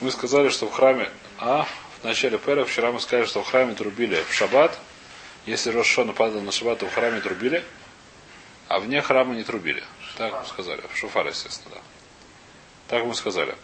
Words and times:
Мы 0.00 0.10
сказали, 0.10 0.50
что 0.50 0.66
в 0.66 0.72
храме, 0.72 1.08
а 1.38 1.66
в 2.00 2.04
начале 2.04 2.36
Пера 2.38 2.64
вчера 2.64 2.92
мы 2.92 3.00
сказали, 3.00 3.26
что 3.26 3.42
в 3.42 3.46
храме 3.46 3.74
трубили 3.74 4.22
в 4.28 4.34
шаббат. 4.34 4.78
Если 5.46 5.70
Рошона 5.70 6.12
падал 6.12 6.42
на 6.42 6.52
шаббат, 6.52 6.80
то 6.80 6.86
в 6.86 6.94
храме 6.94 7.20
трубили, 7.20 7.64
а 8.68 8.78
вне 8.78 9.00
храма 9.00 9.34
не 9.34 9.42
трубили. 9.42 9.82
Так 10.18 10.40
мы 10.40 10.46
сказали. 10.46 10.82
В 10.92 10.96
шуфар, 10.96 11.26
естественно, 11.26 11.76
да. 11.76 11.80
Так 12.88 13.06
мы 13.06 13.14
сказали. 13.14 13.54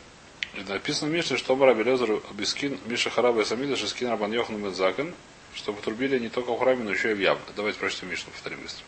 И 0.55 0.61
написано 0.61 1.11
в 1.11 1.15
Мишне, 1.15 1.37
что 1.37 1.55
Мара 1.55 1.75
Белезер 1.75 2.21
Бискин, 2.33 2.79
Миша 2.87 3.11
Хараба 3.11 3.43
и 3.43 3.45
Самида, 3.45 3.77
Шискин 3.77 4.09
Рабан 4.09 4.33
Йохан 4.33 4.57
Бензакан, 4.57 5.15
чтобы 5.55 5.83
трубили 5.83 6.19
не 6.19 6.29
только 6.31 6.53
в 6.53 6.59
храме, 6.59 6.85
но 6.85 6.93
еще 6.93 7.11
и 7.11 7.15
в 7.15 7.21
Явне. 7.21 7.45
Давайте 7.57 7.79
прочтем 7.79 8.11
Мишну, 8.11 8.31
повторим 8.33 8.61
быстро. 8.61 8.85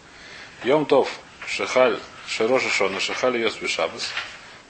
Йом 0.65 0.87
Тов, 0.87 1.11
Шехаль, 1.47 1.99
Шероша 2.27 2.71
Шона, 2.71 3.01
Шехаль 3.01 3.37
Йос 3.39 3.57
Бешабас, 3.57 4.11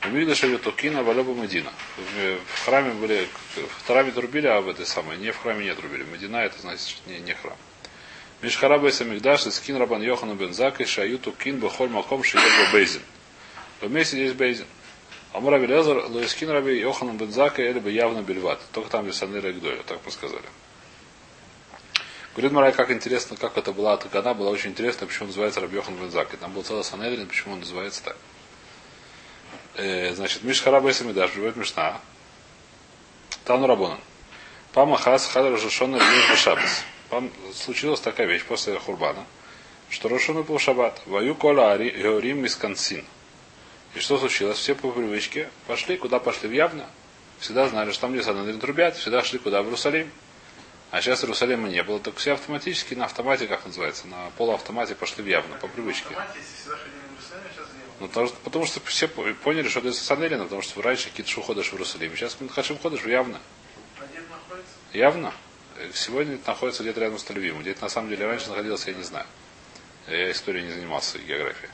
Увидели, 0.07 0.35
что 0.35 0.59
Токина 0.59 1.03
Валеба 1.03 1.33
Медина. 1.33 1.73
В 1.97 2.65
храме 2.65 2.93
были, 2.93 3.27
в 3.57 3.87
храме 3.87 4.11
трубили, 4.11 4.47
а 4.47 4.61
в 4.61 4.69
этой 4.69 4.85
самой, 4.85 5.17
не 5.17 5.31
в 5.31 5.39
храме 5.39 5.65
не 5.65 5.75
трубили. 5.75 6.05
Медина 6.05 6.37
это 6.39 6.61
значит, 6.61 6.87
что 6.87 7.11
не, 7.11 7.21
не 7.21 7.33
храм. 7.33 7.57
Мишхараба 8.43 8.89
и 8.89 8.93
Самигдаш, 8.93 9.43
Скин 9.43 9.77
Рабан 9.77 10.03
Йохану 10.03 10.35
Бензак 10.35 10.83
и 10.83 10.85
Шаю 10.85 11.19
Тукин 11.19 11.59
Бахоль 11.59 11.89
Маком 11.89 12.23
Шиебо 12.23 12.73
Бейзин. 12.73 13.01
Вместе 13.81 14.17
здесь 14.17 14.35
Бейзин. 14.35 14.67
Амура 15.33 15.59
Белезер, 15.59 16.05
Луискин 16.11 16.51
Раби 16.51 16.79
Йохану 16.79 17.15
Бензака 17.15 17.63
или 17.63 17.79
бы 17.79 17.91
явно 17.91 18.21
Бельват. 18.21 18.61
Только 18.73 18.91
там 18.91 19.07
Висанера 19.07 19.49
и 19.49 19.55
Гдоля, 19.55 19.83
так 19.85 20.01
мы 20.05 20.13
сказали. 20.13 20.45
Говорит 22.35 22.53
Марай, 22.53 22.73
как 22.73 22.91
интересно, 22.91 23.37
как 23.37 23.57
это 23.57 23.73
была 23.73 23.97
Тагана, 23.97 24.35
была 24.35 24.51
очень 24.51 24.71
интересно, 24.71 25.07
почему 25.07 25.29
называется 25.29 25.61
Раби 25.61 25.77
Йохан 25.77 25.97
Бензак. 25.97 26.35
И 26.35 26.37
там 26.37 26.53
был 26.53 26.63
целый 26.63 26.85
Санедрин, 26.85 27.27
почему 27.27 27.55
он 27.55 27.61
называется 27.61 28.05
так. 28.05 28.17
Э, 29.77 30.15
значит, 30.15 30.43
Мишхараба 30.43 30.91
и 30.91 30.93
Самидаш, 30.93 31.33
приводит 31.33 31.57
Мишна. 31.57 32.01
Тану 33.45 33.67
Рабонан. 33.67 33.99
Пама 34.73 34.97
Хас 34.97 35.27
Хадр 35.27 35.53
Рожашона 35.53 35.97
Леш 35.97 36.39
Шабас. 36.39 36.85
Случилась 37.55 38.01
такая 38.01 38.27
вещь 38.27 38.45
после 38.45 38.79
Хурбана, 38.79 39.25
что 39.91 40.09
Рошон 40.09 40.43
был 40.43 40.59
Шаббат. 40.59 41.01
Ваю 41.07 41.35
Кола 41.35 41.77
Георим 41.79 42.43
Мискансин. 42.43 43.05
И 43.95 44.01
что 44.01 44.19
случилось? 44.19 44.59
Все 44.59 44.75
по 44.75 44.91
привычке 44.91 45.49
пошли, 45.67 45.97
куда 45.97 46.19
пошли 46.19 46.49
в 46.49 46.53
Явно. 46.53 46.87
Всегда 47.39 47.69
знали, 47.69 47.93
что 47.93 48.03
там, 48.03 48.13
где 48.13 48.23
Санадрин 48.23 48.59
трубят, 48.59 48.97
всегда 48.97 49.23
шли 49.23 49.39
куда? 49.39 49.63
В 49.63 49.67
Иерусалим. 49.67 50.11
А 50.91 51.01
сейчас 51.01 51.23
Иерусалима 51.23 51.69
не 51.69 51.83
было, 51.83 51.99
так 51.99 52.17
все 52.17 52.33
автоматически 52.33 52.95
на 52.95 53.05
автомате, 53.05 53.47
как 53.49 53.67
называется, 53.67 54.07
на 54.07 54.31
полуавтомате 54.39 54.95
пошли 54.95 55.23
в 55.23 55.27
Явно, 55.27 55.57
по 55.57 55.69
привычке. 55.69 56.15
Ну, 58.01 58.09
потому, 58.09 58.27
что, 58.27 58.37
потому 58.43 58.67
что 58.67 58.81
все 58.85 59.09
поняли, 59.09 59.69
что 59.69 59.81
это 59.81 59.93
Санелина, 59.93 60.45
потому 60.45 60.63
что 60.63 60.83
раньше 60.83 61.11
Китшу 61.11 61.43
ходишь 61.43 61.69
в 61.69 61.75
Иерусалим. 61.75 62.17
Сейчас 62.17 62.37
Хашим 62.51 62.79
ходишь 62.79 63.05
Явно. 63.05 63.41
Явно. 64.93 65.33
Сегодня 65.93 66.35
это 66.35 66.51
находится 66.51 66.83
где-то 66.83 67.01
рядом 67.01 67.19
с 67.19 67.25
Тальвимом. 67.25 67.63
Где-то 67.63 67.83
на 67.83 67.89
самом 67.89 68.09
деле 68.09 68.27
раньше 68.27 68.49
находился, 68.49 68.91
я 68.91 68.97
не 68.97 69.03
знаю. 69.03 69.27
Я 70.09 70.31
историей 70.31 70.65
не 70.65 70.73
занимался, 70.73 71.19
географией. 71.19 71.71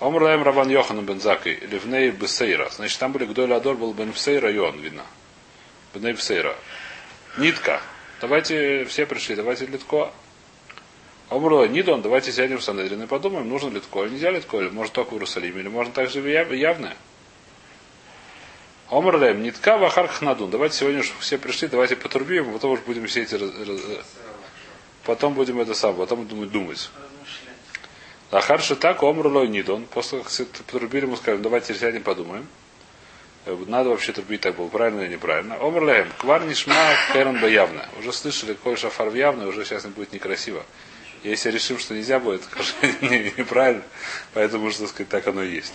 Омрлаем 0.00 0.42
Рабан 0.42 0.68
Йохану 0.68 1.02
Бензакой, 1.02 1.56
Ливней 1.56 2.10
Бесейра. 2.10 2.68
Значит, 2.70 2.98
там 2.98 3.12
были 3.12 3.24
Гдоль 3.24 3.52
Адор, 3.52 3.76
был 3.76 3.92
Бенфсейра 3.92 4.50
и 4.50 4.58
он, 4.58 4.80
видно. 4.80 5.04
Бесейра. 5.94 6.56
Нитка. 7.38 7.80
Давайте 8.20 8.84
все 8.86 9.06
пришли, 9.06 9.36
давайте 9.36 9.66
Литко. 9.66 10.12
Омрула 11.32 11.66
Нидон, 11.66 12.02
давайте 12.02 12.30
сядем 12.30 12.58
в 12.58 12.62
Санедрин 12.62 13.02
и 13.02 13.06
подумаем, 13.06 13.48
нужно 13.48 13.70
ли 13.70 13.80
такое, 13.80 14.10
нельзя 14.10 14.30
ли 14.30 14.40
такое, 14.40 14.68
может 14.70 14.92
только 14.92 15.10
в 15.10 15.12
Иерусалиме, 15.14 15.60
или 15.60 15.68
можно 15.68 15.90
также 15.90 16.20
явное. 16.20 16.94
Омрлем, 18.90 19.42
нитка 19.42 19.78
вахарх 19.78 20.20
надун. 20.20 20.50
Давайте 20.50 20.76
сегодня 20.76 21.00
уж 21.00 21.10
все 21.20 21.38
пришли, 21.38 21.68
давайте 21.68 21.96
потрубим, 21.96 22.52
потом 22.52 22.72
уж 22.72 22.80
будем 22.80 23.06
все 23.06 23.22
эти... 23.22 23.40
Потом 25.04 25.32
будем 25.32 25.58
это 25.58 25.72
самое, 25.72 26.00
потом 26.00 26.26
будем 26.26 26.50
думать. 26.50 26.90
Ахарши 28.30 28.76
так, 28.76 29.02
омрлой 29.02 29.48
нидон. 29.48 29.86
После 29.86 30.18
как 30.18 30.30
потрубили, 30.66 31.06
мы 31.06 31.16
скажем, 31.16 31.40
давайте 31.40 31.74
сядем, 31.74 32.02
подумаем. 32.02 32.46
Надо 33.46 33.88
вообще 33.88 34.12
трубить 34.12 34.42
так 34.42 34.56
было, 34.56 34.68
правильно 34.68 35.00
или 35.00 35.14
неправильно. 35.14 35.56
Омрлем, 35.56 36.12
квар 36.18 36.44
нишма 36.44 36.76
керан 37.14 37.42
явно. 37.46 37.88
Уже 37.98 38.12
слышали, 38.12 38.52
коль 38.52 38.76
шафар 38.76 39.14
явно, 39.14 39.48
уже 39.48 39.64
сейчас 39.64 39.84
не 39.84 39.90
будет 39.90 40.12
некрасиво. 40.12 40.62
Если 41.22 41.50
решим, 41.50 41.78
что 41.78 41.94
нельзя 41.94 42.18
будет, 42.18 42.42
неправильно. 43.00 43.84
Поэтому, 44.34 44.70
что 44.70 44.86
сказать, 44.88 45.08
так 45.08 45.26
оно 45.26 45.42
и 45.42 45.54
есть. 45.54 45.72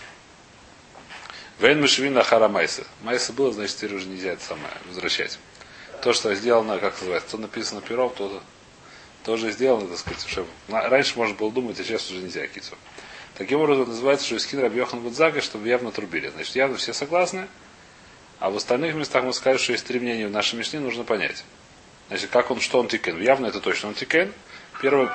Вен 1.60 1.82
Мишвин 1.82 2.18
Ахара 2.18 2.50
Майса. 2.50 2.84
Майса 3.02 3.34
было, 3.34 3.52
значит, 3.52 3.78
теперь 3.78 3.96
уже 3.96 4.08
нельзя 4.08 4.34
это 4.34 4.44
самое 4.44 4.72
возвращать. 4.88 5.40
То, 6.02 6.14
что 6.14 6.34
сделано, 6.36 6.78
как 6.78 7.00
называется, 7.00 7.32
то 7.32 7.38
написано 7.38 7.82
пером, 7.82 8.12
то 8.12 8.44
тоже 9.24 9.52
сделано, 9.52 9.88
так 9.88 9.98
сказать, 9.98 10.26
уже. 10.26 10.46
Раньше 10.70 11.18
можно 11.18 11.36
было 11.36 11.52
думать, 11.52 11.80
а 11.80 11.84
сейчас 11.84 12.10
уже 12.12 12.20
нельзя 12.20 12.46
кицу. 12.48 12.76
Таким 13.38 13.60
образом, 13.60 13.88
называется, 13.88 14.26
что 14.26 14.36
Искин 14.36 14.60
Рабьехан 14.60 15.00
Будзака, 15.00 15.42
чтобы 15.42 15.68
явно 15.68 15.92
трубили. 15.92 16.30
Значит, 16.30 16.56
явно 16.56 16.78
все 16.78 16.94
согласны, 16.94 17.48
а 18.40 18.50
в 18.50 18.58
остальных 18.58 18.96
местах 18.96 19.24
мы 19.24 19.34
скажем, 19.34 19.62
что 19.62 19.72
есть 19.72 19.86
три 19.86 20.00
мнения 20.00 20.28
в 20.28 20.32
нашей 20.32 20.56
Мишне, 20.56 20.80
нужно 20.80 21.04
понять. 21.04 21.44
Значит, 22.08 22.30
как 22.30 22.52
он, 22.52 22.62
что 22.62 22.80
он 22.80 22.88
תיקן. 22.88 23.22
В 23.22 23.26
Явне 23.26 23.48
это 23.48 23.60
точно 23.60 23.90
он 23.90 23.96
תיקן. 23.96 24.32
Первое, 24.82 25.12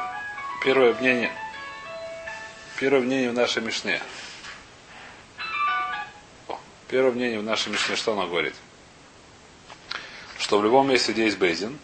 первое 0.65 0.95
мнение, 0.95 1.33
первое 2.79 3.01
мнение 3.01 3.31
в 3.31 3.35
нашей 3.35 3.63
Мишне. 3.63 4.01
Первое 6.89 7.13
мнение 7.13 7.41
в 7.41 7.43
нашей 7.43 7.73
Мишне, 7.73 7.97
что 7.97 8.13
оно 8.13 8.27
говорит? 8.27 8.55
Что 10.39 10.59
в 10.59 10.65
любом 10.65 10.89
месте, 10.89 11.13
где 11.13 11.25
есть 11.25 11.39
בית 11.39 11.56
דין, 11.56 11.79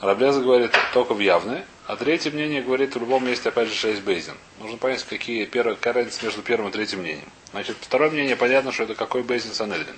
רבי 0.00 0.15
אלעזר 0.15 0.40
говорит 0.40 0.72
только 0.92 1.14
в 1.14 1.20
Явне, 1.20 1.66
а 1.86 1.96
третье 1.96 2.30
мнение 2.30 2.62
говорит 2.62 2.94
в 2.94 3.00
любом 3.00 3.26
месте, 3.26 3.48
опять 3.48 3.68
же, 3.68 3.74
что 3.74 3.88
есть 3.88 4.02
בית 4.02 4.16
דין. 4.16 4.34
Нужно 4.60 4.76
понять, 4.76 5.04
какие 5.04 5.44
первые, 5.44 5.76
какая 5.76 5.94
разница 5.94 6.24
между 6.24 6.42
первым 6.42 6.68
и 6.68 6.72
третьим 6.72 7.00
мнением. 7.00 7.28
Значит, 7.50 7.76
второе 7.80 8.10
мнение, 8.10 8.36
понятно, 8.36 8.72
что 8.72 8.84
это 8.84 8.94
какой 8.94 9.22
בית 9.22 9.37
דין 9.37 9.52
Санхедрин. 9.52 9.96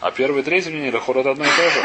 А 0.00 0.10
первое 0.10 0.42
и 0.42 0.44
третье 0.44 0.70
мнение, 0.70 0.90
Лехор, 0.90 1.18
это 1.18 1.32
одно 1.32 1.44
и 1.44 1.48
то 1.48 1.70
же. 1.70 1.82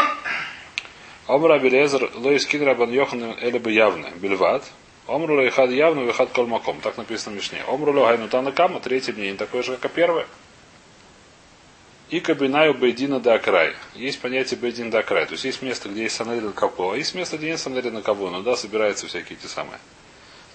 Омра 1.28 1.57
Белезер, 1.57 2.11
Лоис 2.16 2.45
Кин 2.45 2.63
Рабан 2.63 2.91
Йохан 2.91 3.38
Эле 3.41 3.59
бы 3.59 3.72
явно, 3.72 4.09
Бельват. 4.16 4.63
Омру 5.07 5.35
Лейхад 5.35 5.69
явно, 5.69 6.01
Вихад 6.01 6.31
Колмаком. 6.31 6.79
Так 6.81 6.97
написано 6.97 7.34
в 7.34 7.38
Мишне. 7.38 7.61
Омру 7.67 7.94
Лехайну 7.94 8.29
Танакама, 8.29 8.79
третье 8.79 9.13
мнение, 9.13 9.35
такое 9.35 9.63
же, 9.63 9.78
как 9.78 9.91
и 9.91 9.95
первое. 9.95 10.28
И 12.09 12.19
кабинаю 12.19 12.73
бейдина 12.73 13.19
да 13.19 13.39
край. 13.39 13.73
Есть 13.95 14.22
понятие 14.22 14.59
бейдин 14.59 14.89
да 14.89 15.01
край. 15.01 15.25
То 15.25 15.33
есть 15.33 15.45
есть 15.45 15.62
место, 15.62 15.89
где 15.89 16.03
есть 16.03 16.16
санедрин 16.16 16.53
капо, 16.53 16.94
а 16.94 16.97
есть 16.97 17.16
место, 17.16 17.38
где 17.38 17.47
нет 17.47 17.59
санедрина 17.59 18.01
капо, 18.01 18.29
но 18.29 18.41
да, 18.41 18.56
собираются 18.56 19.07
всякие 19.07 19.38
те 19.38 19.47
самые. 19.47 19.79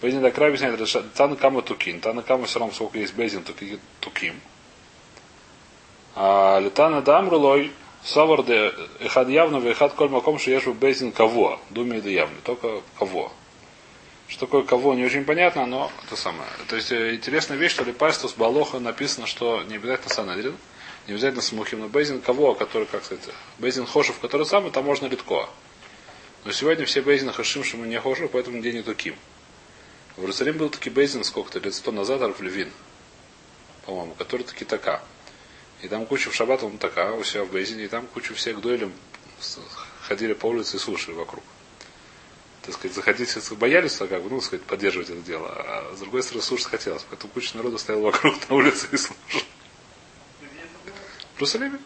Бейдин 0.01 0.23
да 0.23 0.31
край 0.31 0.51
объясняет, 0.51 0.81
тана 1.15 1.37
кама 1.37 1.63
тукин. 1.63 2.01
Тана 2.01 2.23
кама 2.23 2.47
все 2.47 2.61
равно 2.61 2.75
сколько 2.75 2.99
есть 2.99 3.15
бейдин, 3.15 3.43
туким. 4.01 4.41
А 6.15 6.61
летана 6.61 7.03
дамрулой 7.03 7.73
Савар 8.09 8.43
де 8.43 8.73
эхад 9.01 9.29
явно, 9.29 9.59
эхад 9.69 9.93
коль 9.93 10.09
маком, 10.09 10.39
ешь 10.39 10.67
бейзин 10.67 11.13
кого. 11.13 11.61
Думе 11.69 12.01
да 12.01 12.09
явно. 12.09 12.37
Только 12.43 12.81
кого. 12.99 13.31
Что 14.29 14.47
такое 14.47 14.63
кого, 14.63 14.95
не 14.95 15.05
очень 15.05 15.25
понятно, 15.25 15.67
но 15.67 15.93
это 16.07 16.17
самое. 16.17 16.49
То 16.69 16.77
есть 16.77 16.91
интересная 16.91 17.59
вещь, 17.59 17.73
что 17.73 17.85
Липайстус 17.85 18.33
Балоха 18.33 18.79
написано, 18.79 19.27
что 19.27 19.63
не 19.65 19.77
обязательно 19.77 20.09
Санедрин, 20.09 20.57
не 21.07 21.13
обязательно 21.13 21.43
Смухим, 21.43 21.81
но 21.81 21.89
Бейзин 21.89 22.23
кого, 22.23 22.55
который, 22.55 22.87
как 22.87 23.05
сказать, 23.05 23.25
Бейзин 23.59 23.85
Хошев, 23.85 24.19
который 24.21 24.47
самый, 24.47 24.71
там 24.71 24.87
можно 24.87 25.07
литко. 25.07 25.49
Но 26.45 26.53
сегодня 26.53 26.87
все 26.87 27.03
Бейзин 27.03 27.31
Хашим, 27.31 27.63
что 27.63 27.77
мы 27.77 27.87
не 27.87 28.01
Хошев, 28.01 28.31
поэтому 28.31 28.61
где 28.61 28.73
не 28.73 28.83
Туким. 28.83 29.17
В 30.17 30.23
Иерусалиме 30.23 30.59
был 30.59 30.71
таки 30.71 30.89
Бейзин 30.89 31.25
сколько-то 31.25 31.59
лет 31.59 31.75
сто 31.75 31.93
назад, 31.93 32.23
в 32.23 32.43
Левин, 32.43 32.71
по-моему, 33.85 34.15
который 34.15 34.45
таки 34.45 34.65
така. 34.65 35.03
И 35.83 35.89
там 35.89 36.07
куча 36.07 36.31
в 36.31 36.35
шаббат, 36.35 36.63
он 36.63 36.79
така, 36.79 37.13
у 37.13 37.23
себя 37.23 37.45
в 37.45 37.53
Бейзине, 37.53 37.85
и 37.85 37.89
там 37.89 38.07
куча 38.09 38.35
всех 38.35 38.61
дуэлем 38.61 38.93
ходили 40.03 40.33
по 40.33 40.47
улице 40.47 40.77
и 40.77 40.81
слушали 40.81 41.15
вокруг. 41.15 41.45
Так 42.63 42.75
сказать, 42.75 42.95
заходить, 42.95 43.53
боялись, 43.53 43.97
как 43.97 44.23
бы, 44.23 44.31
ну, 44.31 44.41
сказать, 44.41 44.65
поддерживать 44.65 45.11
это 45.11 45.21
дело. 45.21 45.49
А 45.49 45.95
с 45.95 46.01
другой 46.01 46.23
стороны, 46.23 46.43
слушать 46.43 46.67
хотелось. 46.67 47.05
Поэтому 47.09 47.33
куча 47.33 47.57
народа 47.57 47.79
стояла 47.79 48.03
вокруг 48.03 48.49
на 48.49 48.57
улице 48.57 48.89
и 48.93 48.97
слушал. 48.97 49.43
В 50.41 51.37
Иерусалиме. 51.37 51.79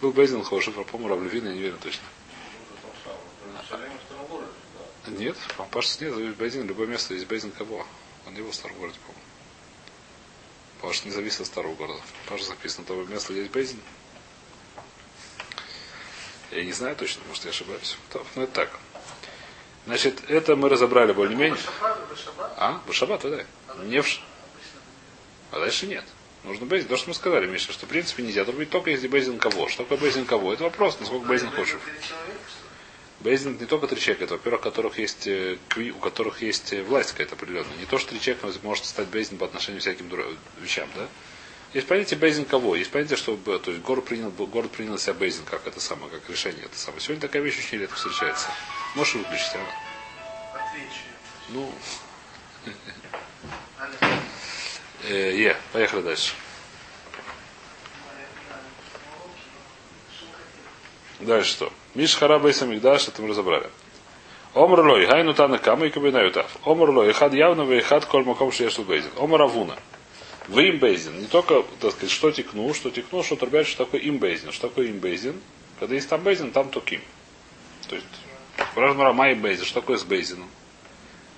Был 0.00 0.12
Бейзин 0.12 0.44
Хошев, 0.44 0.78
а 0.78 0.84
по-моему, 0.84 1.14
Равлевин, 1.14 1.46
я 1.46 1.52
не 1.54 1.60
верю 1.60 1.78
точно. 1.82 2.04
Нет, 5.08 5.36
Пампаш 5.56 6.00
нет, 6.00 6.36
Бейзин, 6.36 6.66
любое 6.66 6.86
место 6.86 7.14
есть 7.14 7.26
Бейзин 7.26 7.50
кого? 7.50 7.86
Он 8.26 8.34
не 8.34 8.42
был 8.42 8.50
в 8.50 8.54
старом 8.54 8.76
городе, 8.78 8.98
по-моему. 9.06 9.27
Потому 10.78 10.94
что 10.94 11.08
не 11.08 11.14
зависит 11.14 11.40
от 11.40 11.46
старого 11.46 11.74
города. 11.74 12.00
Паш 12.28 12.42
записано 12.42 12.86
того 12.86 13.04
место, 13.04 13.32
где 13.32 13.42
есть 13.42 13.52
Бейзин. 13.52 13.80
Я 16.52 16.64
не 16.64 16.72
знаю 16.72 16.96
точно, 16.96 17.22
может 17.28 17.44
я 17.44 17.50
ошибаюсь. 17.50 17.96
Но 18.36 18.44
это 18.44 18.52
так. 18.52 18.70
Значит, 19.86 20.22
это 20.28 20.54
мы 20.54 20.68
разобрали 20.68 21.12
более-менее. 21.12 21.58
А? 22.56 22.80
В 22.86 22.92
шаббат, 22.92 23.22
да. 23.22 23.44
Не 23.84 24.02
в... 24.02 24.06
А 25.50 25.58
дальше 25.58 25.86
нет. 25.86 26.04
Нужно 26.44 26.66
Бейзин. 26.66 26.88
То, 26.88 26.96
что 26.96 27.08
мы 27.08 27.14
сказали, 27.14 27.46
Миша, 27.46 27.72
что 27.72 27.86
в 27.86 27.88
принципе 27.88 28.22
нельзя 28.22 28.44
трубить 28.44 28.70
только 28.70 28.90
если 28.90 29.08
Бейзин 29.08 29.38
кого. 29.38 29.68
Что 29.68 29.82
такое 29.82 29.98
Бейзин 29.98 30.26
кого? 30.26 30.52
Это 30.52 30.64
вопрос, 30.64 30.98
насколько 31.00 31.26
Бейзин 31.26 31.50
хочет. 31.50 31.78
Бейзин 33.20 33.58
не 33.58 33.66
только 33.66 33.88
три 33.88 34.00
человека, 34.00 34.24
это, 34.24 34.34
во-первых, 34.34 34.60
у 34.60 34.64
которых 34.64 34.98
есть, 34.98 35.26
э, 35.26 35.58
у 35.76 35.98
которых 35.98 36.40
есть 36.42 36.72
э, 36.72 36.82
власть 36.82 37.12
какая-то 37.12 37.34
определенная. 37.34 37.76
Не 37.78 37.86
то, 37.86 37.98
что 37.98 38.10
три 38.10 38.20
человека 38.20 38.48
может 38.62 38.84
стать 38.84 39.08
Бейзин 39.08 39.38
по 39.38 39.46
отношению 39.46 39.80
к 39.80 39.82
всяким 39.82 40.08
вещам, 40.60 40.88
да? 40.94 41.08
Есть 41.74 41.86
понятие 41.88 42.18
Бейзин 42.18 42.44
кого? 42.44 42.76
Есть 42.76 42.90
понятие, 42.90 43.16
что 43.16 43.36
то 43.36 43.70
есть 43.70 43.82
город 43.82 44.04
принял, 44.04 44.30
город 44.30 44.70
принял 44.70 44.96
себя 44.98 45.14
Бейзин, 45.14 45.44
как 45.44 45.66
это 45.66 45.80
самое, 45.80 46.10
как 46.10 46.30
решение 46.30 46.64
это 46.64 46.78
самое. 46.78 47.00
Сегодня 47.00 47.20
такая 47.20 47.42
вещь 47.42 47.58
очень 47.58 47.78
редко 47.78 47.96
встречается. 47.96 48.48
Можешь 48.94 49.16
выключить, 49.16 49.52
а? 49.54 50.68
Ну. 51.50 51.72
Э, 55.04 55.32
е, 55.32 55.56
поехали 55.72 56.02
дальше. 56.02 56.34
Дальше 61.20 61.50
что? 61.50 61.72
Миш 61.94 62.14
хараба 62.14 62.48
и 62.48 62.52
самигдаш, 62.52 63.08
это 63.08 63.22
мы 63.22 63.28
разобрали. 63.28 63.68
Омр 64.54 64.80
лой, 64.80 65.06
хайну 65.06 65.34
тана 65.34 65.58
кама 65.58 65.86
и 65.86 65.90
кабинаю 65.90 66.30
тав. 66.30 66.50
Омр 66.64 66.90
лой, 66.90 67.12
хад 67.12 67.34
явно, 67.34 67.64
вы 67.64 67.80
хад 67.80 68.06
коль 68.06 68.24
маком 68.24 68.52
шешту 68.52 68.82
бейзин. 68.82 69.10
Омр 69.16 69.42
авуна. 69.42 69.76
Вы 70.48 70.68
им 70.68 70.78
бейзин. 70.78 71.18
Не 71.20 71.26
только, 71.26 71.64
так 71.80 71.92
сказать, 71.92 72.10
что 72.10 72.30
текну, 72.30 72.72
что 72.72 72.90
текну, 72.90 73.22
что 73.22 73.36
трубят, 73.36 73.66
что 73.66 73.84
такое 73.84 74.00
им 74.00 74.18
бейзин. 74.18 74.52
Что 74.52 74.68
такое 74.68 74.86
им 74.86 74.98
бейзин? 74.98 75.38
Когда 75.78 75.94
есть 75.94 76.08
там 76.08 76.22
бейзин, 76.22 76.52
там 76.52 76.70
туким. 76.70 77.02
То 77.88 77.96
есть, 77.96 78.06
Ражмара 78.74 79.12
май 79.12 79.34
бейзин. 79.34 79.64
Что 79.64 79.80
такое 79.80 79.98
с 79.98 80.04
бейзином? 80.04 80.48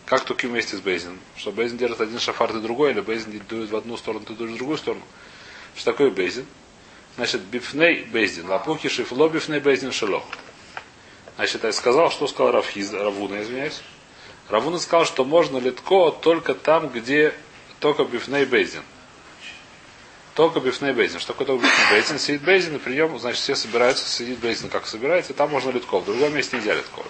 Как 0.07 0.25
туким 0.25 0.51
вместе 0.51 0.77
с 0.77 0.81
бейзином? 0.81 1.19
Что 1.37 1.51
бейзин 1.51 1.77
держит 1.77 2.01
один 2.01 2.21
шафар, 2.21 2.53
ты 2.53 2.61
другой, 2.61 2.93
или 2.93 3.01
бейзин 3.01 3.43
дует 3.49 3.71
в 3.71 3.77
одну 3.77 3.97
сторону, 3.97 4.25
ты 4.25 4.35
дуешь 4.35 4.53
в 4.53 4.57
другую 4.57 4.79
сторону? 4.79 5.03
Что 5.75 5.93
такое 5.93 6.11
бейзин? 6.11 6.47
Значит, 7.21 7.43
бифней 7.43 8.05
бейзин. 8.05 8.49
Лапухи 8.49 8.89
шифло 8.89 9.29
бифней 9.29 9.61
бейзин 9.61 9.93
шелох. 9.93 10.25
Значит, 11.37 11.65
я 11.65 11.73
сказал, 11.75 12.11
что 12.11 12.27
сказал 12.27 12.53
Равхиз, 12.53 12.95
Равуна, 12.95 13.43
извиняюсь. 13.43 13.83
Равуна 14.49 14.79
сказал, 14.79 15.05
что 15.05 15.27
можно 15.27 15.59
литко 15.59 16.13
только 16.13 16.55
там, 16.55 16.89
где 16.89 17.35
только 17.79 18.05
бифней 18.05 18.47
бейзин. 18.47 18.83
Только 20.35 20.61
бифней 20.61 20.95
бейзин. 20.95 21.21
Что 21.21 21.35
такое 21.35 21.49
только 21.49 21.67
бифней 21.67 21.91
бейзин? 21.91 22.19
Сидит 22.19 22.41
бейзин, 22.41 22.77
и 22.77 22.79
прием, 22.79 23.19
значит, 23.19 23.43
все 23.43 23.55
собираются, 23.55 24.09
сидит 24.09 24.39
бейзин, 24.39 24.71
как 24.71 24.87
собирается, 24.87 25.35
там 25.35 25.51
можно 25.51 25.69
литко. 25.69 26.01
В 26.01 26.07
другом 26.07 26.35
месте 26.35 26.57
нельзя 26.57 26.75
литко. 26.75 27.03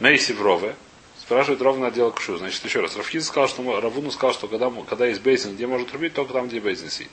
Мейси 0.00 0.32
в 0.32 0.74
Спрашивает 1.20 1.62
ровно 1.62 1.86
отдел 1.86 2.10
кшу. 2.10 2.38
Значит, 2.38 2.64
еще 2.64 2.80
раз. 2.80 2.96
Рафхиз 2.96 3.28
сказал, 3.28 3.48
что 3.48 3.80
Равуну 3.80 4.10
сказал, 4.10 4.34
что 4.34 4.48
когда, 4.48 4.72
когда 4.88 5.06
есть 5.06 5.22
бейзин, 5.22 5.54
где 5.54 5.68
может 5.68 5.92
рубить, 5.92 6.14
только 6.14 6.32
там, 6.32 6.48
где 6.48 6.58
бейзин 6.58 6.90
сидит. 6.90 7.12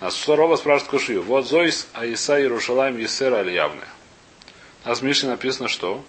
Что 0.00 0.36
Рова 0.36 0.56
спрашивает 0.56 0.90
Кушию. 0.90 1.22
Вот 1.22 1.46
Зойс 1.46 1.88
Аиса 1.94 2.38
Иерушалаем 2.38 2.98
Есера 2.98 3.36
Аль 3.36 3.50
Явная. 3.50 3.88
У 4.84 4.88
нас 4.88 5.00
в 5.00 5.02
Мишне 5.02 5.30
написано, 5.30 5.68
что 5.68 6.04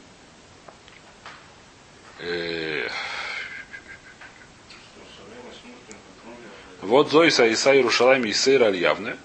э, 2.20 2.90
вот 6.82 7.10
Зойса 7.10 7.46
Иса 7.46 7.74
Иерушалаем 7.74 8.26
Есера 8.26 8.66
Аль 8.66 8.76
Явная. 8.76 9.18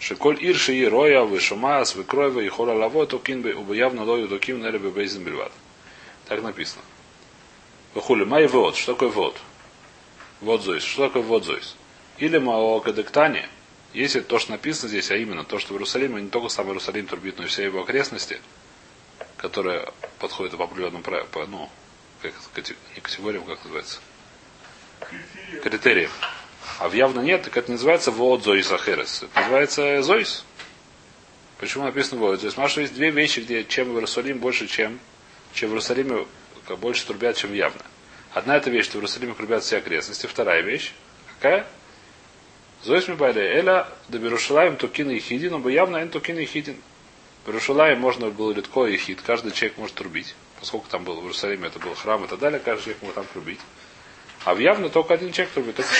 Шеколь 0.00 0.38
ир 0.40 0.56
шии 0.56 0.84
роя 0.84 1.24
вышумаас 1.24 1.96
выкроева 1.96 2.40
и 2.40 2.48
хора 2.48 2.72
лаво 2.72 3.06
токин 3.06 3.42
бы 3.42 3.52
убо 3.52 3.74
явно 3.74 4.04
лою 4.04 4.28
токим 4.28 4.60
неле 4.60 4.78
бы 4.78 4.90
бейзен 4.90 5.24
бельват. 5.24 5.50
Так 6.26 6.42
написано. 6.42 6.82
Вахули, 7.94 8.24
май 8.24 8.46
вот. 8.46 8.76
Что 8.76 8.92
такое 8.92 9.08
вот? 9.08 9.36
Вот 10.40 10.62
зойс. 10.62 10.84
Что 10.84 11.08
такое 11.08 11.22
вот 11.22 11.44
зойс? 11.44 11.74
Или 12.18 12.38
мао 12.38 12.78
кадектане, 12.80 13.48
если 13.92 14.20
то, 14.20 14.38
что 14.38 14.52
написано 14.52 14.88
здесь, 14.88 15.10
а 15.10 15.16
именно 15.16 15.44
то, 15.44 15.58
что 15.58 15.72
в 15.72 15.76
Иерусалиме, 15.76 16.20
не 16.20 16.28
только 16.28 16.48
сам 16.48 16.66
Иерусалим 16.68 17.06
трубит, 17.06 17.38
но 17.38 17.44
и 17.44 17.48
все 17.48 17.64
его 17.64 17.82
окрестности, 17.82 18.40
которые 19.36 19.92
подходят 20.18 20.56
по 20.56 20.64
определенным 20.64 21.02
по, 21.02 21.46
ну, 21.46 21.70
как, 22.20 22.32
не 22.94 23.00
категориям, 23.00 23.44
как 23.44 23.62
называется? 23.64 24.00
Критериям. 25.62 26.10
А 26.78 26.88
в 26.88 26.92
явно 26.92 27.20
нет, 27.20 27.42
так 27.44 27.56
это 27.56 27.68
не 27.68 27.74
называется 27.74 28.10
вот 28.10 28.42
Зоис 28.44 28.70
Ахерес. 28.70 29.22
Это 29.22 29.40
называется 29.40 30.02
Зоис. 30.02 30.44
Почему 31.58 31.84
написано 31.84 32.20
вот 32.20 32.40
Зоис? 32.40 32.54
Потому 32.54 32.68
что 32.68 32.80
есть 32.82 32.94
две 32.94 33.10
вещи, 33.10 33.40
где 33.40 33.64
чем 33.64 33.92
в 33.92 33.94
Иерусалиме 33.94 34.38
больше, 34.38 34.66
чем, 34.66 35.00
чем 35.54 35.70
в 35.70 35.72
Иерусалиме 35.72 36.26
больше 36.80 37.06
трубят, 37.06 37.36
чем 37.36 37.54
явно. 37.54 37.80
Одна 38.34 38.56
это 38.56 38.70
вещь, 38.70 38.84
что 38.84 38.92
в 38.92 38.96
Иерусалиме 38.96 39.34
трубят 39.34 39.64
все 39.64 39.78
окрестности. 39.78 40.26
Вторая 40.26 40.60
вещь, 40.60 40.92
какая? 41.40 41.66
Зоис 42.84 43.08
Мибайля 43.08 43.42
Эля, 43.42 43.88
да 44.08 44.18
Берушалаем 44.18 44.76
Тукин 44.76 45.08
но 45.08 45.68
явно 45.68 45.96
эн 45.98 46.10
Тукин 46.10 46.38
и 46.38 46.44
Хидин. 46.44 46.76
Берушалаем 47.46 47.98
можно 47.98 48.30
было 48.30 48.52
литко 48.52 48.86
и 48.86 48.96
хит, 48.96 49.20
каждый 49.24 49.52
человек 49.52 49.78
может 49.78 49.96
трубить. 49.96 50.34
Поскольку 50.60 50.88
там 50.88 51.04
был 51.04 51.20
в 51.20 51.22
Иерусалиме, 51.22 51.68
это 51.68 51.78
был 51.78 51.94
храм 51.94 52.24
и 52.24 52.28
так 52.28 52.38
далее, 52.38 52.60
каждый 52.60 52.82
человек 52.84 53.02
мог 53.02 53.14
там 53.14 53.24
трубить. 53.26 53.60
А 54.44 54.54
в 54.54 54.58
явно 54.58 54.88
только 54.88 55.14
один 55.14 55.32
человек 55.32 55.52
трубит, 55.52 55.76
только, 55.76 55.90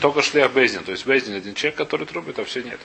только 0.00 0.22
шлях 0.22 0.52
Бездин. 0.52 0.84
То 0.84 0.92
есть 0.92 1.06
Бездин 1.06 1.34
один 1.34 1.54
человек, 1.54 1.76
который 1.76 2.06
трубит, 2.06 2.38
а 2.38 2.44
все 2.44 2.62
нет. 2.62 2.80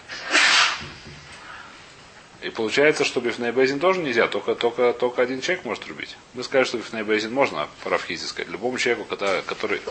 И 2.42 2.50
получается, 2.50 3.06
что 3.06 3.22
бифней 3.22 3.52
Бездин 3.52 3.80
тоже 3.80 4.02
нельзя, 4.02 4.28
только, 4.28 4.56
только, 4.56 4.94
только 4.94 5.22
один 5.22 5.42
человек 5.42 5.64
может 5.64 5.84
трубить. 5.84 6.18
Вы 6.34 6.44
скажете, 6.44 6.70
что 6.70 6.78
бифней 6.80 7.04
Бездин 7.04 7.34
можно 7.34 7.68
по 7.84 7.90
Равхизе 7.90 8.26
сказать. 8.26 8.52
Любому 8.52 8.78
человеку, 8.78 9.06
который 9.06 9.82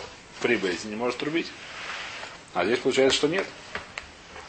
при 0.40 0.56
Бездин 0.56 0.90
не 0.90 0.96
может 0.96 1.18
трубить. 1.18 1.46
А 2.54 2.64
здесь 2.64 2.78
получается, 2.78 3.16
что 3.16 3.28
нет. 3.28 3.46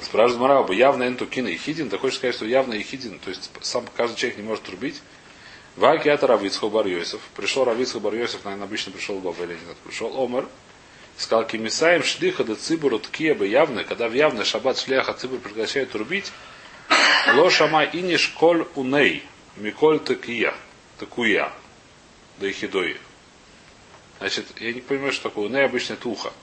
Спрашивает 0.02 0.42
Марабу, 0.42 0.74
явно 0.74 1.08
энтукин 1.08 1.48
и 1.48 1.56
хидин, 1.56 1.90
ты 1.90 1.98
хочешь 1.98 2.18
сказать, 2.18 2.36
что 2.36 2.46
явно 2.46 2.74
и 2.74 2.82
хидин, 2.82 3.20
то 3.20 3.30
есть 3.30 3.52
сам 3.62 3.86
каждый 3.96 4.16
человек 4.16 4.40
не 4.40 4.44
может 4.44 4.64
трубить. 4.64 5.02
Вакиата 5.76 6.28
Равицху 6.28 6.70
бар 6.70 6.88
Йосиф. 6.88 7.22
Пришел 7.36 7.64
Равицху 7.64 8.00
бар 8.00 8.16
Йосиф, 8.16 8.44
наверное, 8.44 8.66
обычно 8.66 8.92
пришел 8.92 9.20
Баба 9.20 9.44
или 9.44 9.54
нет. 9.54 9.78
Пришел 9.86 10.22
Омар. 10.22 10.46
Сказал, 11.18 11.46
кимисаем 11.46 12.04
шлиха 12.04 12.44
до 12.44 12.56
цибуру 12.56 12.98
ткиеба 12.98 13.46
явно, 13.46 13.84
когда 13.84 14.08
в 14.10 14.14
явный 14.14 14.44
шаббат 14.44 14.80
шляха 14.80 15.14
цибур 15.14 15.40
прекращает 15.40 15.92
трубить, 15.92 16.32
ло 17.36 17.50
шама 17.50 17.84
иниш 17.84 18.30
коль 18.30 18.66
уней, 18.76 19.24
миколь 19.56 20.00
такия, 20.00 20.54
такуя, 20.98 21.54
да 22.40 22.48
и 22.48 22.52
хидой. 22.52 22.98
Значит, 24.20 24.48
я 24.60 24.74
не 24.74 24.82
понимаю, 24.82 25.12
что 25.12 25.30
такое 25.30 25.46
уней, 25.46 25.66
обычно 25.66 25.94
это 25.94 26.10
ухо. 26.10 26.34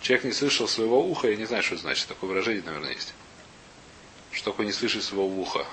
Человек 0.00 0.24
не 0.24 0.32
слышал 0.32 0.68
своего 0.68 1.04
уха, 1.04 1.28
я 1.28 1.36
не 1.36 1.44
знаю, 1.44 1.62
что 1.62 1.74
это 1.74 1.82
значит. 1.82 2.08
Такое 2.08 2.28
выражение, 2.30 2.62
наверное, 2.64 2.92
есть. 2.92 3.14
Что 4.32 4.50
такое 4.50 4.66
не 4.66 4.72
слышать 4.72 5.02
своего 5.02 5.26
уха? 5.26 5.66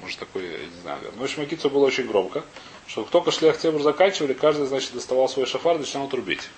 Может, 0.00 0.18
такое, 0.18 0.58
я 0.58 0.66
не 0.66 0.80
знаю. 0.82 1.00
Но, 1.14 1.20
в 1.20 1.24
общем, 1.24 1.42
Акицу 1.42 1.68
было 1.70 1.86
очень 1.86 2.06
громко. 2.06 2.44
Что 2.86 3.04
только 3.04 3.30
шлях 3.30 3.58
цебр 3.58 3.82
заканчивали, 3.82 4.32
каждый, 4.32 4.66
значит, 4.66 4.92
доставал 4.92 5.28
свой 5.28 5.46
шафар 5.46 5.76
и 5.76 5.80
начинал 5.80 6.08
трубить. 6.08 6.48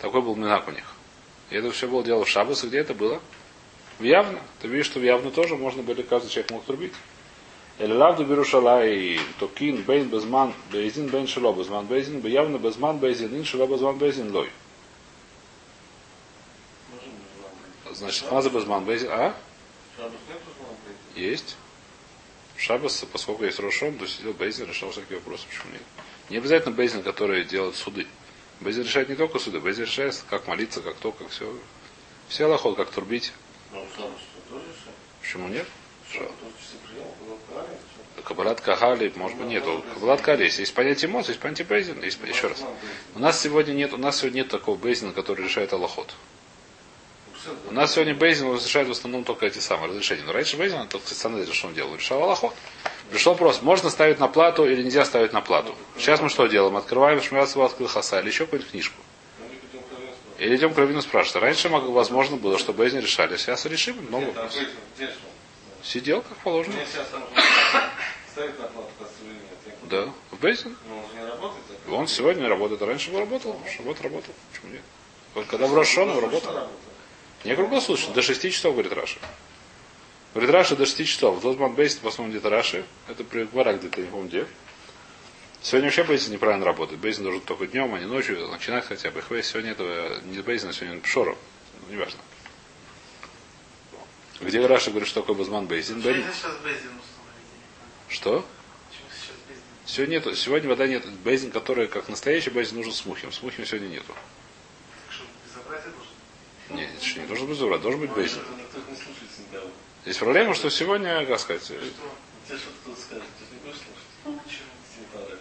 Такой 0.00 0.20
был 0.22 0.34
минак 0.34 0.68
у 0.68 0.72
них. 0.72 0.84
И 1.50 1.56
это 1.56 1.70
все 1.70 1.88
было 1.88 2.02
дело 2.02 2.24
в 2.24 2.28
Шаббас. 2.28 2.64
Где 2.64 2.78
это 2.78 2.94
было? 2.94 3.20
В 3.98 4.04
Явно. 4.04 4.40
Ты 4.60 4.68
видишь, 4.68 4.86
что 4.86 5.00
в 5.00 5.04
Явно 5.04 5.30
тоже 5.30 5.56
можно 5.56 5.82
было, 5.82 6.02
каждый 6.02 6.30
человек 6.30 6.50
мог 6.50 6.64
трубить. 6.64 6.92
Эль 7.78 7.94
лавду 7.94 8.26
берушала 8.26 8.86
и 8.86 9.18
токин 9.38 9.82
бейн 9.82 10.08
безман 10.08 10.52
бейзин 10.70 11.06
бейн 11.06 11.26
шело 11.26 11.54
безман 11.54 11.86
бейзин 11.86 12.20
бейявно 12.20 12.58
безман 12.58 12.98
бейзин 12.98 13.34
ин 13.34 13.44
шело 13.46 13.66
безман 13.66 13.96
бейзин 13.96 14.30
лой. 14.34 14.50
Значит, 18.00 18.32
Маза 18.32 18.48
Безман 18.48 18.86
Бейзин. 18.86 19.10
А? 19.10 19.36
Есть. 21.14 21.56
Шабас, 22.56 23.04
поскольку 23.12 23.44
есть 23.44 23.58
Рошом, 23.58 23.98
то 23.98 24.06
сидел 24.06 24.32
Бейзин, 24.32 24.66
решал 24.66 24.90
всякие 24.90 25.18
вопросы. 25.18 25.46
Почему 25.46 25.72
нет? 25.72 25.82
Не 26.30 26.38
обязательно 26.38 26.74
Бейзин, 26.74 27.02
который 27.02 27.44
делает 27.44 27.76
суды. 27.76 28.06
Бейзин 28.60 28.84
решает 28.84 29.10
не 29.10 29.16
только 29.16 29.38
суды, 29.38 29.60
Бейзин 29.60 29.84
решает, 29.84 30.24
как 30.30 30.46
молиться, 30.46 30.80
как 30.80 30.96
то, 30.96 31.12
как 31.12 31.28
все. 31.28 31.54
Все 32.28 32.46
лохот, 32.46 32.76
как 32.76 32.90
турбить. 32.90 33.32
Почему 35.20 35.48
нет? 35.48 35.66
Кабалат 38.24 38.62
Кахали, 38.62 39.12
может 39.16 39.36
быть, 39.36 39.48
нету. 39.48 39.84
Кабалат 39.92 40.22
Кахали 40.22 40.44
есть. 40.44 40.58
Есть 40.58 40.72
понятие 40.72 41.10
эмоций, 41.10 41.32
есть 41.32 41.40
понятие 41.42 41.66
Бейзин. 41.66 42.02
Есть, 42.02 42.18
еще 42.26 42.48
раз. 42.48 42.64
У 43.14 43.18
нас 43.18 43.38
сегодня 43.38 43.74
нет, 43.74 43.92
у 43.92 43.98
нас 43.98 44.20
сегодня 44.20 44.38
нет 44.38 44.48
такого 44.48 44.76
Бейзина, 44.78 45.12
который 45.12 45.44
решает 45.44 45.74
Аллахот. 45.74 46.14
У 47.68 47.72
нас 47.72 47.92
сегодня 47.94 48.14
Бейзин 48.14 48.52
разрешает 48.52 48.88
в 48.88 48.90
основном 48.90 49.24
только 49.24 49.46
эти 49.46 49.58
самые 49.58 49.88
разрешения. 49.88 50.22
Но 50.24 50.32
раньше 50.32 50.56
Бейзин, 50.56 50.86
тот 50.88 51.06
Санедрин, 51.06 51.52
что 51.52 51.68
он 51.68 51.74
делал? 51.74 51.94
Решал 51.94 52.22
Аллахот. 52.22 52.54
Пришел 53.10 53.32
вопрос, 53.32 53.62
можно 53.62 53.88
ставить 53.90 54.20
на 54.20 54.28
плату 54.28 54.66
или 54.66 54.82
нельзя 54.82 55.04
ставить 55.04 55.32
на 55.32 55.40
плату. 55.40 55.74
Сейчас 55.96 56.20
мы 56.20 56.28
что 56.28 56.46
делаем? 56.46 56.76
Открываем 56.76 57.20
Шмирацу 57.22 57.62
открыл 57.62 57.88
Хаса 57.88 58.20
или 58.20 58.28
еще 58.28 58.44
какую-нибудь 58.44 58.70
книжку. 58.70 58.96
Или 60.38 60.56
идем 60.56 60.74
к 60.74 60.78
Равину 60.78 61.02
спрашивать. 61.02 61.42
Раньше 61.42 61.68
возможно 61.68 62.36
было, 62.36 62.58
что 62.58 62.72
Бейзин 62.72 63.00
решали. 63.00 63.36
Сейчас 63.36 63.64
решим, 63.66 63.96
много. 64.08 64.32
Сидел, 65.82 66.22
как 66.22 66.36
положено. 66.38 66.74
Да, 69.84 70.08
в 70.30 70.40
Бейзин. 70.40 70.76
Он 71.90 72.06
сегодня 72.06 72.48
работает, 72.48 72.82
раньше 72.82 73.10
бы 73.10 73.18
работал. 73.18 73.58
Вот 73.80 74.00
работал. 74.02 74.34
Почему 74.52 74.72
нет? 74.72 74.82
Вот 75.34 75.46
когда 75.46 75.66
в 75.66 75.74
Рошон 75.74 76.18
работал. 76.18 76.68
Не 77.44 77.54
круглосуточно, 77.56 78.12
до 78.12 78.22
6 78.22 78.52
часов, 78.52 78.74
говорит 78.74 78.92
Раша. 78.92 79.18
Говорит 80.34 80.50
Раша 80.50 80.76
до 80.76 80.86
6 80.86 81.06
часов. 81.06 81.42
Зозман 81.42 81.74
Бейсин, 81.74 82.00
в 82.02 82.08
основном 82.08 82.30
где-то 82.30 82.50
Раши. 82.50 82.84
Это 83.08 83.24
при 83.24 83.44
Гмара 83.44 83.72
где-то, 83.72 84.00
не 84.00 84.08
помню 84.08 84.28
где. 84.28 84.46
Сегодня 85.62 85.88
вообще 85.88 86.04
Бейзин 86.04 86.32
неправильно 86.32 86.64
работает. 86.64 87.00
Бейзин 87.00 87.24
должен 87.24 87.42
только 87.42 87.66
днем, 87.66 87.94
а 87.94 87.98
не 87.98 88.06
ночью 88.06 88.48
начинать 88.48 88.86
хотя 88.86 89.10
бы. 89.10 89.20
Хвей 89.20 89.42
сегодня 89.42 89.72
этого 89.72 90.20
не 90.24 90.40
Бейзин, 90.40 90.70
а 90.70 90.72
сегодня 90.72 91.00
Пшором. 91.00 91.36
Ну, 91.86 91.94
неважно. 91.94 92.20
Где 94.40 94.64
Раша 94.66 94.90
говорит, 94.90 95.08
что 95.08 95.20
такое 95.20 95.36
Базман 95.36 95.66
Бейзин? 95.66 96.00
Бен... 96.00 96.24
Что? 98.08 98.44
Сегодня 99.84 100.14
нет, 100.14 100.38
сегодня 100.38 100.68
вода 100.68 100.86
нет. 100.86 101.04
Бейзин, 101.24 101.50
который 101.50 101.88
как 101.88 102.08
настоящий 102.08 102.50
бейзин 102.50 102.76
нужен 102.76 102.92
с 102.92 103.04
мухим. 103.04 103.32
С 103.32 103.42
мухим 103.42 103.66
сегодня 103.66 103.88
нету. 103.88 104.14
Нет, 106.72 106.90
это 106.96 107.20
не 107.20 107.26
должен 107.26 107.46
быть 107.46 107.58
зубра, 107.58 107.78
должен 107.78 108.00
быть 108.00 108.10
бейзин. 108.10 108.42
Здесь 110.04 110.16
проблема, 110.16 110.54
что 110.54 110.70
сегодня, 110.70 111.26
как 111.26 111.40
сказать... 111.40 111.62
Тебе 111.62 112.58
что 112.58 112.70
кто 112.82 112.94
ты 112.94 113.14
не 113.14 113.58
будешь 113.60 113.76
слушать? 113.76 114.10
Ну, 114.24 114.32
не 114.32 115.06
понравится. 115.12 115.38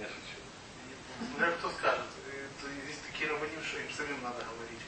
Я 0.00 0.06
шучу. 0.06 1.28
Смотря 1.28 1.50
кто 1.52 1.70
скажет. 1.70 2.04
Есть 2.88 3.00
такие 3.10 3.30
рабаним, 3.30 3.62
что 3.62 3.78
им 3.78 3.86
самим 3.94 4.22
надо 4.22 4.36
говорить. 4.38 4.78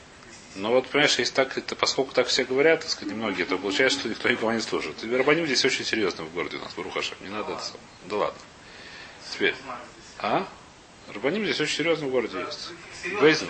Ну 0.55 0.71
вот, 0.71 0.89
понимаешь, 0.89 1.19
если 1.19 1.35
так, 1.35 1.59
это, 1.59 1.77
поскольку 1.77 2.13
так 2.13 2.29
все 2.29 2.45
говорят, 2.45 2.81
так 2.81 2.91
сказать, 2.91 3.15
многие, 3.15 3.45
то 3.45 3.59
получается, 3.59 4.01
что 4.01 4.09
никто 4.09 4.29
никого 4.29 4.53
не 4.53 4.61
слушает. 4.61 5.03
И 5.03 5.15
Рабаним 5.15 5.47
здесь 5.47 5.65
очень 5.65 5.85
серьезно 5.85 6.25
в 6.25 6.33
городе 6.33 6.59
у 6.59 6.61
нас, 6.61 6.73
Барухаша. 6.75 7.15
Не 7.21 7.29
надо 7.29 7.53
это 7.53 7.63
Да 8.07 8.17
ладно. 8.17 8.41
Теперь. 9.33 9.55
А? 10.19 10.47
Рабаним 11.09 11.45
здесь 11.45 11.61
очень 11.61 11.77
серьезно 11.77 12.07
в 12.07 12.11
городе 12.11 12.39
есть. 12.39 12.71
Бейзин. 13.21 13.49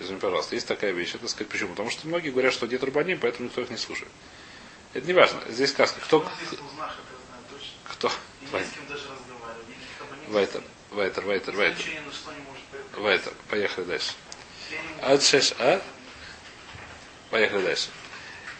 Извини, 0.00 0.18
пожалуйста, 0.18 0.54
есть 0.54 0.66
такая 0.66 0.92
вещь. 0.92 1.14
Это 1.14 1.28
сказать 1.28 1.48
почему? 1.48 1.70
Потому 1.70 1.90
что 1.90 2.06
многие 2.06 2.30
говорят, 2.30 2.52
что 2.52 2.66
нет 2.66 2.82
Рабаним, 2.82 3.18
поэтому 3.20 3.48
никто 3.48 3.60
их 3.60 3.70
не 3.70 3.76
слушает. 3.76 4.10
Это 4.92 5.06
не 5.06 5.12
важно. 5.12 5.40
Здесь 5.48 5.70
сказка. 5.70 6.00
Кто? 6.00 6.28
Кто? 7.84 8.10
Вайтер. 10.28 10.62
Вайтер, 10.90 11.24
Вайтер, 11.24 11.56
Вайтер. 11.56 11.84
Вайтер. 12.96 13.32
Поехали 13.48 13.84
дальше. 13.84 14.12
Ад 15.02 15.22
шеш 15.22 15.52
а? 15.58 15.80
Поехали 17.30 17.62
дальше. 17.62 17.88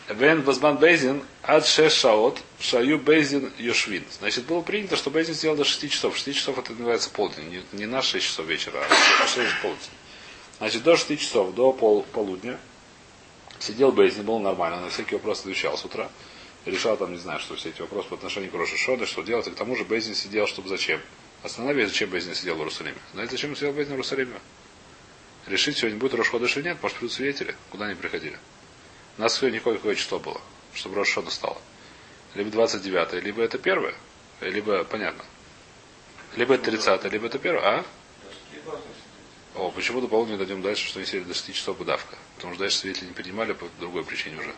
Вен 0.08 0.42
Базман 0.42 0.76
Бейзин 0.76 1.24
ад 1.42 1.66
шеш 1.66 1.94
шаот 1.94 2.38
шаю 2.60 2.98
Бейзин 2.98 3.52
Йошвин. 3.58 4.04
Значит, 4.18 4.44
было 4.44 4.60
принято, 4.60 4.96
что 4.96 5.10
Бейзин 5.10 5.34
сделал 5.34 5.56
до 5.56 5.64
6 5.64 5.90
часов. 5.90 6.16
6 6.16 6.36
часов 6.36 6.58
это 6.58 6.72
называется 6.72 7.10
полдень. 7.10 7.48
Не, 7.48 7.78
не 7.78 7.86
на 7.86 8.02
6 8.02 8.24
часов 8.24 8.46
вечера, 8.46 8.84
а 9.22 9.26
6 9.26 9.62
полдень. 9.62 9.80
Значит, 10.58 10.82
до 10.82 10.96
6 10.96 11.18
часов, 11.18 11.54
до 11.54 11.72
пол, 11.72 12.04
полудня 12.12 12.58
сидел 13.58 13.92
Бейзин, 13.92 14.24
был 14.24 14.38
нормально, 14.38 14.80
на 14.80 14.90
всякие 14.90 15.18
вопросы 15.18 15.42
отвечал 15.42 15.76
с 15.76 15.84
утра. 15.84 16.10
Решал 16.64 16.96
там, 16.96 17.12
не 17.12 17.18
знаю, 17.18 17.40
что 17.40 17.56
все 17.56 17.70
эти 17.70 17.80
вопросы 17.80 18.08
по 18.08 18.14
отношению 18.14 18.50
к 18.50 18.54
Роша 18.54 18.76
Шода, 18.76 19.06
что 19.06 19.22
делать. 19.22 19.46
И 19.46 19.50
к 19.50 19.54
тому 19.54 19.76
же 19.76 19.84
Бейзин 19.84 20.14
сидел, 20.14 20.46
чтобы 20.46 20.68
зачем? 20.68 21.00
Основная 21.42 21.86
зачем 21.86 22.08
Бейзин 22.08 22.34
сидел 22.34 22.54
в 22.54 22.58
Иерусалиме. 22.58 22.96
Знаете, 23.12 23.32
зачем 23.32 23.50
он 23.50 23.56
сидел 23.56 23.72
Бейзин 23.72 23.92
в 23.92 23.96
Иерусалиме? 23.96 24.40
решить, 25.46 25.76
сегодня 25.76 25.98
будет 25.98 26.14
Рошхода 26.14 26.46
или 26.46 26.62
нет, 26.62 26.82
может 26.82 26.96
придут 26.96 27.12
свидетели, 27.12 27.54
куда 27.70 27.86
они 27.86 27.94
приходили. 27.94 28.38
У 29.18 29.20
нас 29.20 29.34
сегодня 29.34 29.60
какое 29.60 29.94
число 29.94 30.18
было, 30.18 30.40
чтобы 30.72 30.96
Рошхода 30.96 31.30
стало. 31.30 31.58
Либо 32.34 32.50
29 32.50 33.22
либо 33.22 33.42
это 33.42 33.58
первое, 33.58 33.94
либо, 34.40 34.84
понятно, 34.84 35.24
либо 36.36 36.54
это 36.54 36.64
30 36.64 37.04
либо 37.12 37.26
это 37.26 37.38
первое, 37.38 37.62
а? 37.62 37.84
О, 39.54 39.70
почему 39.70 40.00
до 40.00 40.08
полудня 40.08 40.36
дойдем 40.36 40.62
дальше, 40.62 40.88
что 40.88 41.04
сидели 41.04 41.24
до 41.24 41.34
6 41.34 41.54
часов 41.54 41.78
давка? 41.78 42.16
Потому 42.36 42.54
что 42.54 42.64
дальше 42.64 42.78
свидетели 42.78 43.06
не 43.06 43.12
принимали 43.12 43.52
по 43.52 43.66
другой 43.78 44.04
причине 44.04 44.38
уже. 44.40 44.54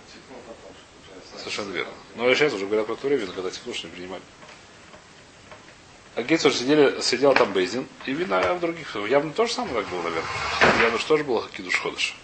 Совершенно 1.39 1.73
верно. 1.73 1.93
Но 2.15 2.35
сейчас 2.35 2.55
уже 2.55 2.67
говорят 2.67 2.87
про 2.87 2.95
время, 2.95 3.27
когда 3.27 3.51
тепло, 3.51 3.75
что 3.75 3.89
не 3.89 3.95
принимали. 3.95 4.23
А 6.15 6.23
Гейцер 6.23 6.51
сидели, 6.51 6.99
сидел 7.03 7.35
там 7.35 7.53
Бейзин, 7.53 7.87
и 8.07 8.13
видно 8.13 8.41
а 8.41 8.55
в 8.55 8.61
других. 8.61 8.97
Явно 9.07 9.33
то 9.33 9.47
же 9.47 9.53
самое 9.53 9.75
так 9.75 9.89
было, 9.89 10.01
наверное. 10.01 10.83
Явно 10.83 10.99
тоже 10.99 11.25
было 11.25 11.43
Хакидуш 11.43 11.79
Ходыш. 11.79 12.17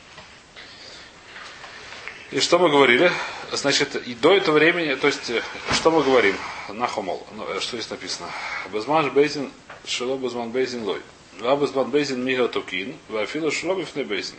И 2.30 2.40
что 2.40 2.58
мы 2.58 2.70
говорили? 2.70 3.12
Значит, 3.52 3.94
и 3.96 4.14
до 4.14 4.34
этого 4.34 4.54
времени, 4.54 4.94
то 4.94 5.08
есть, 5.08 5.30
что 5.72 5.90
мы 5.90 6.02
говорим? 6.02 6.34
На 6.70 6.86
хомол. 6.86 7.26
Ну, 7.36 7.46
э, 7.46 7.60
что 7.60 7.76
здесь 7.76 7.90
написано? 7.90 8.30
Безман 8.72 9.10
Бейзин, 9.10 9.52
Шило 9.84 10.16
Безман 10.16 10.50
Бейзин 10.50 10.84
Лой. 10.84 11.02
Ва 11.41 11.55
Безман 11.55 11.91
Бейзин 11.91 12.23
Мига 12.23 12.47
Токин, 12.47 12.95
Вафила 13.09 13.51
Шило 13.51 13.75
Бифне 13.75 14.03
Бейзин. 14.03 14.37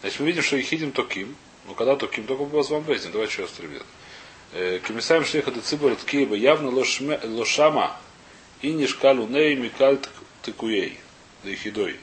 Значит, 0.00 0.20
мы 0.20 0.26
видим, 0.26 0.42
что 0.42 0.60
Ихидим 0.60 0.92
Токим, 0.92 1.36
но 1.66 1.74
когда 1.74 1.96
Токим, 1.96 2.26
только 2.26 2.44
Безман 2.44 2.82
Бейзин. 2.82 3.12
Давайте 3.12 3.32
еще 3.32 3.42
раз, 3.42 3.52
ребят. 3.58 3.86
Кемисаем 4.86 5.24
шлиха 5.24 5.50
де 5.50 5.60
цибор 5.60 5.92
от 5.92 6.04
Киева 6.04 6.34
явно 6.34 6.70
лошама 6.70 7.96
и 8.62 8.70
нишкалу 8.72 9.26
ней 9.26 9.56
микаль 9.56 9.98
тыкуей, 10.42 10.98
да 11.42 11.54
хидой. 11.54 11.96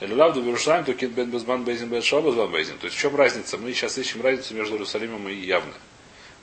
Элюлав 0.00 0.34
до 0.34 0.40
Иерусалим, 0.40 0.84
то 0.84 0.92
кит 0.94 1.12
бен 1.12 1.30
безбан 1.30 1.64
бейзин 1.64 1.88
бен 1.88 2.02
шо 2.02 2.20
безбан 2.20 2.50
бейзин. 2.50 2.76
То 2.78 2.86
есть 2.86 2.98
в 2.98 3.00
чем 3.00 3.16
разница? 3.16 3.56
Мы 3.56 3.72
сейчас 3.72 3.96
ищем 3.96 4.20
разницу 4.20 4.54
между 4.54 4.74
Иерусалимом 4.74 5.28
и 5.28 5.34
явно. 5.34 5.72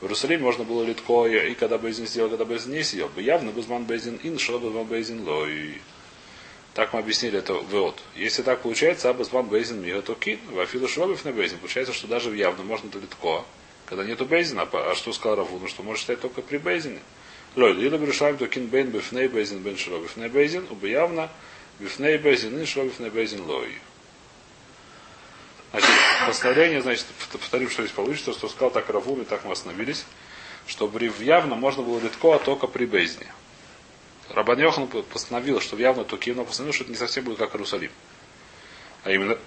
В 0.01 0.05
Иерусалиме 0.05 0.45
можно 0.45 0.63
было 0.63 0.85
литко 0.85 1.27
и 1.27 1.55
когда 1.55 1.77
бейзин 1.77 2.07
сделал, 2.07 2.29
когда 2.31 2.45
бейзин 2.45 2.73
не 2.73 2.85
сидел. 2.85 3.09
Бы 3.09 3.23
явно 3.23 3.51
безбан 3.51 3.85
бейзин 3.85 4.21
ин, 4.23 4.39
шо 4.39 4.59
безбан 4.59 4.85
бейзин 4.85 5.27
лой. 5.27 5.81
Так 6.75 6.93
мы 6.93 7.01
объяснили 7.01 7.39
это 7.39 7.55
вот. 7.55 8.01
Если 8.15 8.43
так 8.43 8.61
получается, 8.61 9.11
а 9.11 9.15
безбан 9.15 9.47
бейзин 9.47 9.83
мига 9.83 10.01
то 10.03 10.15
кин, 10.15 10.39
вафилу 10.53 10.87
шробив 10.87 11.25
на 11.25 11.33
бейзин. 11.33 11.59
Получается, 11.59 11.93
что 11.93 12.07
даже 12.07 12.35
явно 12.37 12.63
можно 12.63 12.89
литко, 12.97 13.45
когда 13.87 14.05
нету 14.05 14.25
Бейзина, 14.25 14.69
а 14.71 14.95
что 14.95 15.13
сказал 15.13 15.39
Раву? 15.39 15.59
Ну 15.59 15.67
что 15.67 15.83
может 15.83 16.03
считать 16.03 16.21
только 16.21 16.43
при 16.43 16.59
Бейзине. 16.59 17.01
Лой, 17.57 17.75
или 17.75 17.97
Берешаем 17.97 18.37
то 18.37 18.47
кин 18.47 18.67
бейн 18.67 18.91
бифней 18.91 19.27
Бейзин 19.27 19.63
бен 19.63 19.77
шро 19.77 19.99
бифней 19.99 20.29
Бейзин, 20.29 20.67
убы 20.71 20.91
явно 20.91 21.31
бифней 21.81 22.19
Бейзин 22.19 22.61
и 22.61 22.67
шро 22.67 22.85
бифней 22.85 23.11
Бейзин 23.11 23.45
лой. 23.47 23.73
Значит, 25.71 25.91
постановление, 26.27 26.81
значит, 26.81 27.07
повторим, 27.31 27.71
что 27.71 27.83
здесь 27.83 27.95
получится, 27.95 28.33
что 28.33 28.49
сказал 28.49 28.71
так 28.71 28.89
Раву, 28.89 29.21
и 29.21 29.25
так 29.25 29.45
мы 29.45 29.53
остановились, 29.53 30.05
что 30.67 30.91
явно 31.21 31.57
можно 31.57 31.83
было 31.83 32.01
литко, 32.01 32.35
а 32.35 32.39
только 32.39 32.67
при 32.67 32.87
Бейзине. 32.87 33.27
Рабан 34.31 34.59
Йохан 34.59 34.89
постановил, 34.89 35.61
что 35.61 35.77
явно 35.77 36.05
только 36.05 36.33
но 36.33 36.45
постановил, 36.45 36.75
что 36.75 36.85
это 36.85 36.93
не 36.93 36.99
совсем 36.99 37.25
будет 37.25 37.39
как 37.39 37.55
Иерусалим. 37.55 37.91
А 39.05 39.11
именно, 39.11 39.39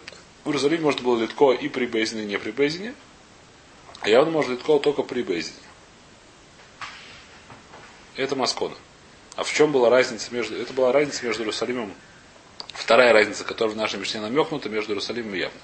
в 0.44 0.48
Иерусалиме 0.48 0.84
можно 0.84 1.02
было 1.02 1.22
литко 1.22 1.52
и 1.52 1.68
при 1.70 1.86
Бейзине, 1.86 2.24
и 2.24 2.26
не 2.26 2.38
при 2.38 2.52
Бейзине, 2.52 2.96
а 4.02 4.10
явно 4.10 4.32
может 4.32 4.52
литкол 4.52 4.80
только 4.80 5.04
при 5.04 5.22
Бейзине. 5.22 5.56
Это 8.16 8.36
Маскона. 8.36 8.76
А 9.36 9.44
в 9.44 9.54
чем 9.54 9.72
была 9.72 9.90
разница 9.90 10.34
между... 10.34 10.56
Это 10.56 10.74
была 10.74 10.92
разница 10.92 11.26
между 11.26 11.44
Иерусалимом. 11.44 11.94
Вторая 12.74 13.14
разница, 13.14 13.44
которая 13.44 13.74
в 13.74 13.78
нашей 13.78 14.00
Мишне 14.00 14.20
намекнута, 14.20 14.70
между 14.70 14.92
Иерусалимом 14.92 15.36
и 15.36 15.40
явно. 15.40 15.60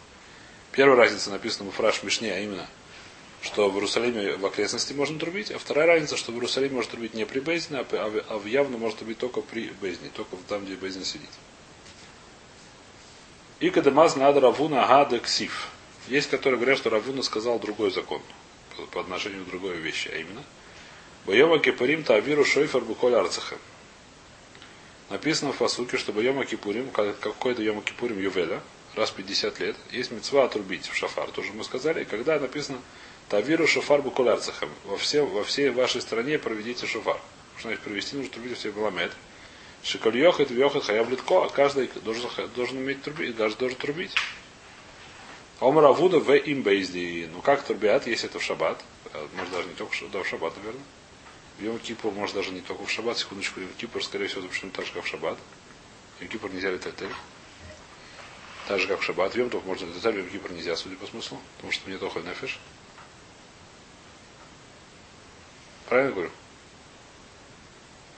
Первая 0.77 0.96
разница 0.96 1.31
написана 1.31 1.72
в 1.72 1.74
фраж 1.74 2.03
Мишне, 2.03 2.31
а 2.31 2.39
именно, 2.39 2.67
что 3.41 3.67
в 3.67 3.74
Иерусалиме 3.74 4.36
в 4.36 4.46
окрестности 4.46 4.93
можно 4.93 5.17
трубить, 5.17 5.50
а 5.50 5.57
вторая 5.57 5.88
разница, 5.88 6.17
что 6.17 6.31
в 6.31 6.36
Иерусалиме 6.36 6.75
может 6.75 6.91
трубить 6.91 7.15
не 7.15 7.25
при 7.25 7.39
Бейзине, 7.39 7.79
а 7.79 8.38
в 8.38 8.46
явно 8.46 8.77
может 8.77 9.00
трубить 9.00 9.17
только 9.17 9.41
при 9.41 9.72
Бейзине, 9.81 10.12
только 10.15 10.38
там, 10.48 10.65
где 10.65 10.75
Бейзин 10.75 11.03
сидит. 11.03 11.31
И 13.60 13.72
кадамаз 13.72 14.17
надо 14.17 14.39
равуна 14.39 14.86
гада 14.86 15.17
ксив. 15.17 15.69
Есть, 16.10 16.29
которые 16.29 16.60
говорят, 16.60 16.77
что 16.77 16.91
Равуна 16.91 17.24
сказал 17.24 17.57
другой 17.57 17.89
закон 17.89 18.22
по 18.91 19.01
отношению 19.01 19.46
к 19.46 19.50
другой 19.50 19.77
вещи, 19.77 20.12
а 20.13 20.17
именно 20.17 20.43
Боема 21.25 21.57
Кипурим 21.57 22.03
Тавиру 22.03 22.46
Шойфер 22.46 22.81
Буколь 22.81 23.15
Арцахем. 23.15 23.57
Написано 25.10 25.53
в 25.53 25.57
посуке, 25.57 25.98
что 25.98 26.13
Боема 26.13 26.46
Кипурим, 26.46 26.91
какой-то 26.91 27.63
Йома 27.63 27.81
Кипурим 27.81 28.19
Ювеля, 28.19 28.62
раз 28.98 29.12
в 29.12 29.13
50 29.13 29.60
лет, 29.60 29.75
есть 29.92 30.12
мецва 30.12 30.46
отрубить 30.46 30.88
в 30.88 30.96
шафар, 30.96 31.30
тоже 31.32 31.54
мы 31.54 31.63
сказали, 31.63 32.04
когда 32.04 32.39
написано 32.39 32.80
Тавиру 33.30 33.68
Шафар 33.68 34.01
Буколь 34.01 34.30
Арцахем, 34.30 34.70
во, 34.86 34.98
все, 34.98 35.22
во 35.22 35.44
всей 35.44 35.70
вашей 35.70 36.01
стране 36.01 36.39
проведите 36.39 36.88
шафар. 36.88 37.20
Что 37.58 37.68
значит 37.68 37.84
провести, 37.84 38.16
нужно 38.16 38.32
трубить 38.32 38.58
все 38.58 38.72
баламет. 38.72 39.12
Шикальёхет, 39.84 40.50
вьёхет, 40.50 40.86
хаяб 40.86 41.10
литко, 41.10 41.44
а 41.44 41.50
каждый 41.50 41.89
должен, 42.04 42.30
должен 42.56 42.77
уметь 42.77 43.01
трубить, 43.01 43.36
каждый 43.36 43.60
должен 43.60 43.77
трубить. 43.77 44.16
Омар 45.60 45.86
Авуда 45.86 46.20
в 46.20 46.32
им. 46.34 46.63
Ну 47.34 47.42
как 47.42 47.63
турбиат, 47.63 48.08
если 48.08 48.30
это 48.30 48.39
в 48.39 48.44
шаббат? 48.44 48.82
Э, 49.13 49.27
может 49.36 49.51
даже 49.51 49.68
не 49.68 49.74
только 49.74 49.94
в, 49.94 50.12
да, 50.12 50.24
в 50.24 50.27
шаббат, 50.27 50.56
наверное. 50.58 50.84
В 51.58 51.63
Йом 51.63 51.80
Кипур, 51.80 52.13
может 52.13 52.36
даже 52.36 52.51
не 52.51 52.62
только 52.62 52.86
в 52.86 52.92
шаббат, 52.92 53.18
секундочку, 53.18 53.60
Йом 53.60 53.72
Кипур, 53.77 54.04
скорее 54.04 54.27
всего, 54.27 54.42
запрещен 54.42 54.70
так 54.70 54.86
же, 54.86 54.94
как 54.94 55.04
в 55.04 55.08
шаббат. 55.08 55.38
Йом 56.22 56.30
Кипур 56.30 56.51
нельзя 56.51 56.70
летать 56.72 56.96
Так 58.67 58.79
же, 58.79 58.88
как 58.88 59.00
в 59.00 59.03
шаббат. 59.03 59.33
В 59.33 59.38
Йом 59.38 59.50
только 59.50 59.65
можно 59.65 59.86
летать, 59.86 60.13
в 60.13 60.17
Йом 60.17 60.29
Кипур 60.29 60.51
нельзя, 60.51 60.75
судя 60.75 60.95
по 60.95 61.07
смыслу, 61.07 61.39
потому 61.55 61.71
что 61.71 61.88
мне 61.89 61.97
тохаль 61.97 62.24
нефиш. 62.24 62.59
Правильно 65.88 66.12
говорю? 66.12 66.31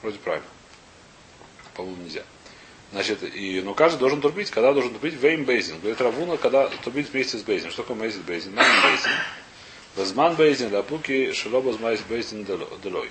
Вроде 0.02 0.18
правильно. 0.18 0.48
По-моему, 1.76 2.02
нельзя. 2.04 2.24
Значит, 2.92 3.22
и, 3.36 3.62
ну, 3.62 3.76
каждый 3.76 4.00
должен 4.00 4.22
трубить, 4.22 4.50
когда 4.50 4.74
должен 4.74 4.92
трубить 4.92 5.14
вейм 5.14 5.46
бейзин. 5.46 5.80
Говорит 5.80 6.02
Равуна, 6.02 6.38
когда 6.38 6.68
трубить 6.68 7.12
вместе 7.12 7.38
с 7.38 7.44
бейзин. 7.44 7.70
Что 7.70 7.84
такое 7.84 7.98
мейзин 7.98 8.24
бейзин? 8.24 8.56
Ман 8.56 8.66
бейзин. 8.84 9.12
Возман 9.96 10.36
бейзин, 10.36 10.74
лапуки, 10.74 11.32
шелоба 11.34 11.74
змайс 11.74 12.02
бейзин 12.02 12.46
делой. 12.46 13.10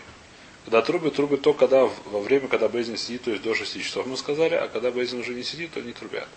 Когда 0.65 0.83
трубят, 0.83 1.15
трубят 1.15 1.43
то, 1.43 1.55
когда 1.55 1.85
во 1.85 2.21
время, 2.21 2.49
когда 2.49 2.69
бейзин 2.69 2.97
сидит, 2.97 3.23
то 3.23 3.31
есть 3.31 3.43
до 3.43 3.55
6 3.55 3.81
часов, 3.83 4.07
мы 4.07 4.17
сказали, 4.17 4.55
а 4.55 4.69
когда 4.69 4.91
бейзин 4.91 5.21
уже 5.21 5.35
не 5.35 5.45
сидит, 5.45 5.73
то 5.73 5.81
не 5.81 5.93
трубят. 5.93 6.29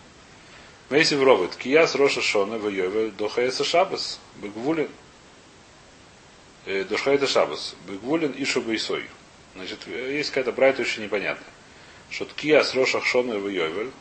Мейси 0.92 1.14
вровит. 1.14 1.56
Кияс 1.56 1.96
роша 1.96 2.22
шона 2.22 2.58
в 2.58 2.68
йове 2.68 3.12
до 3.12 3.30
хаеса 3.30 3.64
шабас. 3.64 4.20
Бегвулин. 4.36 4.90
До 6.66 6.98
хаеса 6.98 7.28
шабас. 7.28 7.76
Бегвулин 7.88 8.32
и 8.32 8.44
шубейсой. 8.44 9.06
Значит, 9.56 9.88
есть 9.88 10.32
какая-то 10.32 10.52
брайта 10.52 10.82
очень 10.82 11.04
непонятная. 11.04 11.48
Что 12.10 12.26
ткияс 12.26 12.76
роша 12.76 13.00
шона 13.02 13.40
в 13.40 13.48
йовель. 13.48 13.92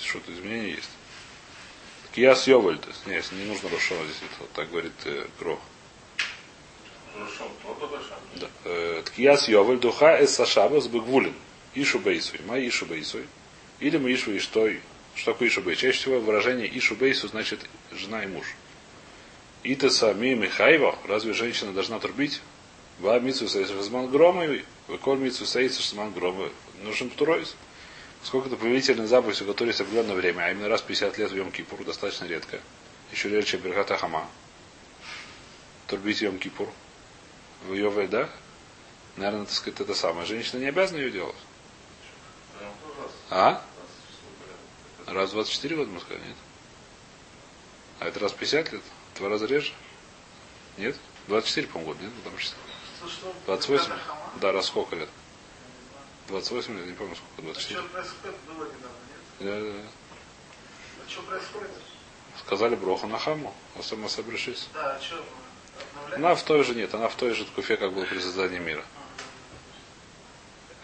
Что-то 0.00 0.32
изменение 0.32 0.72
есть. 0.72 0.90
Ткияс 2.10 2.48
йовель. 2.48 2.80
Нет, 3.06 3.24
не 3.30 3.44
нужно 3.44 3.68
рошона 3.68 4.02
здесь. 4.02 4.30
Вот 4.40 4.50
так 4.50 4.68
говорит 4.68 4.92
э. 5.04 5.26
Э, 8.64 9.02
ткияс 9.04 9.48
йовель 9.48 9.78
духа 9.78 10.18
эс 10.20 10.44
шабас 10.44 10.88
бегвулин. 10.88 11.36
Ишу 11.76 12.00
бейсуй. 12.00 12.40
Ма 12.46 12.58
ишу 12.58 12.84
бейсуй. 12.84 13.26
Или 13.78 13.96
мы 13.96 14.12
ишу 14.12 14.32
и 14.32 14.40
штой. 14.40 14.82
Что 15.16 15.32
такое 15.32 15.48
Ишу 15.48 15.62
Бейс? 15.62 15.78
Чаще 15.78 15.98
всего 15.98 16.20
выражение 16.20 16.78
Ишу 16.78 16.94
Бейсу 16.94 17.26
значит 17.28 17.60
жена 17.90 18.22
и 18.22 18.26
муж. 18.26 18.46
Итеса 19.64 20.12
ми 20.14 20.34
Михаева, 20.34 20.96
разве 21.08 21.32
женщина 21.32 21.72
должна 21.72 21.98
трубить? 21.98 22.40
Ва 23.00 23.18
митсу 23.18 23.48
сейсу 23.48 23.74
грома, 24.08 24.46
выколь 24.86 25.18
митсу 25.18 25.44
сейсу 25.44 25.82
шазман 25.82 26.12
грома. 26.12 26.50
Нужен 26.82 27.10
второй. 27.10 27.46
Сколько 28.22 28.48
это 28.48 28.56
повелительная 28.56 29.06
заповедь, 29.06 29.40
у 29.42 29.46
которой 29.46 29.68
есть 29.68 29.80
определенное 29.80 30.14
время, 30.14 30.42
а 30.42 30.50
именно 30.50 30.68
раз 30.68 30.80
в 30.80 30.84
50 30.84 31.18
лет 31.18 31.30
в 31.30 31.36
Йом 31.36 31.52
Кипур, 31.52 31.84
достаточно 31.84 32.24
редко. 32.26 32.60
Еще 33.12 33.28
реже, 33.28 33.46
чем 33.46 33.60
Берхата 33.60 33.96
Хама. 33.96 34.28
Трубить 35.86 36.22
Йом 36.22 36.38
Кипур. 36.38 36.68
В 37.66 37.74
Йове, 37.74 38.08
да? 38.08 38.28
Наверное, 39.16 39.44
так 39.44 39.54
сказать, 39.54 39.80
это 39.80 39.94
самое. 39.94 40.26
Женщина 40.26 40.60
не 40.60 40.66
обязана 40.66 40.98
ее 40.98 41.10
делать. 41.10 41.36
А? 43.30 43.62
Раз 45.06 45.30
в 45.30 45.32
24 45.34 45.76
года, 45.76 45.90
можно 45.90 46.06
сказать, 46.06 46.24
нет? 46.26 46.36
А 48.00 48.06
это 48.06 48.20
раз 48.20 48.32
в 48.32 48.36
50 48.36 48.72
лет? 48.72 48.82
Два 49.16 49.28
раза 49.28 49.46
реже? 49.46 49.72
Нет? 50.76 50.96
24, 51.28 51.68
по-моему, 51.68 51.92
год, 51.92 52.02
нет? 52.02 52.12
Потому 52.22 52.38
что 52.38 52.54
28? 53.46 53.92
Да, 54.40 54.52
раз 54.52 54.66
сколько 54.66 54.96
лет? 54.96 55.08
28 56.28 56.76
лет, 56.76 56.86
не 56.86 56.92
помню 56.92 57.14
сколько, 57.14 57.42
24. 57.42 57.78
А 57.78 57.82
что 57.82 57.90
происходит? 57.90 58.36
Было 58.46 58.64
недавно, 58.64 58.96
нет? 59.08 59.40
Да, 59.40 59.60
да, 59.60 59.82
да. 59.82 59.88
А 61.06 61.10
что 61.10 61.22
происходит? 61.22 61.70
Сказали 62.44 62.74
Броха 62.74 63.06
на 63.06 63.18
хаму, 63.18 63.54
особенно 63.78 64.08
собрешись. 64.08 64.68
Да, 64.74 64.96
а 64.96 65.00
что? 65.00 65.24
Она 66.14 66.34
в 66.34 66.42
той 66.42 66.64
же 66.64 66.74
нет, 66.74 66.94
она 66.94 67.08
в 67.08 67.14
той 67.14 67.32
же 67.32 67.44
ткуфе, 67.44 67.76
как 67.76 67.92
было 67.92 68.04
при 68.04 68.18
создании 68.18 68.58
мира. 68.58 68.84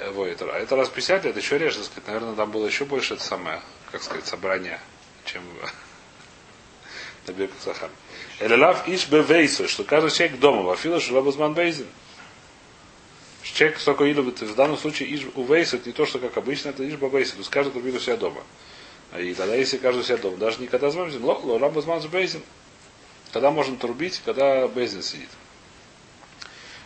Это, 0.03 0.53
а 0.53 0.59
это 0.59 0.77
раз 0.77 0.89
50 0.89 1.25
лет, 1.25 1.37
еще 1.37 1.59
реже, 1.59 1.79
так 1.79 1.87
сказать, 1.87 2.07
наверное, 2.09 2.35
там 2.35 2.51
было 2.51 2.67
еще 2.67 2.85
больше 2.85 3.15
это 3.15 3.23
самое, 3.23 3.61
как 3.93 4.03
сказать, 4.03 4.27
собрание, 4.27 4.81
чем 5.25 5.43
на 7.27 7.49
Сахар. 7.61 7.91
Элелав 8.41 8.89
иш 8.89 9.09
бевейсу, 9.09 9.69
что 9.69 9.85
каждый 9.85 10.11
человек 10.11 10.41
дома, 10.41 10.63
вафила 10.63 11.01
шелабазман 11.01 11.55
бейзин. 11.55 11.87
Человек 13.43 13.79
столько 13.79 14.05
или 14.05 14.21
в 14.21 14.55
данном 14.55 14.77
случае 14.79 15.15
иш 15.15 15.27
у 15.35 15.45
вейсу, 15.45 15.77
это 15.77 15.89
не 15.89 15.93
то, 15.93 16.07
что 16.07 16.19
как 16.19 16.37
обычно, 16.37 16.71
это 16.71 16.89
иш 16.89 16.95
бабейсу, 16.95 17.33
то 17.33 17.39
есть 17.39 17.51
каждый 17.51 17.73
трубит 17.73 17.95
у 17.95 18.01
себя 18.01 18.17
дома. 18.17 18.43
И 19.17 19.35
тогда, 19.35 19.55
если 19.55 19.77
каждый 19.77 20.01
у 20.01 20.03
себя 20.05 20.17
дома, 20.17 20.37
даже 20.39 20.61
не 20.61 20.67
когда 20.67 20.91
звоним, 20.91 21.25
ло 21.25 21.35
ламбазман 21.59 22.01
бейзин. 22.09 22.43
Когда 23.33 23.51
можно 23.51 23.77
трубить, 23.77 24.21
когда 24.25 24.67
бейзин 24.69 25.03
сидит. 25.03 25.29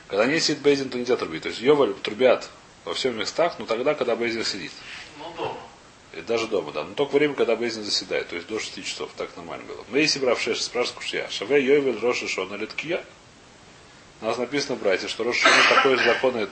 Когда 0.09 0.27
не 0.27 0.39
сидит 0.39 0.59
бейзин, 0.59 0.91
то 0.91 0.99
нельзя 0.99 1.17
трубить. 1.17 1.43
То 1.43 1.49
есть 1.49 1.61
Йоваль 1.61 1.95
трубят 1.95 2.49
во 2.87 2.95
всех 2.95 3.15
местах, 3.15 3.57
но 3.59 3.67
тогда, 3.67 3.95
когда 3.95 4.17
Бейзин 4.17 4.45
сидит. 4.45 4.73
Ну, 5.19 5.25
дома. 5.37 5.59
И 6.15 6.21
даже 6.23 6.47
дома, 6.47 6.73
да. 6.73 6.85
Но 6.85 6.95
только 6.95 7.17
время, 7.17 7.35
когда 7.35 7.57
Бейзин 7.57 7.85
заседает, 7.85 8.29
то 8.29 8.37
есть 8.37 8.49
до 8.49 8.59
6 8.59 8.83
часов, 8.85 9.11
так 9.17 9.37
нормально 9.37 9.67
было. 9.67 9.85
Мы 9.91 9.99
если 9.99 10.21
брав 10.21 10.41
6, 10.41 10.63
спрашивает 10.63 10.99
Кушья. 10.99 11.29
Шаве 11.29 11.63
Йовель 11.63 11.99
Роша 11.99 12.27
Шона 12.29 12.55
Литкия. 12.55 13.05
У 14.23 14.25
нас 14.25 14.39
написано, 14.39 14.77
братья, 14.77 15.09
что 15.09 15.31
Шона 15.31 15.55
такой 15.69 15.97
же 15.97 16.05
законы, 16.05 16.49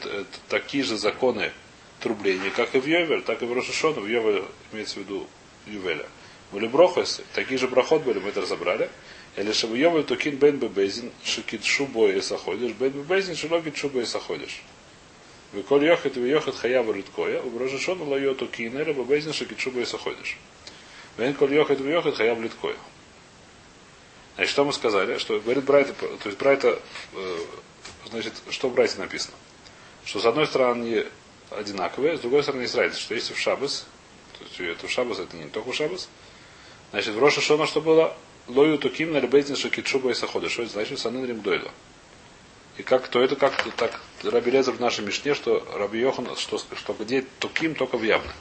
такие 0.48 0.84
же 0.84 0.98
законы 0.98 1.52
трубления, 2.00 2.50
как 2.50 2.74
и 2.74 2.80
в 2.80 2.86
Йовель, 2.86 3.22
так 3.22 3.40
и 3.42 3.46
в 3.46 3.52
Роша 3.52 3.72
Шона. 3.72 4.00
В 4.00 4.06
Йовель 4.06 4.44
имеется 4.72 4.96
в 4.96 4.98
виду 4.98 5.26
Ювеля. 5.66 6.06
Были 6.52 6.66
брохосы, 6.66 7.24
такие 7.32 7.58
же 7.58 7.68
брахот 7.68 8.02
были, 8.02 8.18
мы 8.18 8.28
это 8.28 8.42
разобрали. 8.42 8.90
Или 9.36 9.52
чтобы 9.52 9.78
Йовель 9.78 10.04
Тукин 10.04 10.36
Бен 10.36 10.58
Бебезин, 10.58 11.10
Шикит 11.24 11.64
Шубо 11.64 12.10
и 12.10 12.20
Саходиш, 12.20 12.72
Бен 12.72 12.90
Бебезин, 12.90 13.34
Шилогит 13.34 13.76
Шубо 13.76 14.00
и 14.00 14.04
Саходиш. 14.04 14.62
Виколь 15.54 15.84
йохет 15.84 16.16
вийохет 16.16 16.56
хаява 16.56 16.92
риткоя, 16.92 17.40
уброжешон 17.40 18.02
лайоту 18.02 18.46
кинеля 18.48 18.92
бабезин 18.92 19.32
шакичуба 19.32 19.80
и 19.80 19.84
саходиш. 19.84 20.36
Вен 21.16 21.34
коль 21.34 21.54
йохет 21.54 21.80
вийохет 21.80 22.16
хаяв 22.16 22.40
литкоя. 22.40 22.76
Значит, 24.34 24.50
что 24.50 24.64
мы 24.64 24.72
сказали? 24.72 25.18
Что 25.18 25.38
говорит 25.38 25.64
Брайта, 25.64 25.92
то 25.92 26.26
есть 26.28 26.38
Брайта, 26.38 26.80
значит, 28.10 28.32
что 28.50 28.68
в 28.68 28.74
Брайте 28.74 28.98
написано? 28.98 29.34
Что 30.04 30.18
с 30.18 30.26
одной 30.26 30.46
стороны 30.46 31.06
одинаковые, 31.50 32.18
с 32.18 32.20
другой 32.20 32.42
стороны 32.42 32.62
есть 32.62 32.74
разница, 32.74 33.00
что 33.00 33.14
если 33.14 33.32
в 33.32 33.38
Шабас, 33.38 33.86
то 34.36 34.44
есть 34.44 34.60
это 34.60 34.88
в 34.88 34.90
Шабас, 34.90 35.20
это 35.20 35.36
не 35.36 35.48
только 35.48 35.70
в 35.70 35.74
Шабас, 35.74 36.08
значит, 36.90 37.14
в 37.14 37.18
Роша 37.20 37.40
Шона 37.40 37.66
что 37.66 37.80
было? 37.80 38.16
Лою 38.48 38.76
туким 38.76 39.12
на 39.12 39.18
лебейтин 39.18 39.56
шакичуба 39.56 40.10
и 40.10 40.14
саходиш. 40.14 40.52
Что 40.52 40.62
это 40.64 40.72
значит? 40.72 40.98
Санын 40.98 41.24
римдойла. 41.24 41.70
И 42.76 42.82
как 42.82 43.08
то 43.08 43.22
это 43.22 43.36
как 43.36 43.52
так 43.76 44.00
Раби 44.22 44.50
Лезер 44.50 44.74
в 44.74 44.80
нашей 44.80 45.04
Мишне, 45.04 45.34
что 45.34 45.66
Раби 45.74 46.00
Йохан, 46.00 46.34
что, 46.36 46.58
что 46.58 46.92
где 46.98 47.22
туким, 47.38 47.74
только 47.74 47.96
в 47.96 48.02
явно. 48.02 48.32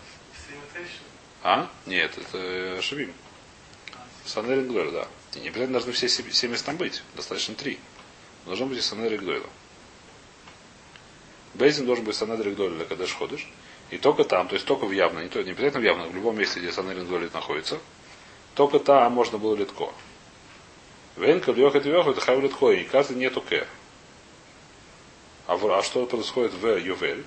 А? 1.43 1.69
Нет, 1.85 2.17
это 2.17 2.81
Шабим. 2.81 3.13
Санер 4.25 4.61
Гдойла, 4.61 4.91
да. 4.91 5.07
И 5.35 5.39
не 5.41 5.49
обязательно 5.49 5.79
должны 5.79 5.91
все, 5.91 6.07
все 6.07 6.47
места 6.47 6.71
быть. 6.71 7.03
Достаточно 7.15 7.53
три. 7.55 7.77
Должен 8.45 8.69
быть 8.69 8.77
и 8.77 8.81
Санер 8.81 9.17
Гдойла. 9.17 9.47
Бейзин 11.53 11.85
должен 11.85 12.05
быть 12.05 12.15
Санер 12.15 12.49
Гдойла, 12.49 12.85
когда 12.85 13.05
ходишь. 13.05 13.47
И 13.91 13.97
только 13.97 14.23
там, 14.23 14.47
то 14.47 14.55
есть 14.55 14.65
только 14.65 14.85
в 14.85 14.91
явно, 14.91 15.19
не, 15.19 15.29
то, 15.29 15.43
не 15.43 15.51
обязательно 15.51 15.81
в 15.81 15.83
явно, 15.83 16.07
в 16.07 16.15
любом 16.15 16.37
месте, 16.37 16.59
где 16.59 16.71
Санер 16.71 17.03
Гдойла 17.03 17.29
находится, 17.33 17.79
только 18.55 18.79
там 18.79 19.11
можно 19.11 19.37
было 19.37 19.55
литко. 19.55 19.93
Венка, 21.15 21.51
Льохет 21.51 21.85
и 21.85 21.89
Вехет, 21.89 22.17
Хав 22.17 22.41
литко, 22.41 22.71
и 22.71 22.85
каждый 22.85 23.17
нету 23.17 23.41
К. 23.41 23.67
А, 25.47 25.57
в, 25.57 25.71
а 25.71 25.83
что 25.83 26.05
происходит 26.05 26.53
в 26.53 26.77
Ювель? 26.77 27.23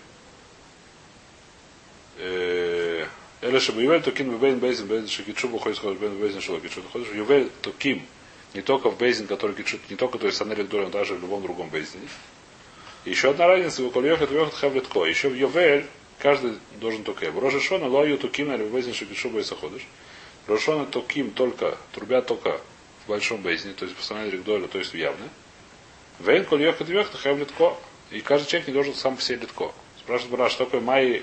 Эля 2.18 3.60
чтобы 3.60 3.82
Ювель, 3.82 4.02
то 4.02 4.10
кин 4.10 4.36
бейн 4.38 4.58
бейзин, 4.58 4.86
бейзин 4.86 5.08
шакичу 5.08 5.48
выходит 5.48 5.76
сходит 5.76 6.00
бейн 6.00 6.18
бейзин 6.18 6.40
шалакичу. 6.40 6.82
Ты 6.82 6.88
ходишь 6.88 7.08
в 7.08 7.50
то 7.62 7.72
ким. 7.72 8.02
Не 8.54 8.62
только 8.62 8.90
в 8.90 8.96
бейзин, 8.96 9.26
который 9.26 9.54
кичут, 9.54 9.80
не 9.90 9.96
только 9.96 10.18
то 10.18 10.26
есть 10.26 10.38
Санели 10.38 10.62
Гдолин, 10.62 10.90
даже 10.90 11.14
в 11.14 11.20
любом 11.20 11.42
другом 11.42 11.68
бейзине. 11.68 12.08
Еще 13.04 13.30
одна 13.30 13.46
разница, 13.46 13.88
Коль 13.90 14.06
Йохет 14.06 14.30
Йохет 14.30 14.54
Хавлетко. 14.54 15.04
Еще 15.04 15.28
в 15.28 15.34
Ювель 15.34 15.86
каждый 16.18 16.54
должен 16.80 17.04
только. 17.04 17.30
В 17.30 17.38
Рожешона 17.38 17.86
лою 17.86 18.16
туким, 18.16 18.48
в 18.48 18.72
бейзин 18.72 18.94
шакичу 18.94 19.28
бейса 19.28 19.54
ходишь. 19.54 19.86
Рошона 20.46 20.86
туким 20.86 21.32
только, 21.32 21.76
трубят 21.92 22.26
только 22.26 22.60
в 23.04 23.08
большом 23.08 23.42
бейзине, 23.42 23.74
то 23.74 23.84
есть 23.84 23.98
в 23.98 24.02
Санели 24.02 24.38
то 24.38 24.78
есть 24.78 24.92
в 24.92 24.96
явне. 24.96 25.28
Вейн 26.20 26.46
Коль 26.46 26.62
Йохет 26.62 26.88
Йохет 26.88 27.14
Хавлетко. 27.14 27.76
И 28.10 28.20
каждый 28.20 28.48
человек 28.48 28.68
не 28.68 28.74
должен 28.74 28.94
сам 28.94 29.16
по 29.16 29.22
себе 29.22 29.38
литко. 29.38 29.72
Спрашивает 29.98 30.38
Бара, 30.38 30.50
что 30.50 30.64
такое 30.64 30.80
май 30.80 31.22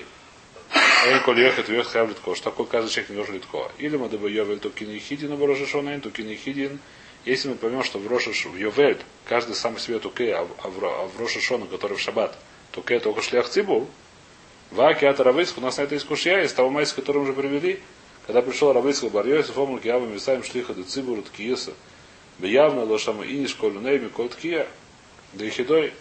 Эй, 1.06 1.20
коль 1.20 1.40
ехет 1.40 1.68
вьет 1.68 1.86
хаяв 1.86 2.08
литко. 2.08 2.34
Что 2.34 2.50
такое 2.50 2.66
каждый 2.66 2.90
человек 2.90 3.10
не 3.10 3.16
должен 3.16 3.34
литко? 3.34 3.70
Или 3.78 3.96
мы 3.96 4.08
даба 4.08 4.28
йовель 4.28 4.58
тукин 4.58 4.90
ехидин, 4.90 5.32
а 5.32 5.36
ворожешон 5.36 6.00
тукин 6.00 6.28
ехидин. 6.28 6.78
Если 7.24 7.48
мы 7.48 7.54
поймем, 7.54 7.82
что 7.84 7.98
в 7.98 8.06
Рошаш, 8.06 8.44
в 8.44 8.56
Йовель, 8.56 8.98
каждый 9.24 9.54
сам 9.54 9.78
себе 9.78 9.98
туке, 9.98 10.34
а 10.34 10.44
в, 10.44 10.50
а 10.62 10.68
в, 10.68 10.84
а 10.84 11.08
в 11.08 11.18
Рошашону, 11.18 11.66
который 11.66 11.96
в 11.96 12.00
Шаббат, 12.00 12.36
туке 12.70 13.00
только 13.00 13.22
шлях 13.22 13.48
цибул, 13.48 13.88
Ваки 14.70 15.06
от 15.06 15.20
Равыцк, 15.20 15.56
у 15.56 15.62
нас 15.62 15.78
на 15.78 15.82
это 15.82 15.96
искушья, 15.96 16.42
из 16.42 16.52
того 16.52 16.68
майса, 16.68 16.94
который 16.94 17.18
мы 17.18 17.22
уже 17.22 17.32
привели, 17.32 17.80
когда 18.26 18.42
пришел 18.42 18.74
Равыцк, 18.74 19.04
Барьёйс, 19.04 19.46
Фомул, 19.46 19.78
Киявам, 19.78 20.12
Висаем, 20.12 20.44
Шлиха, 20.44 20.74
Децибур, 20.74 21.22
Ткиеса, 21.22 21.72
Беявно, 22.38 22.84
Лошама, 22.84 23.24
Иниш, 23.24 23.54
Колю, 23.54 23.80
Нейми, 23.80 24.08
Колткия, 24.08 24.66
да 25.32 25.46
и 25.46 25.50
Хидой, 25.50 25.94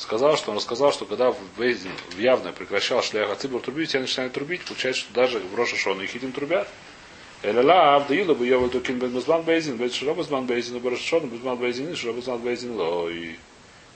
сказал, 0.00 0.36
что 0.36 0.50
он 0.50 0.56
рассказал, 0.56 0.92
что 0.92 1.04
когда 1.04 1.30
в 1.30 1.36
Бейзин 1.58 1.92
явно 2.16 2.52
прекращал 2.52 3.02
шлях 3.02 3.30
Ацибур 3.30 3.60
трубить, 3.60 3.90
все 3.90 4.00
начинают 4.00 4.32
трубить, 4.32 4.64
получается, 4.64 5.02
что 5.02 5.12
даже 5.12 5.38
в 5.38 5.54
Роша 5.54 5.76
Шона 5.76 6.02
их 6.02 6.14
едим 6.14 6.32
трубят. 6.32 6.68
Эляла, 7.42 7.96
Авдаила 7.96 8.34
бы 8.34 8.46
Йова 8.46 8.68
Дукин 8.68 8.98
Бен 8.98 9.12
Бейзин, 9.42 9.76
Бен 9.76 9.90
Широбазман 9.90 10.46
Бейзин, 10.46 10.78
Бен 10.78 10.96
Шона, 10.96 11.26
Музман 11.26 11.56
Бейзин, 11.56 11.94
Широбазман 11.94 12.38
Бейзин, 12.40 12.76
Лой. 12.76 13.38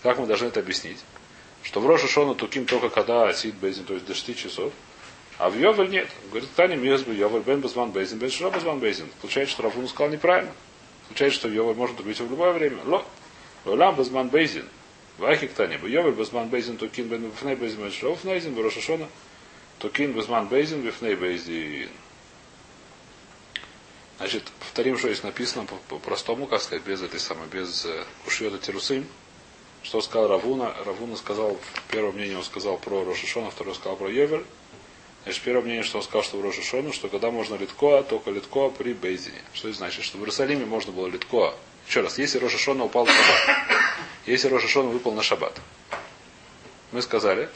Как 0.03 0.19
мы 0.19 0.27
должны 0.27 0.47
это 0.47 0.61
объяснить? 0.61 0.99
Что 1.63 1.81
в 1.81 1.87
Роша 1.87 2.07
Шона 2.07 2.35
Туким 2.35 2.67
только 2.67 2.91
когда 2.91 3.33
сидит 3.33 3.57
Бейзин, 3.57 3.85
то 3.85 3.95
есть 3.95 4.07
до 4.07 4.15
6 4.15 4.39
часов, 4.39 4.73
А 5.39 5.49
в 5.49 5.59
Йовель 5.59 5.91
нет. 5.91 6.09
Говорит, 6.29 6.51
Таня 6.55 6.77
Миос 6.77 7.03
бы 7.03 7.15
Йовель 7.15 7.43
бен 7.43 7.61
Базман 7.61 7.91
Бейзин, 7.91 8.19
бен 8.19 8.31
Шро 8.31 8.51
Базман 8.51 8.79
Бейзин. 8.79 9.09
Получается, 9.21 9.55
что 9.55 9.63
Рафун 9.63 9.89
сказал 9.89 10.13
неправильно. 10.13 10.53
Получается, 11.09 11.41
что 11.41 11.49
Йовель 11.49 11.77
может 11.77 11.97
трубить 11.97 12.21
в 12.21 12.31
любое 12.31 12.53
время. 12.53 12.79
Ло. 12.85 13.05
Лолам 13.65 13.95
Базман 13.95 14.29
Бейзин. 14.29 14.67
Вахик 15.19 15.53
Таня 15.55 15.79
бы 15.79 15.89
Йовель 15.89 16.13
Базман 16.13 16.49
Бейзин, 16.49 16.77
Тукин 16.77 17.09
бен 17.09 17.31
Бифней 17.31 17.55
Бейзин, 17.55 17.81
бен 17.81 17.93
Шро 17.93 18.17
Бейзин, 18.25 18.59
Рошашона. 18.61 19.09
Тукин 19.79 20.13
Базман 20.13 20.49
Бейзин, 20.49 20.81
Бифней 20.83 21.15
Бейзин. 21.15 21.91
Значит, 24.19 24.45
повторим, 24.61 24.97
что 24.97 25.09
здесь 25.09 25.23
написано 25.23 25.67
по-простому, 25.89 26.47
как 26.47 26.63
сказать, 26.63 26.85
без 26.85 27.03
этой 27.03 27.21
самой, 27.21 27.49
без 27.49 27.85
э, 27.85 28.05
ушьета 28.27 28.59
Терусим. 28.59 29.07
Что 29.83 30.01
сказал 30.01 30.29
Равуна? 30.29 30.75
Равуна 30.85 31.17
сказал, 31.17 31.59
первое 31.91 32.13
мнение 32.13 32.39
он 32.39 32.45
сказал 32.45 32.79
про 32.79 33.05
Рошишона, 33.05 33.51
второе 33.51 33.75
сказал 33.75 33.97
про 33.97 34.11
Йовель. 34.11 34.45
Значит, 35.25 35.43
первое 35.43 35.63
мнение, 35.63 35.83
что 35.83 35.99
он 35.99 36.05
сказал, 36.05 36.23
что 36.23 36.39
в 36.39 36.43
Рошишону, 36.43 36.93
что 36.93 37.09
когда 37.09 37.31
можно 37.31 37.57
литкоа, 37.57 38.03
только 38.03 38.31
литкоа 38.31 38.71
при 38.71 38.93
Бейзине. 38.93 39.41
Что 39.53 39.69
это 39.69 39.79
значит? 39.79 40.05
Что 40.05 40.19
в 40.19 40.21
Иерусалиме 40.21 40.65
можно 40.65 40.93
было 40.93 41.07
литкоа. 41.07 41.55
Еще 41.87 42.01
раз, 42.01 42.19
если 42.19 42.39
Рошишона 42.39 42.85
упал 42.85 43.07
на 43.07 43.13
шаббат. 43.13 43.59
Если 44.27 44.49
Рошишона 44.49 44.89
выпал 44.89 45.13
на 45.13 45.23
шаббат. 45.23 45.61
Мы 46.93 47.03
сказали, 47.03 47.49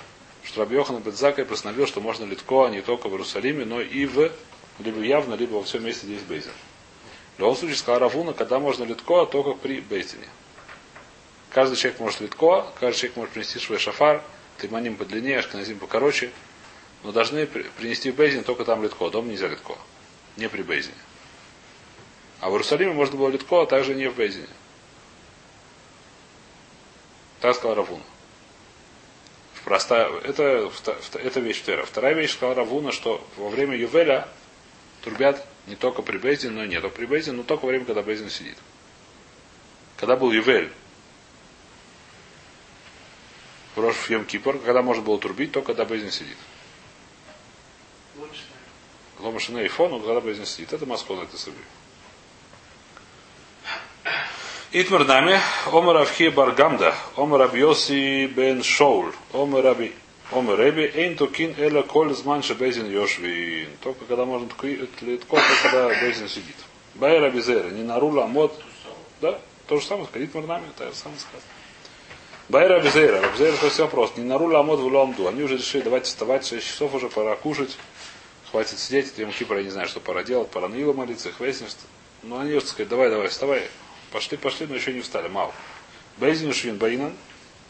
что 0.45 0.61
Рабьехан 0.61 0.99
Бедзакай 0.99 1.45
постановил, 1.45 1.87
что 1.87 2.01
можно 2.01 2.25
литкоа 2.25 2.69
не 2.69 2.83
только 2.83 3.09
в 3.09 3.13
Иерусалиме, 3.13 3.65
но 3.65 3.81
и 3.81 4.07
в 4.07 4.31
либо 4.79 5.01
явно, 5.01 5.35
либо 5.35 5.55
во 5.55 5.63
всем 5.63 5.85
месте, 5.85 6.07
где 6.07 6.15
есть 6.15 6.27
Бейзин. 6.27 6.53
В 7.37 7.41
любом 7.41 7.57
случае, 7.57 7.77
сказал 7.77 8.01
Равуна, 8.01 8.33
когда 8.33 8.59
можно 8.59 8.85
литкоа, 8.85 9.27
только 9.27 9.53
при 9.55 9.81
Бейзине. 9.81 10.29
Каждый 11.51 11.77
человек 11.77 12.01
может 12.01 12.21
литкоа, 12.21 12.73
каждый 12.79 12.99
человек 12.99 13.17
может 13.17 13.33
принести 13.33 13.59
свой 13.59 13.79
шафар, 13.79 14.23
тайманим 14.59 14.97
подлиннее, 14.97 15.39
ашканазим 15.39 15.79
покороче, 15.79 16.31
но 17.03 17.13
должны 17.13 17.47
принести 17.47 18.11
в 18.11 18.17
Бейзин 18.17 18.45
только 18.45 18.65
там 18.65 18.83
литко. 18.83 19.09
Дом 19.11 19.29
нельзя 19.29 19.49
литко. 19.49 19.75
Не 20.37 20.49
при 20.49 20.63
Бейзине. 20.63 20.95
А 22.41 22.51
в 22.51 22.53
Иерусалиме 22.53 22.93
можно 22.93 23.17
было 23.17 23.29
литко, 23.29 23.63
а 23.63 23.67
также 23.67 23.95
не 23.95 24.09
в 24.09 24.15
Бейзине. 24.15 24.49
Так 27.41 27.55
сказал 27.55 27.77
Равуна. 27.77 28.03
Простая, 29.65 30.09
это, 30.21 30.71
это 31.15 31.41
вещь 31.41 31.61
вторая. 31.63 31.85
Вторая 31.85 32.15
вещь 32.15 32.33
сказала 32.33 32.55
Равуна, 32.55 32.93
что 32.93 33.27
во 33.37 33.49
время 33.49 33.77
Ювеля 33.77 34.29
трубят 35.03 35.47
не 35.67 35.77
только 35.77 36.03
при 36.03 36.17
Бейзине, 36.19 36.53
но 36.53 36.65
и 36.65 36.69
не 36.69 36.81
только 36.81 36.97
при 36.97 37.07
Бейзине, 37.07 37.37
но 37.37 37.43
только 37.43 37.63
во 37.63 37.69
время, 37.69 37.85
когда 37.85 38.03
Бейзин 38.03 38.31
сидит. 38.31 38.57
Когда 39.97 40.17
был 40.17 40.31
Ювель, 40.31 40.71
в 43.75 44.11
Йом 44.11 44.25
Кипр, 44.25 44.59
когда 44.59 44.83
можно 44.83 45.03
было 45.03 45.19
трубить, 45.19 45.53
только 45.53 45.69
когда 45.69 45.85
Бейзин 45.85 46.11
сидит. 46.11 46.37
Ломашина 49.19 49.59
и 49.59 49.69
фон, 49.69 50.01
когда 50.01 50.21
Бейзин 50.21 50.47
сидит. 50.47 50.73
Это 50.73 50.87
Москва, 50.87 51.23
это 51.23 51.37
собой. 51.37 51.63
Итмар 54.71 55.07
нами, 55.07 55.41
Омар 55.73 55.97
Авхи 55.97 56.29
Баргамда, 56.29 56.95
Омар 57.17 57.41
Абьоси 57.41 58.27
бен 58.27 58.63
Шоуль, 58.63 59.13
Омар 59.33 59.65
Раби, 59.65 59.95
Омар 60.31 60.61
Реби, 60.61 60.93
Эйн 60.95 61.17
Тукин 61.17 61.55
Эла 61.57 61.81
Коль 61.81 62.15
Зман 62.15 62.43
Бейзин 62.59 62.91
Йошвин. 62.91 63.71
Только 63.83 64.05
когда 64.05 64.27
можно 64.27 64.47
только 64.49 65.43
когда 65.63 65.89
Бейзин 65.89 66.29
сидит. 66.29 66.57
Бай 66.97 67.19
Раби 67.19 67.41
Зера, 67.41 67.71
не 67.71 67.83
нарула, 67.83 68.27
мод. 68.27 68.53
Да, 69.23 69.41
то 69.67 69.81
же 69.81 69.87
самое, 69.87 70.07
Итмар 70.13 70.45
нами, 70.45 70.65
это 70.77 70.95
самое 70.95 71.19
сказано. 71.19 71.43
Байра 72.51 72.77
Абизейра. 72.77 73.27
Абизейра 73.27 73.57
спросил 73.57 73.85
вопрос. 73.85 74.13
Не 74.17 74.25
на 74.25 74.37
руль 74.37 74.55
амод 74.55 74.81
в 74.81 74.87
ламду. 74.87 75.29
Они 75.29 75.43
уже 75.43 75.57
решили, 75.57 75.83
давайте 75.83 76.07
вставать, 76.07 76.47
6 76.47 76.67
часов 76.67 76.95
уже, 76.95 77.09
пора 77.09 77.37
кушать. 77.37 77.77
Хватит 78.51 78.79
сидеть, 78.79 79.13
это 79.13 79.31
Кипр, 79.33 79.57
я 79.57 79.65
не 79.65 79.71
знаю, 79.71 79.89
что 79.89 80.01
пора 80.01 80.25
делать, 80.25 80.51
пора 80.51 80.69
на 80.69 80.93
молиться, 80.93 81.29
их 81.31 81.41
выяснишь. 81.41 81.73
Но 82.23 82.39
они 82.39 82.53
сказать, 82.69 82.89
давай, 82.89 83.11
давай, 83.11 83.29
вставай. 83.29 83.69
Пошли, 84.13 84.37
пошли, 84.37 84.67
но 84.67 84.75
еще 84.75 84.93
не 84.93 85.01
встали, 85.01 85.29
мало. 85.29 85.55
Бейзин 86.19 86.53
Швин 86.53 86.77
Бейнан. 86.77 87.15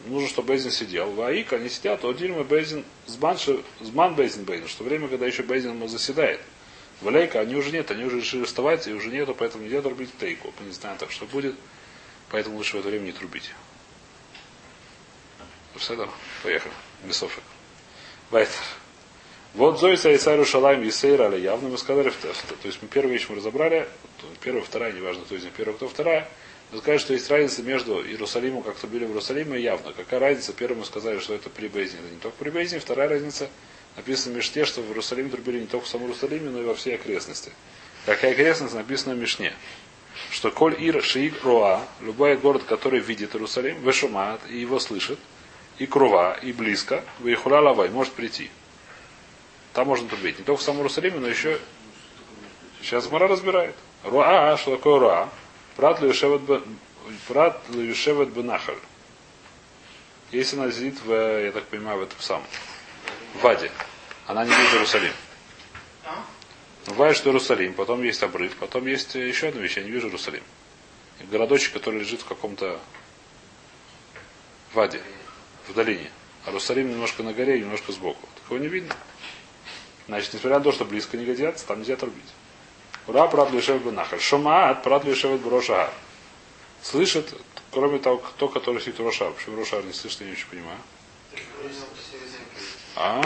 Нужно, 0.05 0.29
чтобы 0.29 0.49
Бейзин 0.49 0.71
сидел. 0.71 1.11
В 1.11 1.21
Аик 1.21 1.51
они 1.51 1.69
сидят, 1.69 2.05
а 2.05 2.13
Дильма 2.13 2.43
Бейзин 2.43 2.85
Зман, 3.05 3.37
Зман 3.81 4.15
Бейзин 4.15 4.45
Бейнан, 4.45 4.67
что 4.69 4.83
время, 4.83 5.07
когда 5.09 5.25
еще 5.25 5.43
Бейзин 5.43 5.87
заседает. 5.89 6.39
В 7.01 7.07
Алейка 7.07 7.39
они 7.39 7.55
уже 7.55 7.71
нет, 7.71 7.89
они 7.91 8.03
уже 8.03 8.17
решили 8.17 8.43
вставать, 8.43 8.85
и 8.87 8.93
уже 8.93 9.09
нету, 9.09 9.33
поэтому 9.33 9.63
нельзя 9.63 9.81
трубить 9.81 10.17
тейку. 10.17 10.53
Мы 10.59 10.67
не 10.67 10.73
знаем 10.73 10.97
так, 10.97 11.11
что 11.11 11.25
будет. 11.25 11.55
Поэтому 12.29 12.57
лучше 12.57 12.77
в 12.77 12.79
это 12.81 12.89
время 12.89 13.05
не 13.05 13.11
трубить. 13.13 13.51
Все, 15.75 16.09
поехали. 16.43 16.73
Бесофик. 17.03 17.43
Байтер. 18.31 18.53
Вот 19.55 19.79
Зоиса 19.79 20.11
и 20.11 20.17
Царю 20.17 20.45
Шалайм 20.45 20.83
Есейра, 20.83 21.25
але 21.25 21.41
явно 21.41 21.69
мы 21.69 21.77
сказали, 21.79 22.11
то 22.11 22.67
есть 22.67 22.79
мы 22.81 22.87
первую 22.87 23.13
вещь 23.13 23.25
мы 23.29 23.37
разобрали, 23.37 23.87
первая, 24.41 24.63
вторая, 24.63 24.91
неважно, 24.91 25.23
кто 25.25 25.35
из 25.35 25.43
них 25.43 25.53
первая, 25.53 25.75
кто 25.75 25.87
вторая. 25.87 26.29
Мы 26.71 26.77
сказали, 26.77 26.99
что 26.99 27.13
есть 27.13 27.31
разница 27.31 27.63
между 27.63 28.05
Иерусалимом, 28.05 28.61
как 28.61 28.75
трубили 28.75 29.05
в 29.05 29.09
Иерусалиме, 29.09 29.57
и 29.57 29.63
явно. 29.63 29.91
Какая 29.91 30.19
разница? 30.19 30.53
Первым 30.53 30.79
мы 30.79 30.85
сказали, 30.85 31.17
что 31.17 31.33
это 31.33 31.49
при 31.49 31.67
это 31.67 32.13
не 32.13 32.19
только 32.21 32.37
при. 32.37 32.79
Вторая 32.79 33.09
разница, 33.09 33.49
написано 33.95 34.35
в 34.35 34.37
Мишне, 34.37 34.65
что 34.65 34.81
в 34.81 34.89
Иерусалиме 34.89 35.29
трубили 35.29 35.61
не 35.61 35.65
только 35.65 35.87
в 35.87 35.89
самом 35.89 36.05
Иерусалиме, 36.09 36.51
но 36.51 36.61
и 36.61 36.65
во 36.65 36.75
всей 36.75 36.93
окрестности. 36.93 37.51
Какая 38.05 38.33
окрестность 38.33 38.75
написана 38.75 39.15
в 39.15 39.17
Мишне? 39.17 39.53
Что 40.29 40.51
Коль 40.51 40.75
Ир 40.79 41.01
Шиик 41.01 41.43
Руа, 41.43 41.83
любой 42.01 42.37
город, 42.37 42.63
который 42.67 42.99
видит 42.99 43.33
Иерусалим, 43.33 43.81
вышумает 43.81 44.41
и 44.47 44.59
его 44.59 44.77
слышит, 44.79 45.17
и 45.79 45.87
крува, 45.87 46.37
и 46.39 46.51
близко, 46.51 47.03
выехуля 47.17 47.61
лавай, 47.61 47.89
может 47.89 48.13
прийти. 48.13 48.51
Там 49.73 49.87
можно 49.87 50.07
трубить. 50.07 50.39
Не 50.39 50.45
только 50.45 50.61
в 50.61 50.63
самом 50.63 50.79
Иерусалиме, 50.79 51.19
но 51.19 51.27
еще... 51.27 51.59
Сейчас 52.81 53.09
Мара 53.11 53.27
разбирает. 53.27 53.75
Руа, 54.03 54.57
что 54.57 54.75
такое 54.77 54.99
руа? 54.99 55.29
Прат 55.75 56.01
левишевет 56.01 56.41
бенахаль. 58.29 58.75
Если 60.31 60.57
она 60.57 60.71
сидит 60.71 61.01
в, 61.03 61.11
я 61.11 61.51
так 61.51 61.65
понимаю, 61.65 61.99
в 61.99 62.03
этом 62.03 62.19
самом, 62.19 62.45
в 63.33 63.41
Ваде, 63.41 63.71
она 64.27 64.45
не 64.45 64.51
видит 64.51 64.73
Иерусалим. 64.73 65.13
Бывает, 66.85 67.17
что 67.17 67.29
Иерусалим, 67.29 67.73
потом 67.73 68.03
есть 68.03 68.21
обрыв, 68.21 68.55
потом 68.57 68.85
есть 68.85 69.15
еще 69.15 69.47
одна 69.49 69.61
вещь, 69.61 69.77
я 69.77 69.83
не 69.83 69.91
вижу 69.91 70.07
Иерусалим. 70.07 70.43
Городочек, 71.31 71.73
который 71.73 71.99
лежит 71.99 72.21
в 72.21 72.25
каком-то 72.25 72.79
Ваде 74.73 75.01
в 75.67 75.73
долине. 75.73 76.11
А 76.45 76.49
Иерусалим 76.49 76.89
немножко 76.89 77.23
на 77.23 77.33
горе 77.33 77.59
немножко 77.59 77.91
сбоку. 77.91 78.27
Такого 78.35 78.59
не 78.59 78.67
видно. 78.67 78.95
Значит, 80.09 80.33
несмотря 80.33 80.57
на 80.57 80.63
то, 80.63 80.71
что 80.71 80.85
близко 80.85 81.17
не 81.17 81.25
годятся, 81.25 81.67
там 81.67 81.79
нельзя 81.79 81.95
трубить. 81.95 82.33
Ура, 83.05 83.27
прат 83.27 83.51
лишевет 83.51 83.83
бенахаль. 83.83 84.19
Шумаат, 84.19 84.81
прат 84.81 85.05
лишевет 85.05 85.39
брошар. 85.41 85.93
Слышит, 86.81 87.31
кроме 87.69 87.99
того, 87.99 88.17
кто, 88.17 88.47
который 88.47 88.81
сидит 88.81 88.97
в 88.97 89.05
Рошар. 89.05 89.31
Почему 89.33 89.57
Рошар 89.57 89.83
не 89.83 89.93
слышит, 89.93 90.21
я 90.21 90.27
не 90.27 90.33
очень 90.33 90.47
понимаю. 90.47 90.79
А? 92.95 93.21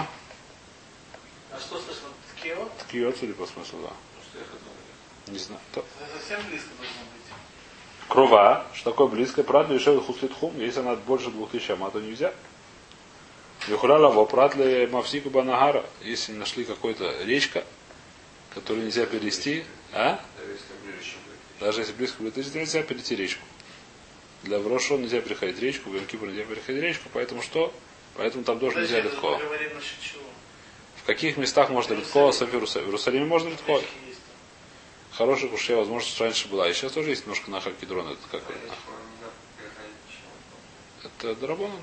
А 1.54 1.60
что 1.60 1.80
слышно? 1.80 2.10
Ткио? 2.36 2.67
Ткио, 2.80 3.13
судя 3.13 3.34
по 3.34 3.46
смыслу, 3.46 3.80
да. 3.84 5.32
Не 5.32 5.39
знаю. 5.39 5.62
То... 5.72 5.86
Совсем 6.19 6.46
близко 6.50 6.67
должно 6.78 7.02
быть. 7.13 8.10
Крова, 8.10 8.65
что 8.74 8.91
такое 8.91 9.08
близкое, 9.08 9.43
правда, 9.43 9.74
еще 9.74 9.98
хуслит 10.02 10.34
хум, 10.34 10.60
если 10.60 10.82
она 10.82 10.96
больше 10.96 11.30
двух 11.30 11.52
тысяч 11.52 11.69
ама, 11.69 11.89
то 11.91 12.02
нельзя. 12.02 12.34
Вихурала 13.67 14.10
вопратли 14.10 14.88
мавсику 14.91 15.30
банагара, 15.30 15.86
если 16.02 16.34
нашли 16.34 16.65
какой-то 16.65 17.23
речка, 17.23 17.63
которую 18.54 18.86
нельзя 18.86 19.06
перейти, 19.06 19.63
а? 19.93 20.19
Даже 21.60 21.82
если 21.82 21.93
близко 21.93 22.21
будет, 22.21 22.36
нельзя 22.36 22.84
перейти 22.84 23.15
речку. 23.15 23.43
Для 24.43 24.60
Врошо 24.60 24.97
нельзя 24.97 25.21
переходить 25.21 25.60
речку, 25.60 25.89
в 25.89 25.95
Йом 25.95 26.06
нельзя 26.12 26.43
переходить 26.43 26.82
речку, 26.82 27.10
поэтому 27.13 27.41
что? 27.41 27.73
Поэтому 28.15 28.43
там 28.43 28.60
тоже 28.60 28.82
нельзя 28.82 28.99
легко. 28.99 29.39
В 30.97 31.06
каких 31.06 31.38
местах 31.38 31.69
можно 31.69 31.93
легко, 31.93 32.32
в 32.32 32.41
Иерусалиме 32.41 33.26
можно 33.26 33.49
легко. 33.49 33.82
Хорошая 35.12 35.49
кушья, 35.49 35.76
возможно, 35.78 36.10
что 36.10 36.26
раньше 36.26 36.47
была. 36.49 36.67
И 36.67 36.73
сейчас 36.73 36.91
тоже 36.91 37.12
есть 37.12 37.23
немножко 37.23 37.49
нахар 37.52 37.71
кедрон. 37.73 38.08
Это 38.08 38.19
как 38.32 38.43
Это 41.04 41.36
драбонан. 41.36 41.80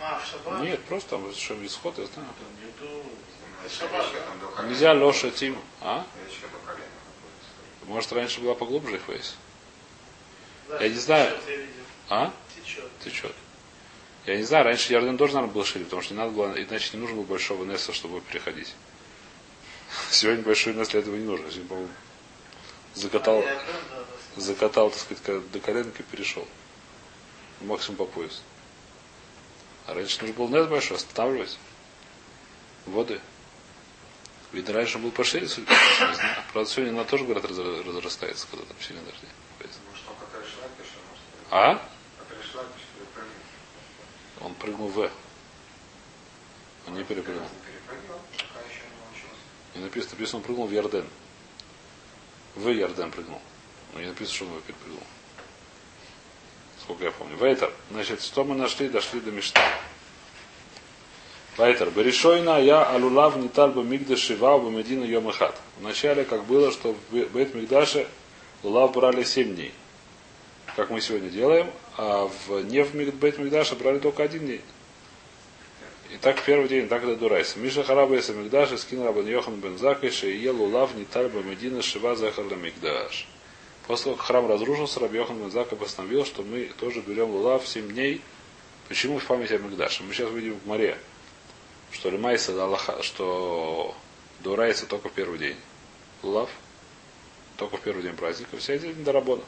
А, 0.00 0.18
в 0.18 0.26
шаббат? 0.26 0.62
Нет, 0.62 0.82
просто 0.84 1.10
там 1.10 1.22
совершенно 1.24 1.66
исход, 1.66 1.98
я 1.98 2.06
знаю. 2.06 2.28
Шаббат. 3.68 4.06
Нельзя 4.64 4.92
лоша 4.94 5.30
тим. 5.30 5.58
А? 5.80 6.06
Может, 7.84 8.12
раньше 8.12 8.40
была 8.40 8.54
поглубже 8.54 8.96
их 8.96 9.08
вейс? 9.08 9.36
Я 10.80 10.88
не 10.88 10.94
знаю. 10.94 11.36
Течет, 11.38 11.58
я. 11.58 11.64
А? 12.08 12.32
Течет. 12.54 12.90
Течет. 13.04 13.34
Я 14.26 14.36
не 14.36 14.44
знаю, 14.44 14.64
раньше 14.64 14.92
Ярден 14.92 15.16
тоже, 15.16 15.34
наверное, 15.34 15.54
был 15.54 15.64
шире, 15.64 15.84
потому 15.84 16.02
что 16.02 16.14
не 16.14 16.20
надо 16.20 16.30
было, 16.32 16.52
иначе 16.52 16.90
не 16.92 17.00
нужно 17.00 17.16
было 17.16 17.24
большого 17.24 17.64
Несса, 17.64 17.92
чтобы 17.92 18.20
переходить. 18.20 18.74
Сегодня 20.10 20.44
большой 20.44 20.74
Несс 20.74 20.88
для 20.88 21.00
этого 21.00 21.16
не 21.16 21.24
нужно. 21.24 21.50
Сегодня, 21.50 21.68
по-моему, 21.68 21.90
закатал, 22.94 23.42
да, 23.42 23.54
да. 23.54 24.40
закатал, 24.40 24.90
так 24.90 25.00
сказать, 25.00 25.50
до 25.50 25.60
коленки 25.60 26.02
перешел. 26.10 26.46
Максимум 27.60 27.96
по 27.96 28.04
пояс. 28.04 28.42
А 29.86 29.94
раньше 29.94 30.20
нужно 30.20 30.36
был 30.36 30.48
Несс 30.48 30.66
большой, 30.68 30.96
останавливать. 30.96 31.58
Воды. 32.86 33.20
Видно, 34.52 34.72
раньше 34.74 34.98
был 34.98 35.10
пошире, 35.12 35.48
судя 35.48 35.66
по 35.66 35.74
всему. 35.74 36.08
Правда, 36.52 36.70
сегодня 36.70 36.92
она 36.92 37.04
тоже, 37.04 37.24
говорят, 37.24 37.44
разра- 37.44 37.86
разрастается, 37.86 38.46
когда 38.50 38.64
там 38.66 38.76
сильно 38.80 39.02
дожди. 39.02 39.26
А 41.50 41.72
А? 41.72 41.88
Он 44.40 44.54
прыгнул 44.54 44.88
в. 44.88 45.10
Он 46.86 46.94
не 46.94 47.04
перепрыгнул. 47.04 47.46
Не 49.74 49.82
написано, 49.82 50.12
написано, 50.12 50.38
он 50.38 50.44
прыгнул 50.44 50.66
в 50.66 50.72
Ярден. 50.72 51.06
В 52.56 52.68
Ярден 52.70 53.10
прыгнул. 53.10 53.40
Но 53.92 54.00
не 54.00 54.06
написано, 54.06 54.34
что 54.34 54.44
он 54.46 54.50
его 54.52 54.60
перепрыгнул. 54.60 55.02
Сколько 56.90 57.04
я 57.04 57.12
помню. 57.12 57.36
Вейтер. 57.36 57.72
Значит, 57.92 58.20
что 58.20 58.42
мы 58.42 58.56
нашли? 58.56 58.88
Дошли 58.88 59.20
до 59.20 59.30
Мишна. 59.30 59.62
Вайтер. 61.56 61.88
Берешойна 61.90 62.60
я 62.60 62.82
алулав 62.82 63.36
ниталь 63.36 63.70
бы 63.70 63.84
мигдаш 63.84 64.18
шива 64.18 64.58
бы 64.58 64.72
медина 64.72 65.04
йом 65.04 65.30
ихат. 65.30 65.54
Вначале, 65.78 66.24
как 66.24 66.46
было, 66.46 66.72
что 66.72 66.96
в 67.10 67.14
Бет 67.14 67.54
Мигдаше 67.54 68.08
лулав 68.64 68.92
брали 68.92 69.22
7 69.22 69.54
дней. 69.54 69.72
Как 70.74 70.90
мы 70.90 71.00
сегодня 71.00 71.30
делаем. 71.30 71.70
А 71.96 72.28
в, 72.48 72.64
не 72.64 72.82
в 72.82 72.92
Бет 72.92 73.38
Мигдаше 73.38 73.76
брали 73.76 74.00
только 74.00 74.24
один 74.24 74.48
день. 74.48 74.62
И 76.12 76.16
так 76.16 76.42
первый 76.42 76.66
день, 76.66 76.88
так 76.88 77.04
это 77.04 77.14
дурайся. 77.14 77.60
Миша 77.60 77.84
хараба 77.84 78.16
если 78.16 78.32
мигдаш, 78.32 78.76
скин 78.80 79.04
рабан 79.04 79.28
Йохан 79.28 79.60
бен 79.60 79.78
Закиш, 79.78 80.24
и 80.24 80.36
ел 80.36 80.60
улав 80.60 80.96
ниталь 80.96 81.30
медина 81.30 81.82
шива 81.82 82.16
захар 82.16 82.46
мигдаш. 82.46 83.28
После 83.90 84.04
того, 84.04 84.16
как 84.18 84.26
храм 84.26 84.48
разрушился, 84.48 85.00
Раби 85.00 85.18
Йохан 85.18 85.50
постановил, 85.76 86.24
что 86.24 86.42
мы 86.44 86.70
тоже 86.78 87.00
берем 87.00 87.30
лулав 87.30 87.66
7 87.66 87.88
дней. 87.88 88.22
Почему 88.86 89.18
в 89.18 89.24
память 89.24 89.50
о 89.50 89.58
Мигдаше? 89.58 90.04
Мы 90.04 90.14
сейчас 90.14 90.30
видим 90.30 90.60
в 90.60 90.64
море, 90.68 90.96
что 91.90 92.08
Лемайса 92.08 92.52
Аллаха, 92.52 93.02
что 93.02 93.96
Дурайса 94.44 94.86
только 94.86 95.08
в 95.08 95.12
первый 95.12 95.40
день. 95.40 95.56
Лулав 96.22 96.48
только 97.56 97.78
в 97.78 97.80
первый 97.80 98.04
день 98.04 98.14
праздника. 98.14 98.58
Вся 98.58 98.74
эти 98.74 98.82
день 98.82 99.02
Дарабона. 99.02 99.42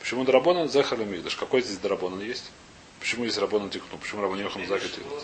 Почему 0.00 0.24
Дарабона 0.24 0.66
Захар 0.66 0.98
Мигдаш? 0.98 1.36
Какой 1.36 1.62
здесь 1.62 1.78
Дарабона 1.78 2.20
есть? 2.22 2.50
Почему 2.98 3.24
здесь 3.24 3.38
Рабона 3.38 3.70
тикнул? 3.70 4.00
Почему 4.00 4.22
Рабон 4.22 4.40
Йохан 4.40 4.66
Закай 4.66 4.88
тикнул? 4.88 5.16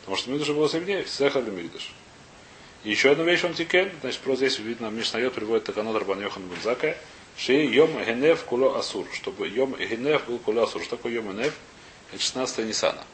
Потому 0.00 0.18
что 0.18 0.30
Мигдаш 0.30 0.50
было 0.50 0.68
7 0.68 0.84
дней, 0.84 1.06
Сехар 1.06 1.42
Мигдаш. 1.42 1.90
И 2.84 2.90
еще 2.90 3.12
одну 3.12 3.24
вещь 3.24 3.44
он 3.44 3.54
тикен, 3.54 3.90
значит, 4.02 4.20
просто 4.20 4.46
здесь 4.46 4.58
видно, 4.58 4.88
Мишнайот 4.88 5.32
приводит 5.32 5.64
Таканот 5.64 5.96
Рабан 5.96 6.20
Йохан 6.20 6.42
Бензака, 6.42 6.98
Ши 7.36 7.54
Йом 7.64 8.02
Генев 8.04 8.44
Куло 8.44 8.78
Асур, 8.78 9.06
чтобы 9.12 9.48
Йом 9.48 9.74
Генев 9.74 10.26
был 10.26 10.38
Куло 10.38 10.64
Асур. 10.64 10.82
Что 10.82 10.96
такое 10.96 11.12
Йом 11.12 11.32
Генев? 11.32 11.54
Это 12.12 12.22
16 12.22 12.66
Нисана. 12.66 13.04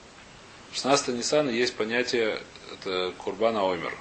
16 0.73 1.09
Нисана 1.09 1.51
есть 1.51 1.75
понятие, 1.77 2.41
это 2.73 3.15
Курбана 3.19 3.65
Оймер. 3.65 3.97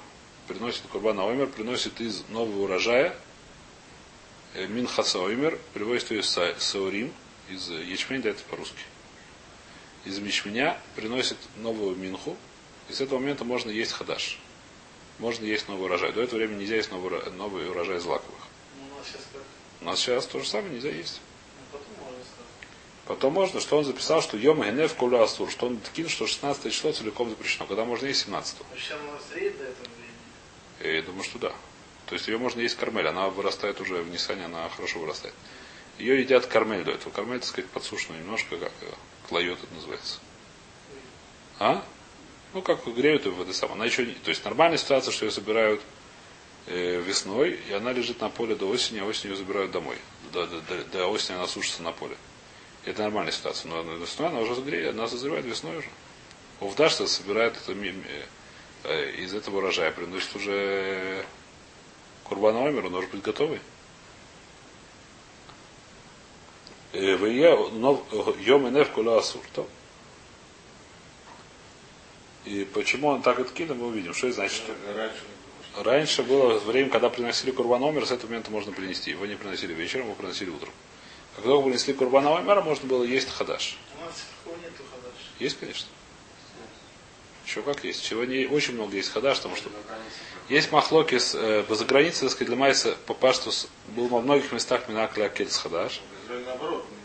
Приносит 0.48 0.82
Курбана 0.90 1.24
Оймер, 1.26 1.46
приносит 1.46 2.00
из 2.00 2.24
нового 2.28 2.64
урожая, 2.64 3.14
э, 4.54 4.66
Минхаса 4.66 5.18
Оймер, 5.20 5.58
привозит 5.74 6.10
ее 6.10 6.20
из 6.20 6.36
Са- 6.36 6.58
Саурим, 6.58 7.12
из 7.48 7.68
ячменя, 7.70 8.22
да, 8.22 8.30
это 8.30 8.42
по-русски. 8.44 8.82
Из 10.04 10.18
ячменя 10.18 10.78
приносит 10.96 11.36
новую 11.56 11.96
минху, 11.96 12.36
и 12.88 12.92
с 12.92 13.00
этого 13.00 13.18
момента 13.18 13.44
можно 13.44 13.70
есть 13.70 13.92
хадаш. 13.92 14.38
Можно 15.18 15.44
есть 15.44 15.68
новый 15.68 15.86
урожай. 15.86 16.12
До 16.12 16.22
этого 16.22 16.38
времени 16.38 16.60
нельзя 16.60 16.76
есть 16.76 16.90
новый, 16.92 17.30
новый 17.32 17.68
урожай 17.68 17.98
злаковых. 17.98 18.40
Ну, 18.78 18.94
у 18.94 18.98
нас 18.98 19.06
сейчас 19.06 19.22
как? 19.32 19.42
У 19.80 19.84
нас 19.84 20.00
сейчас 20.00 20.26
то 20.26 20.40
же 20.40 20.48
самое 20.48 20.74
нельзя 20.74 20.90
есть. 20.90 21.20
Ну, 21.72 21.78
потом 23.06 23.32
можно 23.32 23.60
что 23.60 23.78
он 23.78 23.84
записал, 23.84 24.22
что 24.22 24.36
Йом 24.36 24.62
Генев 24.62 24.94
Куля 24.94 25.22
Асур, 25.22 25.50
что 25.50 25.66
он 25.66 25.78
кинул, 25.94 26.10
что 26.10 26.26
16 26.26 26.72
число 26.72 26.92
целиком 26.92 27.30
запрещено, 27.30 27.66
когда 27.66 27.84
можно 27.84 28.06
есть 28.06 28.24
17 28.24 28.56
Но 28.58 28.76
сейчас 28.76 28.98
у 29.00 29.12
нас 29.12 29.22
зреет 29.32 29.58
до 29.58 29.64
этого 29.64 29.86
времени. 30.80 30.96
Я 30.96 31.02
думаю, 31.02 31.24
что 31.24 31.38
да. 31.38 31.52
То 32.06 32.14
есть 32.14 32.26
ее 32.26 32.38
можно 32.38 32.60
есть 32.60 32.76
кармель, 32.76 33.06
она 33.06 33.28
вырастает 33.28 33.80
уже 33.80 33.96
в 33.96 34.10
Нисане, 34.10 34.46
она 34.46 34.68
хорошо 34.70 34.98
вырастает. 34.98 35.34
Ее 35.98 36.20
едят 36.20 36.46
кармель 36.46 36.84
до 36.84 36.92
этого. 36.92 37.12
Кармель, 37.12 37.40
так 37.40 37.48
сказать, 37.48 37.70
подсушенную 37.70 38.22
немножко, 38.22 38.56
как 38.56 38.72
клоет 39.28 39.58
это 39.62 39.74
называется. 39.74 40.20
А? 41.58 41.84
Ну, 42.54 42.62
как 42.62 42.86
греют 42.86 43.26
в 43.26 43.42
это 43.42 43.52
самое. 43.52 43.76
Она 43.76 43.84
еще 43.84 44.06
не... 44.06 44.14
То 44.14 44.30
есть 44.30 44.44
нормальная 44.44 44.78
ситуация, 44.78 45.12
что 45.12 45.26
ее 45.26 45.32
собирают 45.32 45.82
весной, 46.68 47.58
и 47.68 47.72
она 47.72 47.92
лежит 47.92 48.20
на 48.20 48.28
поле 48.28 48.54
до 48.54 48.68
осени, 48.68 48.98
а 49.00 49.04
осенью 49.04 49.34
ее 49.34 49.38
забирают 49.38 49.70
домой. 49.72 49.96
До, 50.32 50.46
до- 50.46 50.60
до- 50.60 50.84
до 50.84 51.06
осени 51.06 51.36
она 51.36 51.46
сушится 51.46 51.82
на 51.82 51.92
поле. 51.92 52.16
Это 52.84 53.02
нормальная 53.02 53.32
ситуация. 53.32 53.70
Но 53.70 53.82
весной 53.82 54.28
она 54.28 54.40
уже 54.40 54.54
согреет, 54.54 54.94
она 54.94 55.08
созревает 55.08 55.44
весной 55.44 55.78
уже. 55.78 55.88
Увдашта 56.60 57.06
собирает 57.06 57.56
это 57.56 57.72
э, 58.84 59.10
из 59.12 59.34
этого 59.34 59.58
урожая, 59.58 59.92
приносит 59.92 60.34
уже 60.36 61.24
Курбан 62.24 62.56
Омер, 62.56 62.86
он 62.86 62.92
может 62.92 63.10
быть 63.10 63.22
готовый. 63.22 63.60
Э, 66.92 67.16
Йом 68.40 68.66
и 68.66 68.70
Нев 68.70 68.90
Кула 68.90 69.18
Асур. 69.18 69.42
И 72.44 72.64
почему 72.72 73.08
он 73.08 73.22
так 73.22 73.38
откинул, 73.38 73.76
мы 73.76 73.86
увидим. 73.88 74.14
Что 74.14 74.28
это 74.28 74.36
значит? 74.36 74.62
Что 74.62 74.74
Раньше 74.94 75.22
раньше 75.82 76.22
было 76.22 76.58
время, 76.58 76.90
когда 76.90 77.08
приносили 77.08 77.50
Курбан 77.50 77.82
Омер, 77.82 78.06
с 78.06 78.10
этого 78.10 78.28
момента 78.28 78.50
можно 78.50 78.72
принести. 78.72 79.10
Его 79.10 79.26
не 79.26 79.36
приносили 79.36 79.72
вечером, 79.72 80.06
его 80.06 80.14
приносили 80.14 80.50
утром. 80.50 80.72
Когда 81.36 81.50
только 81.50 81.66
принесли 81.66 81.94
Курбан 81.94 82.26
Омера, 82.26 82.60
можно 82.60 82.88
было 82.88 83.04
есть 83.04 83.30
хадаш. 83.30 83.78
У 83.96 84.04
нас 84.04 84.24
нету 84.62 84.82
хадаш. 84.90 85.14
Есть, 85.38 85.58
конечно. 85.58 85.86
Еще 87.46 87.62
как 87.62 87.84
есть. 87.84 88.04
Сегодня 88.04 88.48
очень 88.48 88.74
много 88.74 88.96
есть 88.96 89.10
хадаш, 89.10 89.38
потому 89.38 89.56
что 89.56 89.70
есть 90.48 90.72
махлоки 90.72 91.18
с, 91.18 91.34
э, 91.34 91.64
за 91.68 91.84
границей, 91.84 92.22
так 92.22 92.30
сказать, 92.30 92.48
для 92.48 92.56
Майса 92.56 92.96
по 93.06 93.14
паштус 93.14 93.68
был 93.88 94.08
во 94.08 94.20
многих 94.20 94.52
местах 94.52 94.88
Минакля 94.88 95.28
Кель 95.28 95.48
с 95.48 95.58
хадаш. 95.58 96.00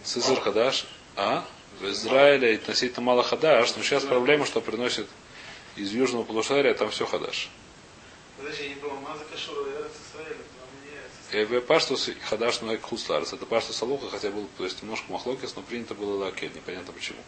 Сызыр 0.04 0.42
хадаш. 0.42 0.86
А? 1.16 1.46
В 1.80 1.86
Израиле 1.86 2.56
относительно 2.56 3.02
мало 3.02 3.24
хадаш, 3.24 3.76
но 3.76 3.84
сейчас 3.84 4.04
проблема, 4.04 4.46
что 4.46 4.62
приносит 4.62 5.08
из 5.76 5.92
южного 5.92 6.24
полушария, 6.24 6.74
там 6.74 6.90
все 6.90 7.06
хадаш. 7.06 7.50
Подожди, 8.43 8.63
я 8.63 8.69
не 8.69 8.75
понял, 8.75 8.97
маза 8.97 9.23
кашура, 9.32 9.63
в 11.32 11.62
Паштус 11.62 12.10
и 12.10 12.13
хадаш 12.13 12.60
на 12.60 12.77
Хусларс. 12.77 13.32
Это 13.32 13.45
Паштус 13.45 13.82
Алуха, 13.82 14.10
хотя 14.10 14.32
был 14.32 14.49
то 14.58 14.65
есть, 14.65 14.84
немножко 14.84 15.10
махлокис, 15.13 15.56
но 15.56 15.62
принято 15.62 15.95
было 15.95 16.25
лакель. 16.25 16.51
Непонятно 16.53 16.91
почему. 16.91 17.19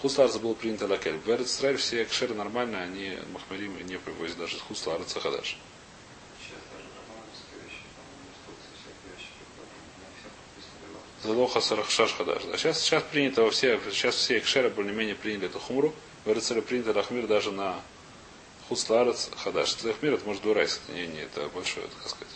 Хусларс 0.00 0.38
было 0.38 0.54
принято 0.54 0.86
лакель. 0.86 1.18
В 1.18 1.28
Эрец 1.28 1.48
Исраэль 1.48 1.76
все 1.76 2.06
кшеры 2.06 2.34
нормальные, 2.34 2.82
они 2.82 3.18
махмарим 3.34 3.76
не 3.86 3.98
привозят 3.98 4.38
даже 4.38 4.58
Хусларца 4.58 5.20
хадаш. 5.20 5.58
Залоха 11.22 11.60
сарахшаш 11.60 12.14
хадаш. 12.14 12.42
А 12.50 12.56
сейчас, 12.56 12.80
сейчас 12.80 13.02
принято 13.02 13.42
во 13.42 13.50
все, 13.50 13.78
сейчас 13.92 14.14
все 14.14 14.40
кшеры 14.40 14.70
более-менее 14.70 15.14
приняли 15.14 15.46
эту 15.46 15.58
хумру. 15.58 15.94
В 16.24 16.30
Эрец 16.30 16.44
Исраэль 16.44 16.62
принято 16.62 16.94
лахмир 16.94 17.26
даже 17.26 17.52
на 17.52 17.82
Хусларец 18.74 19.30
хадаш. 19.36 19.84
Лахмир 19.84 20.14
это 20.14 20.26
может 20.26 20.42
дурайс, 20.42 20.80
это 20.84 20.98
не, 20.98 21.06
не, 21.06 21.20
это 21.20 21.48
большое, 21.50 21.86
так 21.86 22.10
сказать. 22.10 22.34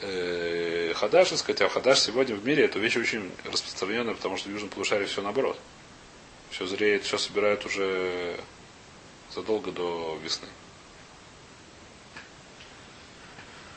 Э, 0.00 0.94
Хадаш, 0.94 1.28
так 1.28 1.38
сказать, 1.38 1.60
а 1.60 1.68
хадаш 1.68 2.00
сегодня 2.00 2.34
в 2.34 2.44
мире 2.44 2.64
это 2.64 2.78
вещь 2.78 2.96
очень 2.96 3.30
распространенная, 3.44 4.14
потому 4.14 4.38
что 4.38 4.48
в 4.48 4.52
Южном 4.52 4.70
полушарии 4.70 5.04
все 5.04 5.20
наоборот. 5.20 5.58
Все 6.50 6.66
зреет, 6.66 7.04
все 7.04 7.18
собирают 7.18 7.66
уже 7.66 8.38
задолго 9.34 9.72
до 9.72 10.18
весны. 10.22 10.48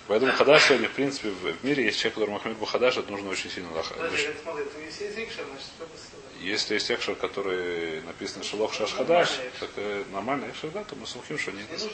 Поэтому 0.08 0.32
хадаш 0.32 0.64
сегодня, 0.66 0.88
в 0.88 0.94
принципе, 0.94 1.30
в 1.30 1.64
мире 1.64 1.84
есть 1.86 2.00
человек, 2.00 2.16
который 2.16 2.32
Махмед 2.32 2.58
Бухадаш, 2.58 2.98
это 2.98 3.12
нужно 3.12 3.30
очень 3.30 3.50
сильно 3.50 3.70
лаха- 3.74 3.96
Если 6.40 6.76
есть 6.76 6.90
экшер, 6.90 7.16
который 7.16 8.02
написан 8.04 8.44
Шелох 8.44 8.74
Шаш 8.74 8.94
Хадаш, 8.94 9.40
так 9.60 9.70
э, 9.76 10.04
нормальный 10.12 10.50
экшер, 10.50 10.70
да, 10.72 10.84
то 10.86 10.96
мы 10.96 11.06
сумхим, 11.06 11.38
что 11.38 11.52
нет. 11.52 11.66
Не. 11.70 11.90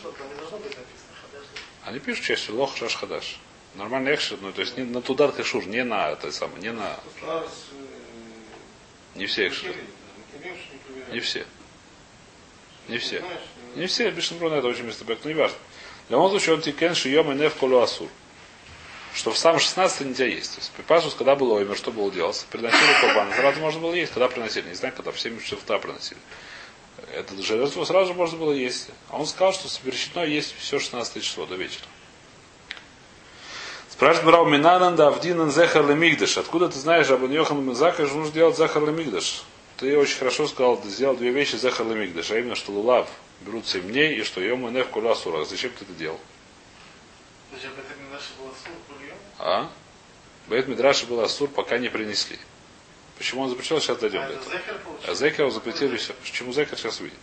Они 1.84 2.00
пишут 2.00 2.26
чаще 2.26 2.52
Лох 2.52 2.78
Шаш 2.78 2.96
Хадаш. 2.96 3.40
Нормальный 3.74 4.14
экшер, 4.14 4.38
ну 4.42 4.52
то 4.54 4.62
есть 4.62 4.78
не 4.78 4.84
на 4.84 5.02
Тудар 5.02 5.32
Кашур, 5.32 5.66
не 5.66 5.84
на 5.84 6.12
это 6.12 6.32
самое, 6.32 6.62
не 6.62 6.72
на. 6.72 6.98
Старс, 7.18 7.66
Не 9.16 9.26
все 9.26 9.48
экшеры. 9.48 9.76
Не 11.12 11.20
все. 11.20 11.46
Не 12.88 12.98
все. 13.00 13.24
Не 13.76 13.88
все, 13.88 14.12
Бишнбрун 14.12 14.54
это 14.54 14.68
очень 14.68 14.84
местопек, 14.84 15.20
но 15.24 15.30
не 15.32 15.36
важно. 15.36 15.58
В 16.08 16.12
любом 16.12 16.30
случае 16.30 16.56
он 16.56 16.62
тикен 16.62 16.94
шием 16.94 17.32
и 17.32 17.36
неф 17.36 17.56
колу 17.56 17.80
асур. 17.80 18.10
Что 19.16 19.32
в 19.32 19.38
самом 19.38 19.60
16 19.60 20.02
нельзя 20.02 20.26
есть. 20.26 20.56
То 20.56 20.60
есть 20.60 20.72
Пипасус, 20.74 21.16
когда 21.16 21.36
был 21.36 21.52
оймер, 21.54 21.78
что 21.78 21.92
было 21.92 22.12
делать? 22.12 22.46
Приносили 22.52 23.00
курбан. 23.00 23.34
Сразу 23.34 23.62
можно 23.62 23.80
было 23.80 23.94
есть, 23.94 24.12
когда 24.12 24.28
приносили. 24.28 24.68
Не 24.68 24.76
знаю, 24.76 24.94
когда 24.94 25.12
в 25.12 25.20
7 25.20 25.42
часов 25.42 25.64
утра 25.64 25.80
приносили. 25.80 26.20
Это 27.14 27.42
жертву 27.42 27.86
сразу 27.86 28.14
можно 28.14 28.38
было 28.38 28.52
есть. 28.52 28.90
А 29.10 29.18
он 29.18 29.26
сказал, 29.26 29.54
что 29.54 29.70
совершено 29.70 30.26
есть 30.26 30.54
все 30.60 30.80
16 30.80 31.24
число 31.24 31.46
до 31.46 31.56
вечера. 31.56 31.86
Спрашивает 33.90 34.26
Брау 34.26 34.46
Минананда 34.46 35.08
Авдинан 35.08 35.50
Зехар 35.50 35.84
Мигдаш. 35.84 36.38
Откуда 36.38 36.68
ты 36.68 36.78
знаешь 36.78 37.10
об 37.10 37.24
Йохан 37.24 37.66
Мизака, 37.66 38.06
что 38.06 38.18
нужно 38.18 38.34
делать 38.34 38.58
Захар 38.58 38.84
Мигдаш? 38.84 39.44
ты 39.78 39.98
очень 39.98 40.18
хорошо 40.18 40.48
сказал, 40.48 40.82
сделал 40.84 41.16
две 41.16 41.32
вещи 41.32 41.56
Зехар 41.56 41.86
Мигдаш, 41.86 42.32
а 42.32 42.40
именно, 42.40 42.56
что 42.56 42.72
Лулав 42.72 43.10
берут 43.42 43.68
7 43.68 43.82
дней, 43.82 44.20
и 44.20 44.24
что 44.24 44.42
Йом 44.42 44.74
Неф 44.74 44.88
Кула. 44.88 45.16
Зачем 45.16 45.72
ты 45.72 45.86
это 45.86 45.94
делал? 45.94 46.20
Зачем 47.54 47.72
это 47.72 48.00
не 48.02 48.10
наше 48.12 48.30
было? 48.40 48.52
А? 49.40 49.70
Бейт 50.48 50.68
Мидраша 50.68 51.06
был 51.06 51.22
Асур, 51.22 51.50
пока 51.50 51.78
не 51.78 51.90
принесли. 51.90 52.38
Почему 53.18 53.44
он 53.44 53.50
запрещал, 53.50 53.80
сейчас 53.80 53.98
дойдем 53.98 54.22
А 54.22 54.28
до 54.28 54.34
это 54.34 54.56
этого. 54.56 54.80
А? 55.08 55.14
Зекер 55.14 55.50
запретили 55.50 55.98
все. 55.98 56.14
Почему 56.14 56.54
Зекер 56.54 56.78
сейчас 56.78 57.00
увидим? 57.00 57.18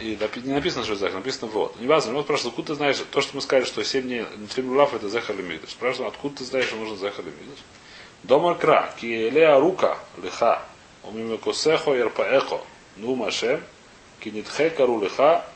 И 0.00 0.18
не 0.44 0.54
написано, 0.54 0.84
что 0.84 0.94
Зекер, 0.94 1.14
написано 1.14 1.50
вот. 1.50 1.78
Неважно, 1.80 2.16
он 2.16 2.24
спрашивает, 2.24 2.52
откуда 2.52 2.68
ты 2.68 2.74
знаешь, 2.74 2.96
то, 3.10 3.20
что 3.20 3.36
мы 3.36 3.42
сказали, 3.42 3.64
что 3.64 3.84
7 3.84 4.02
дней 4.02 4.24
Нефилим 4.38 4.76
Лав 4.76 4.94
это 4.94 5.08
Зехар 5.08 5.36
Лемидаш. 5.36 5.70
Спрашивает, 5.70 6.14
откуда 6.14 6.36
ты 6.36 6.44
знаешь, 6.44 6.66
что 6.66 6.76
нужно 6.76 6.96
Зехар 6.96 7.24
Лемидаш? 7.24 7.58
Домар 8.22 8.56
Кра, 8.56 8.94
Киелеа 9.00 9.58
Рука, 9.58 9.98
Лиха, 10.22 10.62
Умимекосехо 11.02 11.94
Ярпаэхо, 11.94 12.60
Ну 12.96 13.14
Машем, 13.14 13.62
Кинитхе 14.20 14.70
Кару 14.70 15.00
Лиха, 15.00 15.46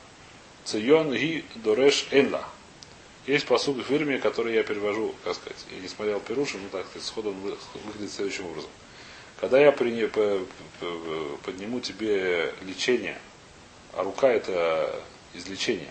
Цион 0.65 1.13
Ги 1.13 1.45
Дореш 1.57 2.07
Энла. 2.11 2.45
Есть 3.27 3.47
посуд 3.47 3.79
в 3.79 3.83
фирме, 3.85 4.19
который 4.19 4.55
я 4.55 4.63
перевожу, 4.63 5.15
как 5.25 5.35
сказать, 5.35 5.57
я 5.71 5.81
не 5.81 5.89
смотрел 5.89 6.21
Перуши, 6.21 6.59
но 6.59 6.69
так 6.69 6.87
сказать, 6.87 7.07
сходу 7.07 7.31
он 7.31 7.37
вы- 7.41 7.57
выглядит 7.87 8.13
следующим 8.13 8.47
образом. 8.47 8.71
Когда 9.41 9.59
я 9.59 9.73
прине- 9.73 10.09
п- 10.09 10.41
п- 10.81 11.37
подниму 11.43 11.81
тебе 11.81 12.53
лечение, 12.63 13.19
а 13.95 14.03
рука 14.03 14.29
это 14.31 15.03
излечение, 15.33 15.91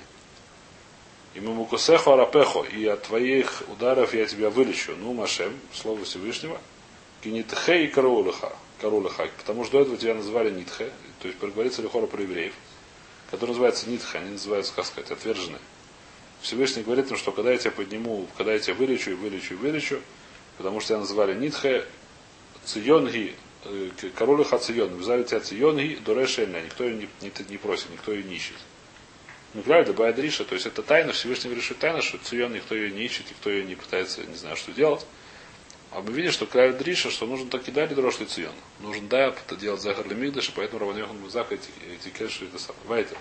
и 1.34 1.40
мамукусеху 1.40 2.12
арапехо, 2.12 2.62
и 2.62 2.86
от 2.86 3.02
твоих 3.04 3.64
ударов 3.68 4.14
я 4.14 4.28
тебя 4.28 4.52
вылечу, 4.52 4.96
ну, 4.96 5.14
Машем, 5.14 5.60
слово 5.74 6.06
Всевышнего, 6.06 6.62
кинитхе 7.24 7.86
и 7.86 7.88
карулыха, 7.88 8.54
карулыха, 8.80 9.28
потому 9.40 9.64
что 9.64 9.74
до 9.78 9.82
этого 9.82 9.98
тебя 9.98 10.14
называли 10.14 10.52
нитхе, 10.52 10.92
то 11.20 11.28
есть 11.28 11.40
говорится 11.40 11.82
лихора 11.82 12.06
про 12.06 12.22
евреев, 12.22 12.54
который 13.32 13.50
называется 13.52 13.90
нитхе, 13.90 14.20
они 14.20 14.32
называются, 14.32 14.72
как 14.76 14.86
сказать, 14.86 15.10
отверженные. 15.10 15.62
Всевышний 16.44 16.84
говорит 16.84 17.10
им, 17.10 17.18
что 17.18 17.32
когда 17.32 17.52
я 17.52 17.58
тебя 17.58 17.72
подниму, 17.72 18.28
когда 18.38 18.54
я 18.54 18.60
тебя 18.60 18.76
вылечу 18.76 19.12
и 19.12 19.14
вылечу 19.14 19.54
и 19.54 19.58
вылечу, 19.58 20.02
потому 20.58 20.80
что 20.82 20.90
тебя 20.90 21.00
называли 21.00 21.34
нитхе, 21.34 21.86
Ционги, 22.66 23.34
э, 23.64 23.90
король 24.16 24.44
Хацион, 24.44 24.98
взяли 24.98 25.24
тебя 25.24 25.40
Ционги, 25.40 25.98
Дурешельна, 26.06 26.62
никто 26.62 26.84
ее 26.84 26.96
не, 26.96 27.10
не, 27.22 27.32
не 27.50 27.58
просит, 27.58 27.90
никто 27.92 28.12
ее 28.12 28.24
не 28.24 28.36
ищет. 28.36 28.58
Миклаль 29.54 29.86
добавит 29.86 30.20
Риша, 30.20 30.44
то 30.44 30.56
есть 30.56 30.66
это 30.66 30.82
тайна, 30.84 31.14
Всевышний 31.14 31.54
решит 31.54 31.78
тайна, 31.78 32.02
что 32.02 32.18
Цион 32.18 32.54
никто 32.54 32.76
ее 32.76 32.92
не 32.92 33.06
ищет, 33.06 33.30
никто 33.30 33.50
ее 33.50 33.64
не 33.64 33.76
пытается, 33.76 34.26
не 34.26 34.36
знаю, 34.36 34.58
что 34.58 34.72
делать. 34.72 35.06
А 35.92 36.02
мы 36.02 36.12
видим, 36.12 36.32
что 36.32 36.48
Клаль 36.48 36.74
Дриша, 36.74 37.12
что 37.12 37.28
нужно 37.28 37.50
так 37.50 37.68
и 37.68 37.72
дали 37.72 37.94
дрошлый 37.94 38.28
Цион. 38.28 38.54
Нужно 38.80 39.08
да, 39.08 39.28
это 39.28 39.56
делать 39.56 39.82
Захар 39.82 40.08
Лемигдаш, 40.08 40.50
и 40.50 40.52
поэтому 40.54 40.80
Раванехан 40.80 41.18
Музак 41.20 41.52
эти, 41.52 41.70
эти 41.94 42.10
кеши 42.10 42.46
это 42.46 42.58
самое. 42.58 42.84
Вайтер. 42.88 43.18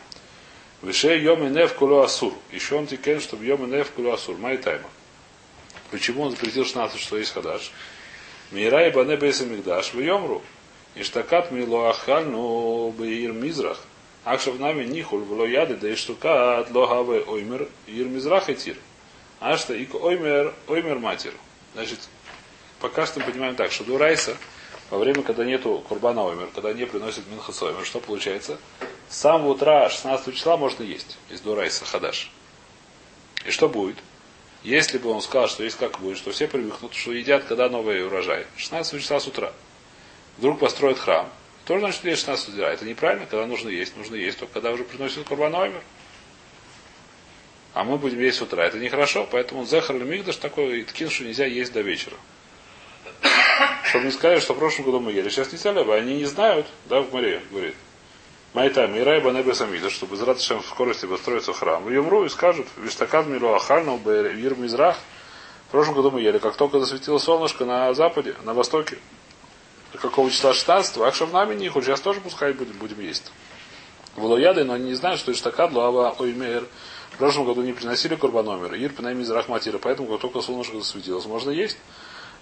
Выше 0.82 1.16
Йом 1.16 1.46
и 1.46 1.50
Нев 1.50 1.74
Кулу 1.74 2.00
Асур. 2.00 2.34
Еще 2.50 2.74
он 2.74 2.86
тикен, 2.86 3.20
чтобы 3.20 3.44
Йом 3.44 3.64
и 3.64 3.68
Нев 3.68 3.90
Кулу 3.92 4.10
Асур. 4.10 4.36
Май 4.36 4.58
тайма. 4.58 4.88
Почему 5.92 6.22
он 6.22 6.32
запретил 6.32 6.64
16, 6.64 6.98
что 6.98 7.18
есть 7.18 7.32
хадаш? 7.32 7.70
Мира 8.50 8.88
и 8.88 8.90
бане 8.90 9.16
бейса 9.16 9.46
мигдаш 9.46 9.94
в 9.94 10.00
йомру. 10.00 10.42
Иштакат 10.94 11.52
милоахаль 11.52 12.26
ну 12.26 12.90
беир 12.98 13.32
мизрах. 13.32 13.78
Акшав 14.24 14.58
нами 14.58 14.84
нихуль 14.84 15.20
вло 15.20 15.46
яды 15.46 15.76
да 15.76 15.92
иштукат 15.92 16.70
логаве 16.70 17.20
оймер 17.20 17.68
ир 17.86 18.06
мизрах 18.06 18.48
и 18.48 18.54
тир. 18.54 18.76
Ашта 19.40 19.74
ик 19.74 19.94
оймер 19.94 20.52
оймер 20.66 20.98
матер. 20.98 21.32
Значит, 21.74 21.98
пока 22.80 23.06
что 23.06 23.20
мы 23.20 23.26
понимаем 23.26 23.54
так, 23.54 23.70
что 23.70 23.84
до 23.84 23.98
райса, 23.98 24.36
во 24.90 24.98
время, 24.98 25.22
когда 25.22 25.44
нету 25.44 25.82
курбана 25.88 26.24
оймер, 26.24 26.48
когда 26.54 26.72
не 26.72 26.86
приносит 26.86 27.26
минхас 27.30 27.62
оймер, 27.62 27.84
что 27.84 28.00
получается? 28.00 28.58
С 29.12 29.18
самого 29.18 29.50
утра 29.50 29.90
16 29.90 30.34
числа 30.34 30.56
можно 30.56 30.82
есть 30.82 31.18
из 31.28 31.42
до 31.42 31.54
райса 31.54 31.84
хадаш. 31.84 32.30
И 33.44 33.50
что 33.50 33.68
будет? 33.68 33.98
Если 34.62 34.96
бы 34.96 35.10
он 35.10 35.20
сказал, 35.20 35.48
что 35.48 35.64
есть 35.64 35.76
как 35.76 36.00
будет, 36.00 36.16
что 36.16 36.32
все 36.32 36.48
привыкнут, 36.48 36.94
что 36.94 37.12
едят, 37.12 37.44
когда 37.44 37.68
новый 37.68 38.06
урожай. 38.06 38.46
16 38.56 39.02
числа 39.02 39.20
с 39.20 39.26
утра. 39.26 39.52
Вдруг 40.38 40.60
построят 40.60 40.98
храм. 40.98 41.28
Тоже 41.66 41.80
значит, 41.80 42.02
есть 42.04 42.20
16 42.20 42.54
утра. 42.54 42.72
Это 42.72 42.86
неправильно, 42.86 43.26
когда 43.26 43.44
нужно 43.46 43.68
есть. 43.68 43.94
Нужно 43.98 44.14
есть 44.14 44.38
только 44.38 44.54
когда 44.54 44.70
уже 44.70 44.82
приносят 44.82 45.28
курбан 45.28 45.54
оймер. 45.56 45.82
А 47.74 47.84
мы 47.84 47.98
будем 47.98 48.18
есть 48.18 48.38
с 48.38 48.42
утра. 48.42 48.64
Это 48.64 48.78
нехорошо, 48.78 49.28
поэтому 49.30 49.66
Зехар 49.66 49.96
Мигдаш 49.96 50.36
такой 50.36 50.84
ткин, 50.84 51.10
что 51.10 51.24
нельзя 51.24 51.44
есть 51.44 51.74
до 51.74 51.82
вечера. 51.82 52.16
Чтобы 53.90 54.06
не 54.06 54.10
сказали, 54.10 54.40
что 54.40 54.54
в 54.54 54.58
прошлом 54.58 54.86
году 54.86 55.00
мы 55.00 55.12
ели. 55.12 55.28
Сейчас 55.28 55.52
не 55.52 55.58
стали. 55.58 55.86
Они 55.90 56.16
не 56.16 56.24
знают, 56.24 56.66
да, 56.86 57.02
в 57.02 57.12
море, 57.12 57.42
говорит. 57.50 57.74
Майта 58.54 58.86
Мирай 58.86 59.18
Банебе 59.22 59.54
Самида, 59.54 59.88
чтобы 59.88 60.14
из 60.14 60.20
Раташем 60.20 60.60
в 60.60 60.66
скорости 60.66 61.06
построиться 61.06 61.54
в 61.54 61.58
храм. 61.58 61.88
Юмру 61.90 62.26
и 62.26 62.28
скажут, 62.28 62.66
Виштакад 62.76 63.26
Миру 63.26 63.54
Ахальну 63.54 63.96
Бир 63.96 64.56
Мизрах. 64.58 64.98
В 65.68 65.70
прошлом 65.70 65.94
году 65.94 66.10
мы 66.10 66.20
ели, 66.20 66.36
как 66.36 66.56
только 66.56 66.78
засветило 66.78 67.16
солнышко 67.16 67.64
на 67.64 67.94
западе, 67.94 68.34
на 68.44 68.52
востоке. 68.52 68.98
Какого 69.94 70.30
числа 70.30 70.52
16 70.52 70.98
Акшав 70.98 71.32
нами 71.32 71.54
не 71.54 71.70
хоть 71.70 71.84
сейчас 71.84 72.02
тоже 72.02 72.20
пускай 72.20 72.52
будем, 72.52 72.76
будем 72.76 73.00
есть. 73.00 73.32
Волояды, 74.16 74.64
но 74.64 74.74
они 74.74 74.90
не 74.90 74.94
знают, 74.94 75.18
что 75.18 75.32
Иштакад 75.32 75.72
Луава 75.72 76.14
Оймер. 76.18 76.66
В 77.12 77.16
прошлом 77.16 77.46
году 77.46 77.62
не 77.62 77.72
приносили 77.72 78.16
курбаномер. 78.16 78.74
Ир 78.74 78.92
Пинай 78.92 79.14
Мизрах 79.14 79.48
Матира, 79.48 79.78
поэтому 79.78 80.08
как 80.08 80.20
только 80.20 80.42
солнышко 80.42 80.76
засветилось, 80.76 81.24
можно 81.24 81.50
есть. 81.50 81.78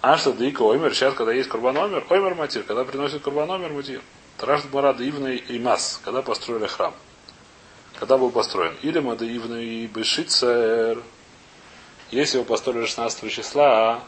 А 0.01 0.17
что 0.17 0.33
Дика 0.33 0.63
Оймер, 0.63 0.93
сейчас, 0.93 1.13
когда 1.13 1.31
есть 1.31 1.47
курбаномер, 1.47 2.05
Оймер 2.09 2.35
Матир, 2.35 2.63
когда 2.63 2.83
приносит 2.83 3.21
курбаномер 3.21 3.71
Матир. 3.71 4.01
Тараш 4.41 4.63
Марада 4.73 5.07
Ивна 5.07 5.27
и 5.27 5.59
Мас, 5.59 6.01
когда 6.03 6.23
построили 6.23 6.65
храм. 6.65 6.95
Когда 7.99 8.17
был 8.17 8.31
построен. 8.31 8.75
Или 8.81 8.97
Мада 8.97 9.23
Ивна 9.23 9.57
и 9.57 9.85
Бешицер. 9.85 11.03
Если 12.09 12.37
его 12.37 12.45
построили 12.45 12.87
16 12.87 13.31
числа, 13.31 14.03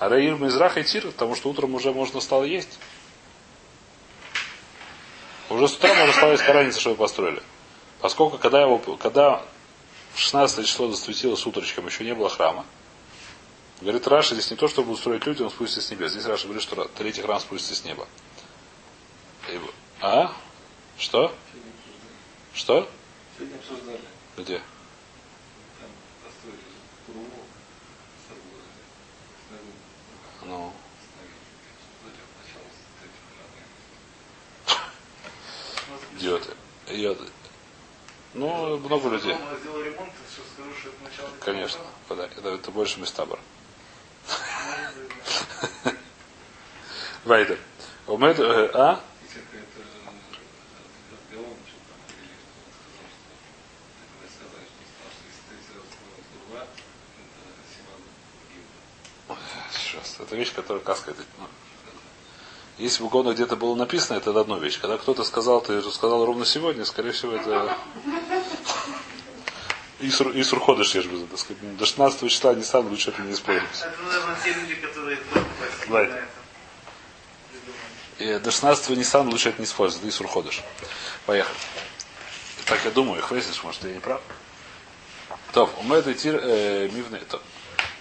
а 0.00 0.08
Раир 0.08 0.34
Мизрах 0.34 0.78
и 0.78 0.82
Тир, 0.82 1.06
потому 1.06 1.36
что 1.36 1.48
утром 1.48 1.76
уже 1.76 1.92
можно 1.92 2.20
стало 2.20 2.42
есть. 2.42 2.80
Уже 5.48 5.68
с 5.68 5.76
утра 5.76 5.94
можно 5.94 6.12
стало 6.12 6.32
есть 6.32 6.48
разница, 6.48 6.80
что 6.80 6.90
его 6.90 6.98
построили. 6.98 7.40
Поскольку 8.00 8.36
когда 8.36 8.60
его, 8.60 8.78
когда 8.96 9.44
16 10.16 10.66
число 10.66 10.90
засветилось 10.90 11.46
утречком, 11.46 11.86
еще 11.86 12.02
не 12.02 12.16
было 12.16 12.28
храма, 12.28 12.66
говорит 13.80 14.08
Раши, 14.08 14.34
здесь 14.34 14.50
не 14.50 14.56
то, 14.56 14.66
что 14.66 14.82
будут 14.82 14.98
строить 14.98 15.24
люди, 15.24 15.42
он 15.42 15.50
спустится 15.50 15.86
с 15.86 15.90
небес. 15.92 16.10
Здесь 16.10 16.26
Раши 16.26 16.46
говорит, 16.46 16.64
что 16.64 16.90
третий 16.96 17.22
храм 17.22 17.38
спустится 17.38 17.80
с 17.80 17.84
неба. 17.84 18.08
А? 20.02 20.32
Что? 20.98 21.34
Что? 22.54 22.88
Сегодня 23.36 23.56
обсуждали. 23.56 24.00
Где? 24.36 24.62
Ну. 30.44 30.72
Идиоты. 36.16 36.50
Идиоты. 36.86 37.24
Ну, 38.34 38.78
много 38.78 39.08
людей. 39.10 39.32
Ремонт, 39.32 40.12
скажу. 40.54 41.30
Конечно. 41.40 41.80
Да, 42.08 42.26
это, 42.26 42.48
это 42.48 42.70
больше 42.70 43.00
местабор. 43.00 43.38
Вайдер. 47.24 47.58
Умед, 48.06 48.38
э, 48.38 48.70
а? 48.74 49.00
Есть 49.22 49.34
какая-то 49.34 49.80
разговор, 51.10 51.54
что 51.66 51.78
там 51.88 52.00
или 52.18 52.34
сказал, 52.40 52.96
что 52.96 53.04
когда 54.10 54.26
сказали, 54.34 54.66
что 54.66 54.82
сказал, 54.90 55.10
что 55.14 55.22
если 55.26 55.42
ты 55.46 55.54
сразу 55.68 55.86
сказал 55.94 56.18
труба, 56.32 56.62
это 57.20 57.62
Симон 57.70 58.02
Сейчас. 59.72 60.08
Это 60.22 60.36
вещь, 60.36 60.52
которая. 60.54 60.82
Это, 60.82 61.14
ну, 61.38 61.46
если 62.78 63.00
бы 63.00 63.06
угодно 63.06 63.32
где-то 63.32 63.56
было 63.56 63.74
написано, 63.74 64.16
это 64.16 64.38
одна 64.38 64.58
вещь. 64.58 64.78
Когда 64.80 64.96
кто-то 64.96 65.24
сказал, 65.24 65.60
ты 65.60 65.82
сказал 65.90 66.24
ровно 66.24 66.46
сегодня, 66.46 66.84
скорее 66.84 67.12
всего, 67.12 67.32
это 67.32 67.76
Исур, 70.00 70.32
Исур 70.34 70.60
ходишь, 70.60 70.94
я 70.94 71.02
же 71.02 71.10
так 71.26 71.38
сказать. 71.38 71.76
До 71.76 71.84
16 71.84 72.30
числа 72.30 72.54
не 72.54 72.62
стану, 72.62 72.88
лучше 72.88 73.10
это 73.10 73.20
не 73.22 73.34
использовать. 73.34 73.70
Это, 73.76 73.90
Right. 75.88 76.06
это. 76.06 76.24
И 78.18 78.38
до 78.38 78.50
16 78.50 78.96
Нисан 78.96 79.28
лучше 79.28 79.50
это 79.50 79.58
не 79.60 79.66
использовать. 79.66 80.08
Исур 80.08 80.26
ходишь. 80.26 80.62
Поехали. 81.26 81.56
Так 82.66 82.78
я 82.84 82.90
думаю, 82.90 83.18
их 83.18 83.30
выяснишь, 83.30 83.62
может, 83.62 83.82
я 83.84 83.92
не 83.92 84.00
прав. 84.00 84.20
Топ, 85.52 85.70
умеет 85.80 86.06
идти 86.06 86.30
мивны. 86.30 87.18
Топ. 87.28 87.42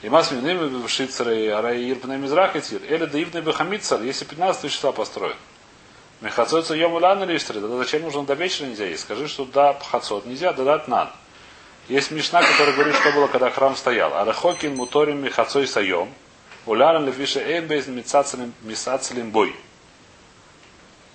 И 0.01 0.09
мас 0.09 0.31
мивны 0.31 0.87
шицеры 0.87 1.49
арай 1.49 1.91
ирпны 1.91 2.17
мизрах 2.17 2.55
и 2.55 2.61
тир. 2.61 2.81
Или 2.83 3.05
да 3.05 3.21
ивны 3.21 3.41
бахамицар, 3.41 4.01
если 4.01 4.25
15 4.25 4.71
числа 4.71 4.91
построен. 4.91 5.35
Мехацойца 6.21 6.73
йом 6.75 6.93
улан 6.93 7.23
или 7.23 7.37
иштри. 7.37 7.59
Тогда 7.59 7.77
зачем 7.77 8.03
нужно 8.03 8.23
до 8.23 8.33
вечера 8.33 8.67
нельзя 8.67 8.85
есть? 8.85 9.03
Скажи, 9.03 9.27
что 9.27 9.45
да, 9.45 9.73
пхацот 9.73 10.25
нельзя, 10.25 10.53
да 10.53 10.63
дат 10.63 10.87
нан. 10.87 11.09
Есть 11.89 12.11
Мишна, 12.11 12.41
который 12.41 12.73
говорит, 12.75 12.95
что 12.95 13.11
было, 13.11 13.27
когда 13.27 13.49
храм 13.49 13.75
стоял. 13.75 14.13
Арахокин 14.13 14.75
муторим 14.75 15.21
михацой 15.23 15.67
сайом. 15.67 16.13
Уляран 16.65 17.05
лефиша 17.05 17.39
эйн 17.39 17.67
бейз 17.67 17.87
мисацелим 17.87 19.31
бой. 19.31 19.55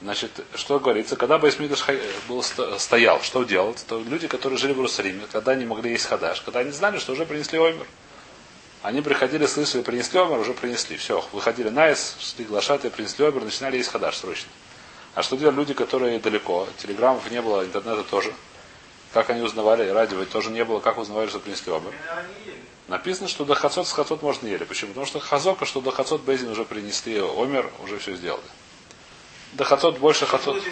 Значит, 0.03 0.45
что 0.55 0.79
говорится, 0.81 1.17
когда 1.17 1.39
Байсмидаш 1.39 1.83
был, 2.29 2.43
стоял, 2.43 3.23
что 3.23 3.45
делать? 3.45 3.83
То 3.89 4.01
люди, 4.01 4.29
которые 4.29 4.59
жили 4.59 4.73
в 4.73 4.77
Иерусалиме, 4.77 5.23
когда 5.33 5.55
не 5.55 5.65
могли 5.65 5.93
есть 5.93 6.05
хадаш, 6.05 6.43
когда 6.43 6.61
они 6.61 6.73
знали, 6.73 6.99
что 6.99 7.13
уже 7.13 7.25
принесли 7.25 7.59
омер. 7.59 7.87
Они 8.85 9.01
приходили, 9.01 9.47
слышали, 9.47 9.81
принесли 9.81 10.21
омер, 10.21 10.39
уже 10.39 10.53
принесли. 10.53 10.99
Все, 10.99 11.25
выходили 11.33 11.71
на 11.71 11.91
Ис, 11.91 12.17
шли 12.21 12.45
глашатые, 12.45 12.91
принесли 12.91 13.25
омер, 13.25 13.43
начинали 13.43 13.79
есть 13.79 13.89
хадаш 13.91 14.19
срочно. 14.19 14.51
А 15.15 15.23
что 15.23 15.39
делали 15.39 15.57
люди, 15.57 15.73
которые 15.73 16.19
далеко? 16.19 16.69
Телеграммов 16.77 17.31
не 17.31 17.41
было, 17.41 17.65
интернета 17.65 18.03
тоже. 18.03 18.35
Как 19.15 19.31
они 19.31 19.41
узнавали, 19.41 19.89
радио 19.89 20.23
тоже 20.27 20.51
не 20.51 20.63
было, 20.67 20.81
как 20.81 20.99
узнавали, 20.99 21.31
что 21.31 21.41
принесли 21.41 21.73
омер? 21.73 21.95
Написано, 22.87 23.27
что 23.27 23.47
до 23.47 23.55
хацот 23.55 23.89
с 23.89 23.93
хацот 23.93 24.21
можно 24.21 24.49
ели. 24.49 24.65
Почему? 24.65 24.91
Потому 24.91 25.07
что 25.07 25.19
хазока, 25.19 25.65
что 25.65 25.81
до 25.81 25.91
хацот 25.91 26.21
Безин 26.21 26.51
уже 26.51 26.67
принесли 26.67 27.19
омер, 27.21 27.71
уже 27.83 27.97
все 27.97 28.15
сделали. 28.17 28.45
До 29.55 29.65
хацот 29.65 29.97
больше 29.97 30.27
хацот. 30.27 30.63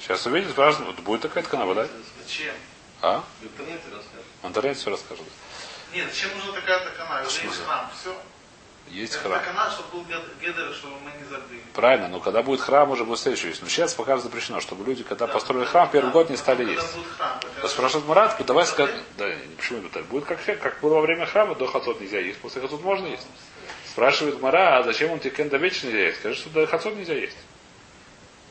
Сейчас 0.00 0.24
увидите, 0.24 0.54
важно, 0.54 0.92
будет 0.92 1.20
такая 1.20 1.44
тканава, 1.44 1.74
да? 1.74 1.88
Зачем? 2.26 2.54
А? 3.02 3.22
В 3.42 3.44
интернете 3.44 3.82
расскажешь. 3.92 4.26
В 4.40 4.46
интернете 4.46 4.80
все 4.80 4.90
расскажут. 4.90 5.26
Нет, 5.94 6.08
зачем 6.10 6.30
нужна 6.36 6.52
такая 6.52 6.78
такана? 6.80 7.26
Уже 7.26 7.42
есть 7.42 7.58
храм, 7.64 7.90
все. 7.98 8.16
Есть 8.88 9.14
Это 9.14 9.28
храм. 9.28 9.38
такана, 9.40 9.70
чтобы 9.70 9.88
был 9.98 10.04
гед- 10.04 10.38
гедер, 10.40 10.74
чтобы 10.74 10.94
мы 11.00 11.12
не 11.18 11.24
забыли. 11.24 11.60
Правильно, 11.74 12.08
но 12.08 12.18
когда 12.20 12.42
будет 12.42 12.60
храм, 12.60 12.90
уже 12.90 13.04
будет 13.04 13.20
следующий 13.20 13.48
есть. 13.48 13.62
Но 13.62 13.68
сейчас 13.68 13.94
пока 13.94 14.16
запрещено, 14.18 14.60
чтобы 14.60 14.84
люди, 14.84 15.04
когда 15.04 15.26
построили 15.28 15.64
храм, 15.64 15.88
первый 15.90 16.10
год 16.10 16.28
не 16.28 16.36
стали 16.36 16.64
Когда 16.64 16.72
есть. 16.82 16.94
будет 16.96 17.06
храм, 17.16 17.38
тогда- 17.40 17.68
Спрашивает 17.68 18.06
Марат, 18.08 18.44
давай 18.46 18.66
скажем. 18.66 18.96
Да, 19.16 19.26
почему 19.56 19.88
так? 19.90 20.04
Будет 20.06 20.24
как, 20.24 20.44
как 20.44 20.80
было 20.80 20.94
во 20.94 21.00
время 21.02 21.26
храма, 21.26 21.54
до 21.54 21.66
хацот 21.68 22.00
нельзя 22.00 22.18
есть, 22.18 22.40
после 22.40 22.60
хацот 22.62 22.82
можно 22.82 23.06
есть. 23.06 23.26
Спрашивает 23.86 24.40
Мара, 24.40 24.78
а 24.78 24.82
зачем 24.82 25.10
он 25.12 25.20
тебе 25.20 25.44
до 25.44 25.56
вечера 25.56 25.86
нельзя 25.88 26.06
есть? 26.06 26.18
Скажи, 26.20 26.34
что 26.40 26.50
до 26.50 26.66
хацот 26.66 26.94
нельзя 26.96 27.14
есть. 27.14 27.36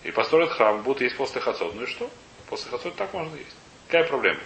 И 0.03 0.11
построят 0.11 0.51
храм, 0.51 0.81
будут 0.83 1.01
есть 1.01 1.17
после 1.17 1.41
хацот. 1.41 1.75
Ну 1.75 1.83
и 1.83 1.85
что? 1.85 2.09
После 2.49 2.71
хацот 2.71 2.95
так 2.95 3.13
можно 3.13 3.35
есть. 3.35 3.55
Какая 3.87 4.07
проблема? 4.07 4.39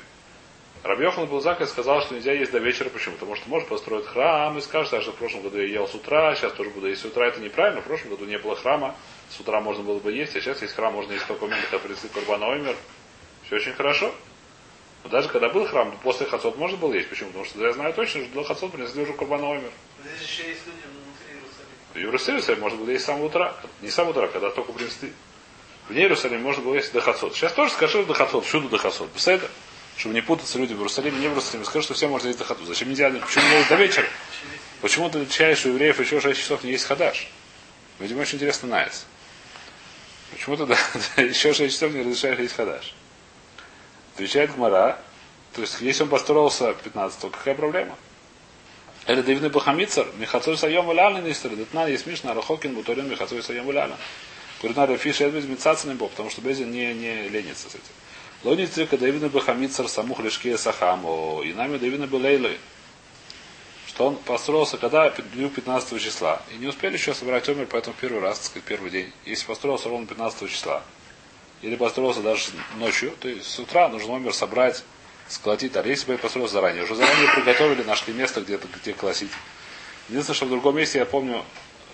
Рабьехан 0.84 1.28
был 1.28 1.40
и 1.40 1.66
сказал, 1.66 2.02
что 2.02 2.14
нельзя 2.14 2.34
есть 2.34 2.52
до 2.52 2.60
вечера. 2.60 2.90
Почему? 2.90 3.16
Потому 3.16 3.36
что 3.36 3.50
может 3.50 3.70
построить 3.70 4.06
храм 4.06 4.58
и 4.58 4.62
скажет, 4.62 4.94
а 4.94 5.02
что 5.02 5.14
в 5.14 5.16
прошлом 5.16 5.42
году 5.42 5.58
я 5.58 5.66
ел 5.66 5.88
с 5.88 5.96
утра, 5.96 6.36
сейчас 6.36 6.52
тоже 6.54 6.72
буду 6.72 6.88
есть 6.88 7.02
с 7.02 7.06
утра. 7.06 7.28
Это 7.28 7.40
неправильно. 7.40 7.82
В 7.82 7.86
прошлом 7.86 8.10
году 8.10 8.26
не 8.26 8.38
было 8.38 8.58
храма, 8.58 8.94
с 9.30 9.40
утра 9.40 9.62
можно 9.62 9.82
было 9.82 10.00
бы 10.00 10.12
есть, 10.12 10.36
а 10.36 10.42
сейчас 10.42 10.62
есть 10.62 10.76
храм, 10.76 10.94
можно 10.94 11.14
есть 11.14 11.26
только 11.26 11.46
момент, 11.46 11.64
когда 11.72 11.80
принесли 11.80 12.10
Курбан 12.10 12.44
Оймер. 12.44 12.76
Все 13.46 13.56
очень 13.56 13.74
хорошо. 13.74 14.14
Но 15.06 15.10
даже 15.10 15.30
когда 15.30 15.48
был 15.48 15.66
храм, 15.66 15.98
после 16.04 16.26
хацот 16.26 16.58
можно 16.58 16.78
было 16.78 16.94
есть. 16.94 17.08
Почему? 17.08 17.30
Потому 17.30 17.46
что 17.46 17.66
я 17.66 17.72
знаю 17.72 17.94
точно, 17.94 18.26
что 18.26 18.34
до 18.34 18.44
хацот 18.44 18.74
принесли 18.74 19.04
уже 19.04 19.14
Курбан 19.14 19.42
Оймер. 19.42 19.72
Здесь 20.04 20.28
еще 20.30 20.50
есть 20.50 20.68
люди 20.68 20.84
внутри 20.84 21.34
Иерусалима. 21.34 21.94
В 21.94 21.98
Иерусалиме 21.98 22.62
можно 22.62 22.80
было 22.80 22.90
есть 22.90 23.04
с 23.04 23.08
самого 23.08 23.26
утра. 23.28 23.56
Не 23.82 23.90
с 23.90 23.94
самого 23.96 24.12
утра, 24.12 24.28
когда 24.28 24.50
только 24.50 24.74
принесли. 24.74 25.14
В 25.88 25.94
Иерусалиме 25.94 26.40
можно 26.40 26.62
было 26.62 26.76
есть 26.76 26.92
до 26.92 27.00
хацот. 27.00 27.36
Сейчас 27.36 27.54
тоже 27.54 27.72
скажи 27.72 28.04
до 28.04 28.14
хацот. 28.14 28.44
Всюду 28.44 28.68
до 28.68 28.78
хацот. 28.78 29.10
Беседа. 29.14 29.50
Чтобы 29.98 30.16
не 30.16 30.22
путаться 30.22 30.58
люди 30.58 30.74
в 30.74 30.78
Иерусалиме, 30.78 31.20
не 31.20 31.28
в 31.28 31.32
Иерусалиме. 31.32 31.66
Скажи, 31.66 31.86
что 31.86 31.94
все 31.94 32.08
можно 32.08 32.28
есть 32.28 32.40
хацот. 32.40 32.66
Зачем 32.68 32.90
нельзя? 32.90 33.10
Почему 33.10 33.46
не 33.48 33.64
до 33.70 33.76
вечера? 33.76 34.08
Почему 34.82 35.10
ты 35.10 35.20
отвечаешь, 35.20 35.66
у 35.66 35.70
евреев 35.70 36.00
еще 36.00 36.20
6 36.20 36.40
часов 36.40 36.64
не 36.64 36.72
есть 36.72 36.86
хадаш? 36.86 37.28
Видимо, 38.00 38.22
очень 38.22 38.36
интересно 38.36 38.68
нравится. 38.70 39.06
Почему 40.32 40.58
ты 40.58 40.66
да, 40.66 40.78
еще 41.22 41.54
6 41.54 41.74
часов 41.74 41.94
не 41.94 42.02
разрешаешь 42.02 42.40
есть 42.40 42.56
хадаш? 42.56 42.94
Отвечает 44.16 44.54
Гмара. 44.56 45.00
То 45.54 45.62
есть, 45.62 45.80
если 45.82 46.04
он 46.04 46.10
построился 46.10 46.74
15 46.74 47.32
какая 47.32 47.56
проблема? 47.56 47.96
Это 49.06 49.22
Давидный 49.22 49.50
Бахамицар, 49.50 50.08
Михацой 50.18 50.58
Сайом 50.58 50.86
Валяна 50.86 51.20
Нистер, 51.20 51.56
Детна 51.56 51.88
есть 51.88 52.06
Мишна, 52.06 52.34
Рахокин, 52.34 52.74
Буторин, 52.74 53.10
Михацой 53.10 53.44
Сайом 53.44 53.66
Валяна. 53.66 53.98
Курина 54.62 54.88
Рафиш, 54.88 55.20
Эдвиз, 55.20 55.44
Мицацин, 55.44 55.98
Бог, 55.98 56.12
потому 56.12 56.30
что 56.30 56.42
Безин 56.42 56.72
не, 56.72 56.94
не 56.94 57.28
ленится 57.28 57.70
с 57.70 57.76
этим. 57.76 57.84
Лони 58.44 58.66
Црика 58.66 58.98
Давидный 58.98 59.30
Бахамицар, 59.30 59.88
Самух 59.88 60.20
Лешке 60.20 60.58
Сахам, 60.58 61.06
о, 61.06 61.42
и 61.44 61.54
нами 61.54 61.78
Давидный 61.78 62.08
был 62.08 62.20
Лейлой. 62.20 62.58
Что 63.88 64.08
он 64.08 64.18
построился, 64.18 64.78
когда 64.78 65.10
дню 65.12 65.50
15 65.50 66.02
числа. 66.02 66.42
И 66.54 66.58
не 66.58 66.68
успели 66.68 66.94
еще 66.94 67.14
собрать 67.14 67.48
умер, 67.48 67.68
поэтому 67.72 67.96
первый 68.02 68.22
раз, 68.22 68.40
так 68.40 68.48
сказать, 68.48 68.66
первый 68.66 68.92
день. 68.92 69.14
Если 69.26 69.46
построился 69.46 69.88
ровно 69.88 70.08
15 70.08 70.50
числа, 70.50 70.84
или 71.62 71.78
построился 71.78 72.22
даже 72.22 72.50
ночью, 72.76 73.14
то 73.22 73.30
есть 73.30 73.50
с 73.50 73.60
утра 73.60 73.88
нужно 73.88 74.12
умер 74.12 74.34
собрать, 74.34 74.84
сколотить. 75.30 75.78
А 75.78 75.84
если 75.84 76.08
бы 76.08 76.12
я 76.14 76.18
построился 76.18 76.56
заранее, 76.56 76.84
уже 76.84 76.96
заранее 76.96 77.30
приготовили, 77.34 77.84
нашли 77.84 78.14
место 78.14 78.42
где-то, 78.42 78.68
где 78.68 78.92
колосить. 78.92 79.32
Единственное, 80.10 80.36
что 80.36 80.46
в 80.48 80.50
другом 80.50 80.76
месте 80.76 81.00
я 81.00 81.06
помню, 81.06 81.46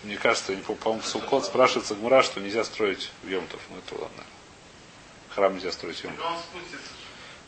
мне 0.04 0.18
кажется, 0.18 0.54
по-моему, 0.82 1.04
Сулкот 1.04 1.45
спрашивается 1.45 1.93
Гмура, 1.93 2.24
что 2.24 2.39
нельзя 2.39 2.64
строить 2.64 3.12
в 3.22 3.30
Йомтов. 3.30 3.60
Ну 3.70 3.78
это 3.78 4.02
ладно. 4.02 4.24
Храм 5.36 5.54
нельзя 5.54 5.72
строить 5.72 5.98
спустится. 5.98 6.78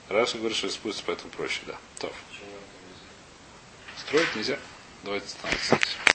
Раша 0.09 0.37
говорит, 0.37 0.57
что 0.57 0.69
спустится, 0.69 1.03
поэтому 1.05 1.31
проще, 1.31 1.61
да. 1.65 1.77
То. 1.99 2.11
Почему 2.29 2.49
это 2.51 2.87
нельзя? 2.87 3.97
Строить 3.97 4.35
нельзя. 4.35 4.59
Давайте 5.03 5.25
остановимся. 5.25 5.79